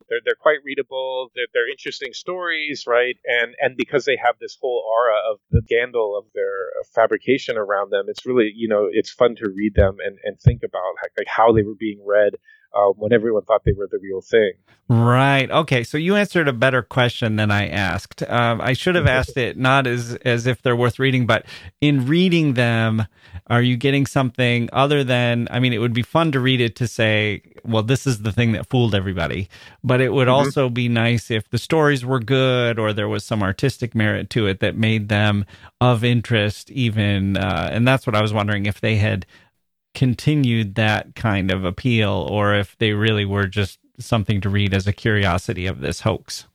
They're 0.10 0.20
they're 0.24 0.36
quite 0.36 0.60
readable. 0.64 1.32
They're, 1.36 1.48
they're 1.54 1.70
interesting 1.70 2.14
stories, 2.14 2.86
right? 2.88 3.18
And 3.26 3.56
and 3.60 3.76
because 3.78 4.06
they 4.06 4.18
have 4.18 4.36
this 4.40 4.58
whole 4.62 4.84
aura 4.90 5.18
of 5.32 5.40
the 5.52 5.62
scandal 5.66 6.18
of 6.18 6.26
their 6.34 6.68
uh, 6.80 6.84
fabrication 6.94 7.58
around 7.58 7.92
them, 7.92 8.06
it's 8.08 8.26
really 8.26 8.52
you 8.56 8.68
know 8.68 8.88
it's 8.92 9.12
fun 9.12 9.36
to 9.38 9.50
read 9.50 9.76
them 9.76 9.98
and 10.06 10.18
and 10.24 10.40
think 10.40 10.62
about 10.64 10.96
like 11.18 11.28
how 11.28 11.52
they 11.52 11.64
were 11.64 11.76
being 11.76 12.02
read 12.06 12.34
uh, 12.74 12.90
when 12.96 13.14
everyone 13.14 13.44
thought 13.44 13.64
they 13.66 13.74
were 13.74 13.88
the 13.92 14.00
real 14.00 14.22
thing. 14.22 14.54
Right. 14.90 15.52
Okay. 15.52 15.84
So 15.84 15.98
you 15.98 16.16
answered 16.16 16.48
a 16.48 16.54
better 16.54 16.82
question 16.82 17.36
than 17.36 17.52
I 17.52 17.68
asked. 17.68 18.24
Um, 18.24 18.62
I 18.62 18.72
should 18.72 18.96
have 18.96 19.06
asked 19.06 19.36
it 19.36 19.58
not 19.58 19.86
as 19.86 20.16
as 20.24 20.48
if 20.48 20.62
they're 20.62 20.78
worth 20.78 20.98
reading, 20.98 21.26
but 21.26 21.46
in 21.82 22.08
reading 22.08 22.54
them, 22.54 23.06
are 23.48 23.62
you 23.62 23.76
getting 23.76 24.06
something 24.06 24.70
other 24.72 25.04
than? 25.04 25.50
I 25.52 25.60
mean, 25.60 25.74
it 25.74 25.80
would 25.80 25.94
be 25.94 26.04
fun 26.04 26.32
to 26.32 26.40
read 26.40 26.62
it 26.62 26.78
to 26.78 26.88
say, 26.88 27.42
well, 27.66 27.84
this 27.84 28.08
is 28.08 28.22
the 28.22 28.32
thing 28.32 28.54
that 28.54 28.70
fooled 28.70 28.96
everybody. 28.96 29.50
But 29.84 30.00
it 30.00 30.14
would 30.14 30.30
mm-hmm. 30.30 30.46
also 30.46 30.70
be 30.70 30.88
nice 30.88 31.30
if 31.30 31.50
the 31.50 31.58
stories 31.58 32.06
were 32.06 32.22
good 32.22 32.80
or 32.80 32.94
there 32.94 33.10
was 33.10 33.26
some 33.26 33.44
artistic 33.44 33.94
merit 33.94 34.30
to 34.32 34.48
it 34.48 34.62
that 34.62 34.78
made 34.78 35.10
them 35.10 35.46
of 35.82 36.06
interest, 36.06 36.72
even. 36.72 37.36
Uh, 37.36 37.70
and 37.74 37.86
that's 37.86 38.08
what 38.08 38.16
I 38.16 38.22
was 38.22 38.32
wondering 38.32 38.68
if 38.68 38.80
they 38.80 38.96
had 38.96 39.26
continued 39.98 40.76
that 40.76 41.16
kind 41.16 41.50
of 41.50 41.66
appeal 41.66 42.28
or 42.30 42.54
if 42.54 42.78
they 42.78 42.94
really 42.94 43.26
were 43.26 43.48
just 43.48 43.80
something 43.98 44.40
to 44.40 44.48
read 44.48 44.72
as 44.72 44.86
a 44.86 44.94
curiosity 44.94 45.66
of 45.66 45.82
this 45.82 46.02
hoax. 46.02 46.46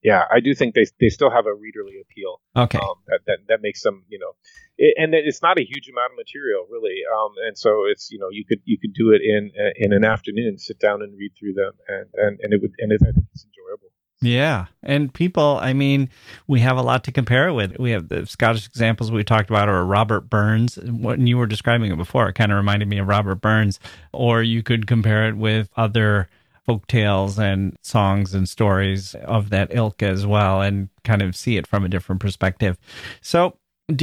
Yeah, 0.00 0.22
I 0.30 0.38
do 0.38 0.54
think 0.54 0.76
they 0.76 0.86
they 1.00 1.08
still 1.08 1.30
have 1.30 1.46
a 1.46 1.50
readerly 1.50 1.98
appeal. 2.00 2.40
Okay, 2.56 2.78
um, 2.78 3.02
that, 3.08 3.20
that 3.26 3.38
that 3.48 3.62
makes 3.62 3.82
them 3.82 4.04
you 4.08 4.18
know, 4.20 4.32
it, 4.78 4.94
and 4.96 5.12
it's 5.12 5.42
not 5.42 5.58
a 5.58 5.64
huge 5.64 5.88
amount 5.88 6.12
of 6.12 6.18
material 6.18 6.66
really, 6.70 7.02
um, 7.06 7.32
and 7.46 7.58
so 7.58 7.84
it's 7.90 8.10
you 8.12 8.18
know 8.20 8.28
you 8.30 8.44
could 8.44 8.60
you 8.64 8.78
could 8.78 8.94
do 8.94 9.10
it 9.10 9.22
in 9.22 9.50
in 9.76 9.92
an 9.92 10.04
afternoon, 10.04 10.58
sit 10.58 10.78
down 10.78 11.02
and 11.02 11.18
read 11.18 11.32
through 11.38 11.54
them, 11.54 11.72
and 11.88 12.06
and, 12.14 12.40
and 12.42 12.52
it 12.52 12.62
would 12.62 12.72
and 12.78 12.92
it, 12.92 13.00
I 13.02 13.10
think 13.10 13.26
it's 13.32 13.44
enjoyable. 13.44 13.91
Yeah. 14.22 14.66
And 14.84 15.12
people, 15.12 15.58
I 15.60 15.72
mean, 15.72 16.08
we 16.46 16.60
have 16.60 16.76
a 16.76 16.82
lot 16.82 17.04
to 17.04 17.12
compare 17.12 17.48
it 17.48 17.52
with. 17.52 17.78
We 17.78 17.90
have 17.90 18.08
the 18.08 18.24
Scottish 18.24 18.66
examples 18.66 19.10
we 19.10 19.24
talked 19.24 19.50
about, 19.50 19.68
or 19.68 19.84
Robert 19.84 20.30
Burns. 20.30 20.76
When 20.76 21.26
you 21.26 21.36
were 21.36 21.46
describing 21.46 21.90
it 21.90 21.96
before, 21.96 22.28
it 22.28 22.34
kind 22.34 22.52
of 22.52 22.56
reminded 22.56 22.88
me 22.88 22.98
of 22.98 23.08
Robert 23.08 23.40
Burns. 23.40 23.80
Or 24.12 24.42
you 24.42 24.62
could 24.62 24.86
compare 24.86 25.28
it 25.28 25.36
with 25.36 25.68
other 25.76 26.28
folk 26.64 26.86
tales 26.86 27.38
and 27.38 27.76
songs 27.82 28.32
and 28.32 28.48
stories 28.48 29.16
of 29.16 29.50
that 29.50 29.68
ilk 29.72 30.02
as 30.02 30.24
well, 30.24 30.62
and 30.62 30.88
kind 31.02 31.20
of 31.20 31.34
see 31.34 31.56
it 31.56 31.66
from 31.66 31.84
a 31.84 31.88
different 31.88 32.20
perspective. 32.20 32.78
So, 33.20 33.56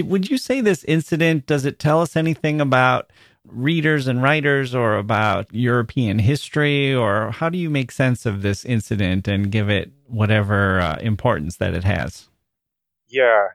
would 0.03 0.29
you 0.29 0.37
say 0.37 0.59
this 0.59 0.83
incident 0.83 1.45
does 1.45 1.63
it 1.63 1.79
tell 1.79 2.01
us 2.01 2.17
anything 2.17 2.59
about 2.59 3.11
readers 3.51 4.07
and 4.07 4.21
writers 4.21 4.73
or 4.73 4.97
about 4.97 5.47
European 5.53 6.19
history? 6.19 6.93
Or 6.93 7.31
how 7.31 7.49
do 7.49 7.57
you 7.57 7.69
make 7.69 7.91
sense 7.91 8.25
of 8.25 8.41
this 8.41 8.65
incident 8.65 9.27
and 9.27 9.51
give 9.51 9.69
it 9.69 9.91
whatever 10.07 10.79
uh, 10.79 10.97
importance 10.97 11.57
that 11.57 11.73
it 11.73 11.83
has? 11.83 12.29
Yeah. 13.07 13.47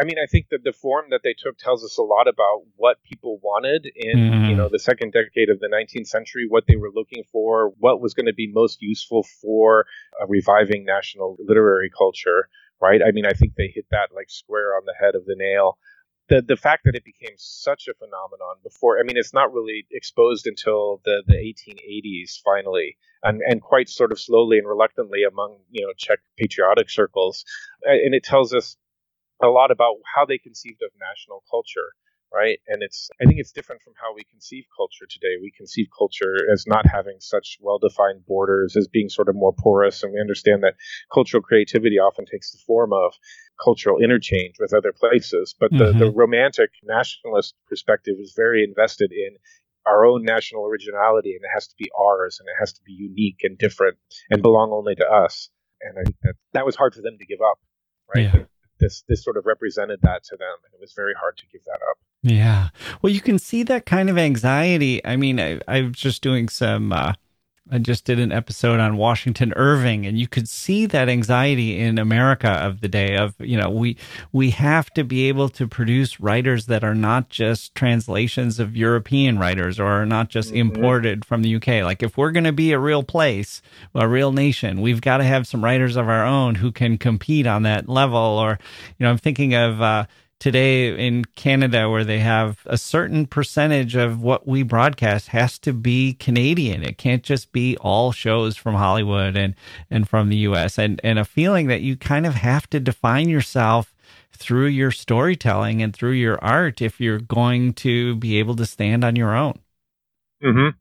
I 0.00 0.04
mean, 0.04 0.16
I 0.22 0.26
think 0.26 0.46
that 0.50 0.62
the 0.62 0.72
form 0.72 1.06
that 1.10 1.22
they 1.24 1.34
took 1.36 1.58
tells 1.58 1.84
us 1.84 1.98
a 1.98 2.02
lot 2.02 2.28
about 2.28 2.62
what 2.76 3.02
people 3.02 3.40
wanted 3.42 3.90
in, 3.96 4.16
mm-hmm. 4.16 4.50
you 4.50 4.56
know, 4.56 4.68
the 4.70 4.78
second 4.78 5.12
decade 5.12 5.50
of 5.50 5.58
the 5.58 5.66
19th 5.66 6.06
century, 6.06 6.46
what 6.48 6.64
they 6.68 6.76
were 6.76 6.92
looking 6.94 7.24
for, 7.32 7.72
what 7.78 8.00
was 8.00 8.14
going 8.14 8.26
to 8.26 8.34
be 8.34 8.48
most 8.52 8.80
useful 8.80 9.24
for 9.42 9.86
a 10.22 10.26
reviving 10.28 10.84
national 10.84 11.36
literary 11.40 11.90
culture, 11.90 12.48
right? 12.80 13.00
I 13.04 13.10
mean, 13.10 13.26
I 13.26 13.32
think 13.32 13.54
they 13.56 13.72
hit 13.74 13.86
that 13.90 14.10
like 14.14 14.30
square 14.30 14.76
on 14.76 14.82
the 14.86 14.94
head 15.00 15.16
of 15.16 15.24
the 15.24 15.34
nail 15.36 15.78
the 16.28 16.42
the 16.42 16.56
fact 16.56 16.84
that 16.84 16.94
it 16.94 17.04
became 17.04 17.34
such 17.36 17.88
a 17.88 17.94
phenomenon 17.94 18.56
before 18.62 18.98
I 18.98 19.02
mean 19.02 19.16
it's 19.16 19.34
not 19.34 19.52
really 19.52 19.86
exposed 19.90 20.46
until 20.46 21.00
the 21.04 21.22
the 21.26 21.34
1880s 21.34 22.40
finally 22.44 22.96
and 23.22 23.40
and 23.42 23.60
quite 23.60 23.88
sort 23.88 24.12
of 24.12 24.20
slowly 24.20 24.58
and 24.58 24.68
reluctantly 24.68 25.24
among 25.24 25.58
you 25.70 25.84
know 25.84 25.92
Czech 25.96 26.20
patriotic 26.36 26.90
circles. 26.90 27.44
And 27.84 28.14
it 28.14 28.24
tells 28.24 28.54
us 28.54 28.76
a 29.42 29.48
lot 29.48 29.70
about 29.70 29.96
how 30.14 30.24
they 30.24 30.38
conceived 30.38 30.82
of 30.82 30.90
national 31.00 31.42
culture 31.50 31.94
right? 32.32 32.58
And 32.68 32.82
it's 32.82 33.10
I 33.20 33.24
think 33.24 33.38
it's 33.38 33.52
different 33.52 33.82
from 33.82 33.94
how 34.00 34.14
we 34.14 34.24
conceive 34.24 34.64
culture 34.76 35.06
today. 35.08 35.36
We 35.40 35.52
conceive 35.56 35.86
culture 35.96 36.36
as 36.52 36.66
not 36.66 36.86
having 36.86 37.16
such 37.20 37.58
well-defined 37.60 38.26
borders, 38.26 38.76
as 38.76 38.88
being 38.88 39.08
sort 39.08 39.28
of 39.28 39.34
more 39.34 39.52
porous, 39.52 40.02
and 40.02 40.12
we 40.12 40.20
understand 40.20 40.62
that 40.62 40.74
cultural 41.12 41.42
creativity 41.42 41.98
often 41.98 42.26
takes 42.26 42.52
the 42.52 42.58
form 42.66 42.92
of 42.92 43.14
cultural 43.62 43.98
interchange 43.98 44.56
with 44.58 44.74
other 44.74 44.92
places. 44.92 45.54
But 45.58 45.70
the, 45.70 45.84
mm-hmm. 45.84 45.98
the 45.98 46.10
romantic 46.10 46.70
nationalist 46.82 47.54
perspective 47.68 48.16
is 48.20 48.34
very 48.36 48.62
invested 48.64 49.10
in 49.12 49.36
our 49.86 50.04
own 50.04 50.22
national 50.24 50.66
originality, 50.66 51.34
and 51.34 51.44
it 51.44 51.50
has 51.52 51.66
to 51.68 51.74
be 51.78 51.90
ours, 51.98 52.38
and 52.40 52.48
it 52.48 52.58
has 52.60 52.72
to 52.74 52.80
be 52.84 52.92
unique 52.92 53.40
and 53.42 53.56
different, 53.56 53.96
and 54.30 54.42
belong 54.42 54.70
only 54.72 54.94
to 54.94 55.04
us. 55.04 55.48
And 55.80 55.96
I 55.98 56.02
think 56.04 56.16
that 56.22 56.34
that 56.52 56.66
was 56.66 56.76
hard 56.76 56.94
for 56.94 57.02
them 57.02 57.16
to 57.18 57.26
give 57.26 57.40
up, 57.40 57.58
right? 58.14 58.24
Yeah. 58.24 58.44
This 58.80 59.04
this 59.08 59.24
sort 59.24 59.36
of 59.36 59.46
represented 59.46 60.00
that 60.02 60.24
to 60.24 60.36
them, 60.36 60.56
and 60.64 60.74
it 60.74 60.80
was 60.80 60.92
very 60.94 61.14
hard 61.18 61.36
to 61.38 61.44
give 61.52 61.64
that 61.64 61.80
up. 61.90 61.98
Yeah. 62.22 62.68
Well, 63.00 63.12
you 63.12 63.20
can 63.20 63.38
see 63.38 63.62
that 63.64 63.86
kind 63.86 64.10
of 64.10 64.18
anxiety. 64.18 65.04
I 65.04 65.16
mean, 65.16 65.40
I, 65.40 65.60
I 65.68 65.82
was 65.82 65.92
just 65.96 66.22
doing 66.22 66.48
some, 66.48 66.92
uh, 66.92 67.12
I 67.70 67.78
just 67.78 68.04
did 68.04 68.18
an 68.18 68.32
episode 68.32 68.80
on 68.80 68.96
Washington 68.96 69.52
Irving, 69.54 70.06
and 70.06 70.18
you 70.18 70.26
could 70.26 70.48
see 70.48 70.86
that 70.86 71.08
anxiety 71.08 71.78
in 71.78 71.98
America 71.98 72.48
of 72.48 72.80
the 72.80 72.88
day. 72.88 73.16
Of 73.16 73.34
you 73.38 73.58
know, 73.58 73.68
we 73.68 73.96
we 74.32 74.50
have 74.50 74.90
to 74.94 75.04
be 75.04 75.28
able 75.28 75.48
to 75.50 75.68
produce 75.68 76.18
writers 76.18 76.66
that 76.66 76.82
are 76.82 76.94
not 76.94 77.28
just 77.28 77.74
translations 77.74 78.58
of 78.58 78.76
European 78.76 79.38
writers 79.38 79.78
or 79.78 79.86
are 79.86 80.06
not 80.06 80.30
just 80.30 80.48
mm-hmm. 80.48 80.76
imported 80.76 81.24
from 81.24 81.42
the 81.42 81.56
UK. 81.56 81.84
Like 81.84 82.02
if 82.02 82.16
we're 82.16 82.32
going 82.32 82.44
to 82.44 82.52
be 82.52 82.72
a 82.72 82.78
real 82.78 83.02
place, 83.02 83.60
a 83.94 84.08
real 84.08 84.32
nation, 84.32 84.80
we've 84.80 85.02
got 85.02 85.18
to 85.18 85.24
have 85.24 85.46
some 85.46 85.62
writers 85.62 85.96
of 85.96 86.08
our 86.08 86.24
own 86.24 86.54
who 86.54 86.72
can 86.72 86.96
compete 86.96 87.46
on 87.46 87.64
that 87.64 87.88
level. 87.88 88.18
Or 88.18 88.58
you 88.98 89.04
know, 89.04 89.10
I'm 89.10 89.18
thinking 89.18 89.54
of. 89.54 89.82
Uh, 89.82 90.06
today 90.38 91.06
in 91.06 91.24
Canada 91.24 91.90
where 91.90 92.04
they 92.04 92.20
have 92.20 92.60
a 92.66 92.78
certain 92.78 93.26
percentage 93.26 93.96
of 93.96 94.22
what 94.22 94.46
we 94.46 94.62
broadcast 94.62 95.28
has 95.28 95.58
to 95.60 95.72
be 95.72 96.14
Canadian. 96.14 96.82
It 96.82 96.98
can't 96.98 97.22
just 97.22 97.52
be 97.52 97.76
all 97.78 98.12
shows 98.12 98.56
from 98.56 98.74
Hollywood 98.74 99.36
and 99.36 99.54
and 99.90 100.08
from 100.08 100.28
the 100.28 100.36
US 100.38 100.78
and 100.78 101.00
and 101.02 101.18
a 101.18 101.24
feeling 101.24 101.66
that 101.66 101.80
you 101.80 101.96
kind 101.96 102.26
of 102.26 102.34
have 102.34 102.68
to 102.70 102.80
define 102.80 103.28
yourself 103.28 103.94
through 104.32 104.66
your 104.66 104.90
storytelling 104.90 105.82
and 105.82 105.94
through 105.94 106.12
your 106.12 106.42
art 106.42 106.80
if 106.80 107.00
you're 107.00 107.18
going 107.18 107.72
to 107.72 108.14
be 108.16 108.38
able 108.38 108.54
to 108.56 108.66
stand 108.66 109.04
on 109.04 109.16
your 109.16 109.34
own. 109.34 109.58
Mhm. 110.42 110.74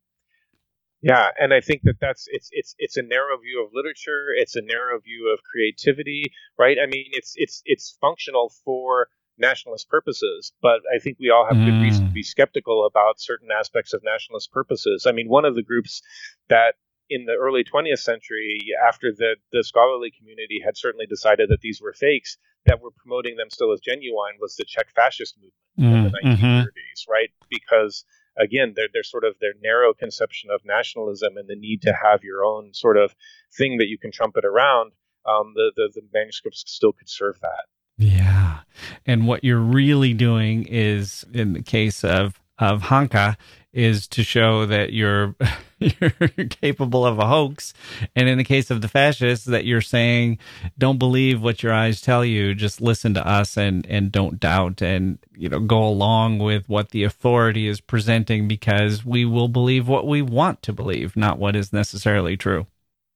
Yeah, 1.02 1.30
and 1.40 1.54
I 1.54 1.62
think 1.62 1.84
that 1.84 2.00
that's 2.00 2.28
it's 2.30 2.50
it's 2.52 2.76
it's 2.80 2.98
a 2.98 3.04
narrow 3.04 3.38
view 3.38 3.64
of 3.64 3.72
literature. 3.74 4.28
It's 4.36 4.56
a 4.56 4.62
narrow 4.62 5.00
view 5.00 5.32
of 5.34 5.44
creativity, 5.44 6.34
right? 6.58 6.78
I 6.82 6.88
mean, 6.88 7.06
it's 7.12 7.34
it's 7.36 7.62
it's 7.66 7.98
functional 8.02 8.52
for 8.66 9.08
nationalist 9.38 9.90
purposes, 9.90 10.54
but 10.62 10.82
I 10.94 11.00
think 11.00 11.18
we 11.20 11.30
all 11.30 11.46
have 11.46 11.58
good 11.58 11.82
reason 11.82 12.06
to 12.06 12.12
mm. 12.12 12.16
be 12.16 12.24
skeptical 12.24 12.86
about 12.86 13.20
certain 13.20 13.50
aspects 13.52 13.94
of 13.94 14.04
nationalist 14.04 14.52
purposes. 14.52 15.06
I 15.08 15.12
mean, 15.12 15.30
one 15.30 15.46
of 15.46 15.56
the 15.56 15.64
groups 15.64 16.02
that 16.50 16.76
in 17.10 17.26
the 17.26 17.34
early 17.34 17.64
20th 17.64 18.00
century, 18.00 18.60
after 18.86 19.12
the, 19.12 19.36
the 19.52 19.64
scholarly 19.64 20.12
community 20.12 20.60
had 20.64 20.78
certainly 20.78 21.06
decided 21.06 21.50
that 21.50 21.62
these 21.62 21.82
were 21.82 21.94
fakes, 21.94 22.38
that 22.66 22.82
were 22.82 22.92
promoting 22.92 23.38
them 23.38 23.50
still 23.50 23.72
as 23.72 23.80
genuine 23.80 24.36
was 24.42 24.56
the 24.56 24.66
Czech 24.66 24.88
fascist 24.94 25.38
movement 25.38 25.96
mm, 25.96 25.98
in 25.98 26.12
the 26.12 26.30
1930s, 26.30 26.66
mm-hmm. 26.68 27.12
right? 27.12 27.30
Because 27.50 28.04
again, 28.38 28.74
they're, 28.76 28.90
they're 28.94 29.04
sort 29.04 29.24
of 29.24 29.36
their 29.40 29.54
narrow 29.62 29.94
conception 29.94 30.50
of 30.52 30.62
nationalism 30.66 31.38
and 31.38 31.48
the 31.48 31.56
need 31.56 31.82
to 31.84 31.94
have 31.94 32.24
your 32.24 32.44
own 32.44 32.74
sort 32.74 32.98
of 32.98 33.16
thing 33.58 33.78
that 33.78 33.88
you 33.88 33.98
can 33.98 34.12
trumpet 34.12 34.46
around. 34.46 34.92
Um, 35.26 35.54
the, 35.56 35.72
the, 35.76 35.92
the 35.94 36.02
manuscripts 36.14 36.64
still 36.68 36.94
could 36.94 37.10
serve 37.10 37.40
that. 37.42 37.66
Yeah. 37.98 38.60
And 39.06 39.28
what 39.28 39.44
you're 39.44 39.60
really 39.60 40.14
doing 40.14 40.66
is, 40.68 41.26
in 41.34 41.54
the 41.54 41.64
case 41.64 42.04
of, 42.04 42.40
of 42.60 42.84
Hanka, 42.84 43.38
is 43.74 44.08
to 44.08 44.24
show 44.24 44.66
that 44.66 44.94
you're 44.94 45.36
you're 45.80 46.12
capable 46.50 47.06
of 47.06 47.20
a 47.20 47.28
hoax, 47.28 47.74
and 48.16 48.28
in 48.28 48.40
the 48.40 48.44
case 48.44 48.72
of 48.72 48.82
the 48.82 48.88
fascists, 48.88 49.46
that 49.46 49.66
you're 49.66 49.82
saying, 49.82 50.40
don't 50.80 50.98
believe 50.98 51.42
what 51.42 51.62
your 51.62 51.72
eyes 51.74 52.02
tell 52.02 52.26
you, 52.26 52.56
just 52.56 52.82
listen 52.82 53.14
to 53.14 53.28
us 53.28 53.56
and 53.56 53.86
and 53.86 54.12
don't 54.12 54.40
doubt, 54.40 54.82
and 54.82 55.20
you 55.36 55.48
know 55.50 55.60
go 55.60 55.84
along 55.84 56.40
with 56.40 56.68
what 56.68 56.90
the 56.90 57.04
authority 57.04 57.68
is 57.68 57.80
presenting 57.80 58.48
because 58.48 59.06
we 59.06 59.26
will 59.26 59.48
believe 59.48 59.88
what 59.88 60.08
we 60.08 60.24
want 60.24 60.64
to 60.64 60.74
believe, 60.74 61.16
not 61.16 61.38
what 61.38 61.56
is 61.56 61.72
necessarily 61.72 62.36
true. 62.36 62.66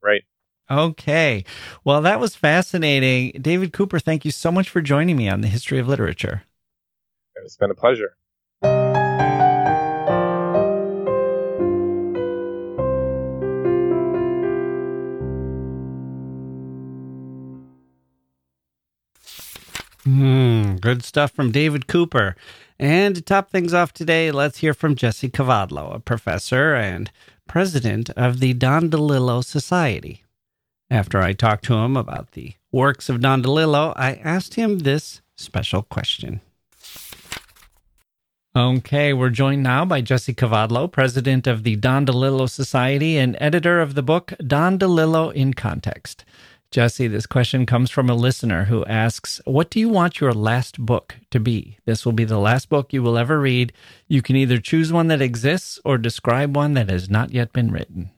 Right. 0.03 0.23
Okay. 0.71 1.43
Well, 1.83 2.01
that 2.01 2.21
was 2.21 2.35
fascinating. 2.35 3.41
David 3.41 3.73
Cooper, 3.73 3.99
thank 3.99 4.23
you 4.23 4.31
so 4.31 4.53
much 4.53 4.69
for 4.69 4.79
joining 4.79 5.17
me 5.17 5.27
on 5.27 5.41
the 5.41 5.49
history 5.49 5.79
of 5.79 5.87
literature. 5.89 6.43
It's 7.43 7.57
been 7.57 7.71
a 7.71 7.75
pleasure. 7.75 8.15
Mm, 20.05 20.79
good 20.79 21.03
stuff 21.03 21.31
from 21.31 21.51
David 21.51 21.87
Cooper. 21.87 22.35
And 22.79 23.15
to 23.15 23.21
top 23.21 23.49
things 23.51 23.73
off 23.73 23.91
today, 23.93 24.31
let's 24.31 24.59
hear 24.59 24.73
from 24.73 24.95
Jesse 24.95 25.29
Kavadlo, 25.29 25.93
a 25.93 25.99
professor 25.99 26.73
and 26.75 27.11
president 27.47 28.09
of 28.11 28.39
the 28.39 28.53
Don 28.53 28.89
DeLillo 28.89 29.43
Society. 29.43 30.23
After 30.91 31.21
I 31.21 31.31
talked 31.31 31.63
to 31.65 31.75
him 31.75 31.95
about 31.95 32.31
the 32.31 32.55
works 32.69 33.07
of 33.07 33.21
Don 33.21 33.41
DeLillo, 33.41 33.93
I 33.95 34.15
asked 34.15 34.55
him 34.55 34.79
this 34.79 35.21
special 35.37 35.83
question. 35.83 36.41
Okay, 38.53 39.13
we're 39.13 39.29
joined 39.29 39.63
now 39.63 39.85
by 39.85 40.01
Jesse 40.01 40.33
Kavadlo, 40.33 40.91
president 40.91 41.47
of 41.47 41.63
the 41.63 41.77
Don 41.77 42.05
DeLillo 42.05 42.49
Society 42.49 43.17
and 43.17 43.37
editor 43.39 43.79
of 43.79 43.95
the 43.95 44.03
book 44.03 44.33
Don 44.45 44.77
DeLillo 44.77 45.33
in 45.33 45.53
Context. 45.53 46.25
Jesse, 46.71 47.07
this 47.07 47.25
question 47.25 47.65
comes 47.65 47.89
from 47.89 48.09
a 48.09 48.13
listener 48.13 48.65
who 48.65 48.83
asks, 48.83 49.39
What 49.45 49.69
do 49.69 49.79
you 49.79 49.87
want 49.87 50.19
your 50.19 50.33
last 50.33 50.77
book 50.77 51.15
to 51.29 51.39
be? 51.39 51.77
This 51.85 52.05
will 52.05 52.11
be 52.11 52.25
the 52.25 52.37
last 52.37 52.67
book 52.67 52.91
you 52.91 53.01
will 53.01 53.17
ever 53.17 53.39
read. 53.39 53.71
You 54.09 54.21
can 54.21 54.35
either 54.35 54.57
choose 54.57 54.91
one 54.91 55.07
that 55.07 55.21
exists 55.21 55.79
or 55.85 55.97
describe 55.97 56.53
one 56.53 56.73
that 56.73 56.89
has 56.89 57.09
not 57.09 57.31
yet 57.31 57.53
been 57.53 57.71
written 57.71 58.11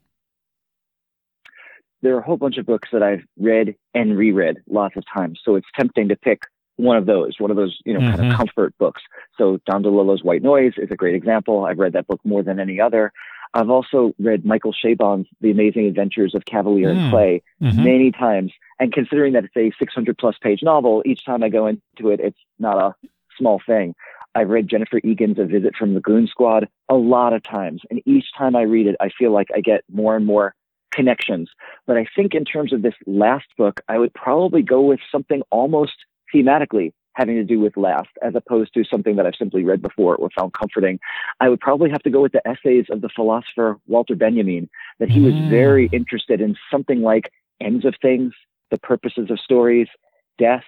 there 2.04 2.16
are 2.16 2.20
a 2.20 2.24
whole 2.24 2.38
bunch 2.38 2.58
of 2.58 2.66
books 2.66 2.90
that 2.92 3.02
I've 3.02 3.24
read 3.40 3.76
and 3.96 4.18
reread 4.18 4.58
lots 4.70 4.96
of 4.98 5.04
times. 5.12 5.40
So 5.44 5.56
it's 5.56 5.68
tempting 5.76 6.10
to 6.10 6.16
pick 6.16 6.44
one 6.76 6.98
of 6.98 7.06
those, 7.06 7.36
one 7.40 7.50
of 7.50 7.58
those, 7.58 7.80
you 7.86 7.94
know, 7.94 8.00
mm-hmm. 8.00 8.10
kind 8.10 8.20
of 8.20 8.28
mm-hmm. 8.28 8.38
comfort 8.38 8.78
books. 8.78 9.02
So 9.38 9.60
Don 9.66 9.84
DeLillo's 9.84 10.24
White 10.24 10.44
Noise 10.44 10.74
is 10.78 10.92
a 10.92 10.96
great 10.96 11.16
example. 11.16 11.66
I've 11.66 11.80
read 11.80 11.94
that 11.94 12.08
book 12.08 12.20
more 12.24 12.44
than 12.44 12.60
any 12.60 12.80
other. 12.80 13.12
I've 13.54 13.70
also 13.70 14.14
read 14.20 14.46
Michael 14.46 14.74
Chabon's 14.74 15.28
The 15.40 15.52
Amazing 15.52 15.86
Adventures 15.86 16.36
of 16.36 16.44
Kavalier 16.46 16.90
mm. 16.90 16.98
and 16.98 17.12
Clay 17.12 17.44
mm-hmm. 17.62 17.84
many 17.84 18.12
times. 18.12 18.52
And 18.80 18.92
considering 18.92 19.34
that 19.34 19.46
it's 19.46 19.56
a 19.56 19.72
600 19.78 20.18
plus 20.18 20.36
page 20.42 20.62
novel, 20.62 21.04
each 21.06 21.24
time 21.24 21.44
I 21.44 21.50
go 21.50 21.68
into 21.68 22.10
it, 22.10 22.20
it's 22.20 22.40
not 22.60 22.78
a 22.78 22.96
small 23.38 23.62
thing. 23.66 23.96
I've 24.36 24.50
read 24.50 24.68
Jennifer 24.68 25.00
Egan's 25.04 25.38
A 25.38 25.46
Visit 25.46 25.76
from 25.78 25.94
the 25.94 26.00
Goon 26.00 26.28
Squad 26.28 26.68
a 26.90 26.96
lot 26.96 27.34
of 27.34 27.44
times. 27.44 27.82
And 27.92 28.02
each 28.06 28.26
time 28.36 28.56
I 28.56 28.64
read 28.64 28.88
it, 28.88 28.96
I 29.00 29.10
feel 29.10 29.32
like 29.32 29.50
I 29.56 29.62
get 29.62 29.84
more 29.92 30.16
and 30.16 30.26
more 30.26 30.56
connections. 30.94 31.50
But 31.86 31.98
I 31.98 32.06
think 32.16 32.34
in 32.34 32.46
terms 32.46 32.74
of 32.74 32.82
this 32.82 32.94
last 33.06 33.48
book, 33.58 33.82
I 33.88 33.98
would 33.98 34.14
probably 34.14 34.62
go 34.62 34.82
with 34.82 35.00
something 35.12 35.42
almost 35.52 35.94
thematically 36.34 36.94
having 37.16 37.36
to 37.36 37.44
do 37.44 37.60
with 37.60 37.78
last, 37.78 38.10
as 38.24 38.34
opposed 38.36 38.74
to 38.74 38.84
something 38.84 39.16
that 39.16 39.26
I've 39.26 39.36
simply 39.38 39.64
read 39.64 39.82
before 39.82 40.16
or 40.16 40.30
found 40.38 40.54
comforting. 40.54 41.00
I 41.40 41.50
would 41.50 41.60
probably 41.60 41.92
have 41.92 42.02
to 42.04 42.10
go 42.10 42.22
with 42.22 42.32
the 42.32 42.46
essays 42.48 42.86
of 42.90 43.02
the 43.02 43.10
philosopher 43.10 43.78
Walter 43.88 44.16
Benjamin, 44.16 44.70
that 45.00 45.10
he 45.10 45.22
was 45.22 45.34
very 45.50 45.90
mm. 45.90 45.94
interested 45.94 46.42
in 46.42 46.56
something 46.72 47.02
like 47.02 47.32
ends 47.62 47.86
of 47.86 47.96
things, 48.02 48.34
the 48.72 48.80
purposes 48.80 49.30
of 49.30 49.40
stories, 49.40 49.88
death, 50.40 50.64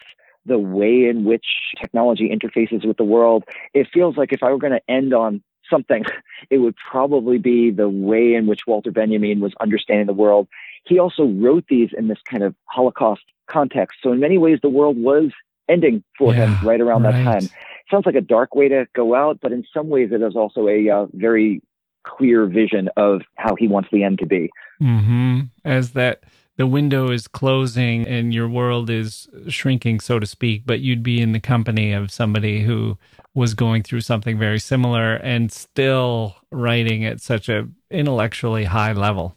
the 0.46 0.60
way 0.60 1.06
in 1.06 1.24
which 1.24 1.46
technology 1.82 2.30
interfaces 2.30 2.86
with 2.86 2.98
the 2.98 3.04
world. 3.04 3.44
It 3.74 3.88
feels 3.92 4.16
like 4.16 4.32
if 4.32 4.44
I 4.44 4.52
were 4.52 4.60
going 4.60 4.74
to 4.74 4.92
end 4.92 5.14
on 5.14 5.42
something, 5.70 6.06
it 6.50 6.60
would 6.60 6.76
probably 6.76 7.38
be 7.38 7.72
the 7.72 7.90
way 7.90 8.34
in 8.34 8.48
which 8.48 8.62
Walter 8.68 8.92
Benjamin 8.92 9.40
was 9.40 9.54
understanding 9.60 10.08
the 10.08 10.14
world. 10.14 10.48
He 10.86 11.00
also 11.00 11.26
wrote 11.26 11.66
these 11.68 11.90
in 11.98 12.08
this 12.08 12.20
kind 12.30 12.44
of 12.44 12.56
Holocaust 12.66 13.24
context. 13.48 14.00
So 14.04 14.12
in 14.12 14.20
many 14.20 14.38
ways, 14.38 14.60
the 14.62 14.70
world 14.70 14.98
was 14.98 15.32
ending 15.68 16.04
for 16.18 16.34
yeah, 16.34 16.48
him 16.48 16.68
right 16.68 16.80
around 16.80 17.04
right. 17.04 17.12
that 17.12 17.24
time. 17.24 17.50
Sounds 17.90 18.06
like 18.06 18.16
a 18.16 18.22
dark 18.22 18.56
way 18.56 18.68
to 18.68 18.88
go 18.96 19.16
out, 19.16 19.40
but 19.42 19.52
in 19.52 19.64
some 19.74 19.90
ways, 19.90 20.10
it 20.12 20.22
is 20.22 20.36
also 20.36 20.68
a 20.68 20.90
uh, 20.90 21.06
very 21.14 21.62
clear 22.04 22.46
vision 22.46 22.90
of 22.98 23.22
how 23.36 23.56
he 23.56 23.68
wants 23.68 23.90
the 23.92 24.04
end 24.04 24.20
to 24.20 24.26
be. 24.26 24.50
Mm-hmm. 24.82 25.42
As 25.64 25.92
that 25.92 26.24
the 26.58 26.68
window 26.68 27.12
is 27.12 27.28
closing 27.28 28.08
and 28.08 28.34
your 28.34 28.48
world 28.48 28.90
is 28.90 29.28
shrinking, 29.50 30.00
so 30.00 30.20
to 30.20 30.26
speak, 30.26 30.64
but 30.66 30.80
you'd 30.80 31.04
be 31.04 31.22
in 31.22 31.34
the 31.34 31.40
company 31.40 31.92
of 31.92 32.12
somebody 32.12 32.64
who 32.64 32.98
was 33.34 33.54
going 33.54 33.84
through 33.84 34.02
something 34.02 34.40
very 34.40 34.60
similar 34.60 35.16
and 35.16 35.52
still 35.52 36.36
writing 36.52 37.04
at 37.04 37.20
such 37.20 37.50
a 37.50 37.68
intellectually 37.92 38.64
high 38.64 38.94
level. 38.94 39.36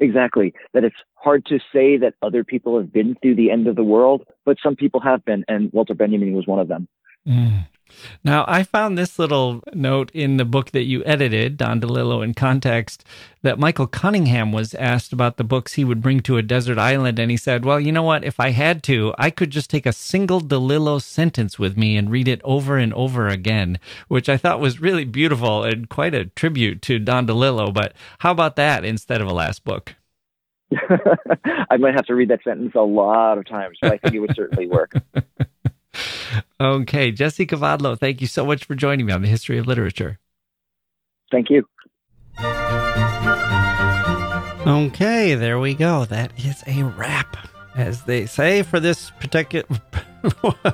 exactly. 0.00 0.54
That 0.72 0.84
it's 0.84 0.96
hard 1.14 1.44
to 1.46 1.58
say 1.72 1.96
that 1.96 2.14
other 2.22 2.44
people 2.44 2.78
have 2.78 2.92
been 2.92 3.16
through 3.20 3.34
the 3.34 3.50
end 3.50 3.66
of 3.66 3.74
the 3.74 3.84
world, 3.84 4.24
but 4.44 4.58
some 4.62 4.76
people 4.76 5.00
have 5.00 5.24
been, 5.24 5.44
and 5.48 5.72
Walter 5.72 5.94
Benjamin 5.94 6.32
was 6.34 6.46
one 6.46 6.60
of 6.60 6.68
them. 6.68 6.86
Mm. 7.26 7.66
Now, 8.24 8.44
I 8.48 8.62
found 8.62 8.96
this 8.96 9.18
little 9.18 9.62
note 9.72 10.10
in 10.12 10.36
the 10.36 10.44
book 10.44 10.72
that 10.72 10.84
you 10.84 11.02
edited, 11.04 11.56
Don 11.56 11.80
DeLillo 11.80 12.22
in 12.22 12.34
Context, 12.34 13.04
that 13.42 13.58
Michael 13.58 13.86
Cunningham 13.86 14.52
was 14.52 14.74
asked 14.74 15.12
about 15.12 15.36
the 15.36 15.44
books 15.44 15.74
he 15.74 15.84
would 15.84 16.02
bring 16.02 16.20
to 16.20 16.36
a 16.36 16.42
desert 16.42 16.78
island. 16.78 17.18
And 17.18 17.30
he 17.30 17.36
said, 17.36 17.64
Well, 17.64 17.80
you 17.80 17.92
know 17.92 18.02
what? 18.02 18.24
If 18.24 18.40
I 18.40 18.50
had 18.50 18.82
to, 18.84 19.14
I 19.18 19.30
could 19.30 19.50
just 19.50 19.70
take 19.70 19.86
a 19.86 19.92
single 19.92 20.40
DeLillo 20.40 21.00
sentence 21.00 21.58
with 21.58 21.76
me 21.76 21.96
and 21.96 22.10
read 22.10 22.28
it 22.28 22.40
over 22.44 22.76
and 22.76 22.92
over 22.94 23.28
again, 23.28 23.78
which 24.08 24.28
I 24.28 24.36
thought 24.36 24.60
was 24.60 24.80
really 24.80 25.04
beautiful 25.04 25.64
and 25.64 25.88
quite 25.88 26.14
a 26.14 26.26
tribute 26.26 26.82
to 26.82 26.98
Don 26.98 27.26
DeLillo. 27.26 27.72
But 27.72 27.94
how 28.20 28.32
about 28.32 28.56
that 28.56 28.84
instead 28.84 29.20
of 29.20 29.28
a 29.28 29.34
last 29.34 29.64
book? 29.64 29.94
I 31.70 31.76
might 31.76 31.94
have 31.94 32.06
to 32.06 32.14
read 32.14 32.30
that 32.30 32.42
sentence 32.42 32.72
a 32.74 32.80
lot 32.80 33.38
of 33.38 33.46
times, 33.46 33.78
but 33.80 33.92
I 33.92 33.98
think 33.98 34.14
it 34.14 34.20
would 34.20 34.34
certainly 34.34 34.66
work. 34.66 34.92
okay, 36.60 37.10
Jesse 37.10 37.46
Kavadlo, 37.46 37.98
thank 37.98 38.20
you 38.20 38.26
so 38.26 38.44
much 38.46 38.64
for 38.64 38.74
joining 38.74 39.06
me 39.06 39.12
on 39.12 39.22
the 39.22 39.28
history 39.28 39.58
of 39.58 39.66
literature. 39.66 40.18
Thank 41.30 41.50
you. 41.50 41.66
Okay, 44.66 45.34
there 45.36 45.58
we 45.58 45.74
go. 45.74 46.04
That 46.04 46.32
is 46.38 46.62
a 46.66 46.82
wrap, 46.82 47.36
as 47.76 48.02
they 48.02 48.26
say 48.26 48.62
for 48.62 48.80
this 48.80 49.10
particular 49.20 49.64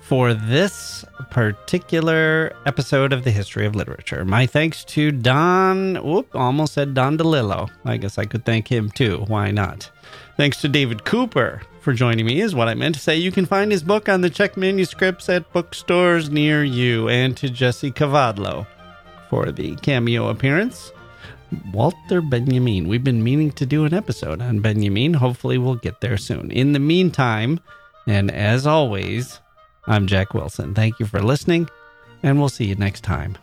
for 0.00 0.32
this 0.32 1.04
particular 1.30 2.52
episode 2.64 3.12
of 3.12 3.24
the 3.24 3.30
history 3.30 3.66
of 3.66 3.74
literature. 3.74 4.24
My 4.24 4.46
thanks 4.46 4.84
to 4.86 5.12
Don. 5.12 5.96
Whoop, 5.96 6.34
almost 6.34 6.72
said 6.72 6.94
Don 6.94 7.18
DeLillo. 7.18 7.68
I 7.84 7.98
guess 7.98 8.16
I 8.16 8.24
could 8.24 8.46
thank 8.46 8.68
him 8.68 8.90
too. 8.90 9.24
Why 9.28 9.50
not? 9.50 9.90
Thanks 10.38 10.60
to 10.60 10.68
David 10.68 11.04
Cooper 11.04 11.62
for 11.80 11.92
joining 11.92 12.24
me, 12.24 12.40
is 12.40 12.54
what 12.54 12.68
I 12.68 12.74
meant 12.74 12.94
to 12.94 13.00
say. 13.00 13.16
You 13.16 13.32
can 13.32 13.44
find 13.44 13.72
his 13.72 13.82
book 13.82 14.08
on 14.08 14.20
the 14.20 14.30
Czech 14.30 14.56
manuscripts 14.56 15.28
at 15.28 15.52
bookstores 15.52 16.30
near 16.30 16.62
you, 16.62 17.08
and 17.08 17.36
to 17.38 17.50
Jesse 17.50 17.90
Kavadlo 17.90 18.64
for 19.28 19.50
the 19.50 19.74
cameo 19.76 20.28
appearance. 20.28 20.92
Walter 21.72 22.20
Benjamin. 22.20 22.86
We've 22.86 23.02
been 23.02 23.24
meaning 23.24 23.50
to 23.50 23.66
do 23.66 23.84
an 23.84 23.92
episode 23.92 24.40
on 24.40 24.60
Benjamin. 24.60 25.14
Hopefully, 25.14 25.58
we'll 25.58 25.74
get 25.74 26.00
there 26.00 26.16
soon. 26.16 26.52
In 26.52 26.72
the 26.72 26.78
meantime, 26.78 27.58
and 28.06 28.30
as 28.30 28.64
always, 28.64 29.40
I'm 29.88 30.06
Jacke 30.06 30.34
Wilson. 30.34 30.72
Thank 30.72 31.00
you 31.00 31.06
for 31.06 31.20
listening, 31.20 31.68
and 32.22 32.38
we'll 32.38 32.48
see 32.48 32.66
you 32.66 32.76
next 32.76 33.02
time. 33.02 33.36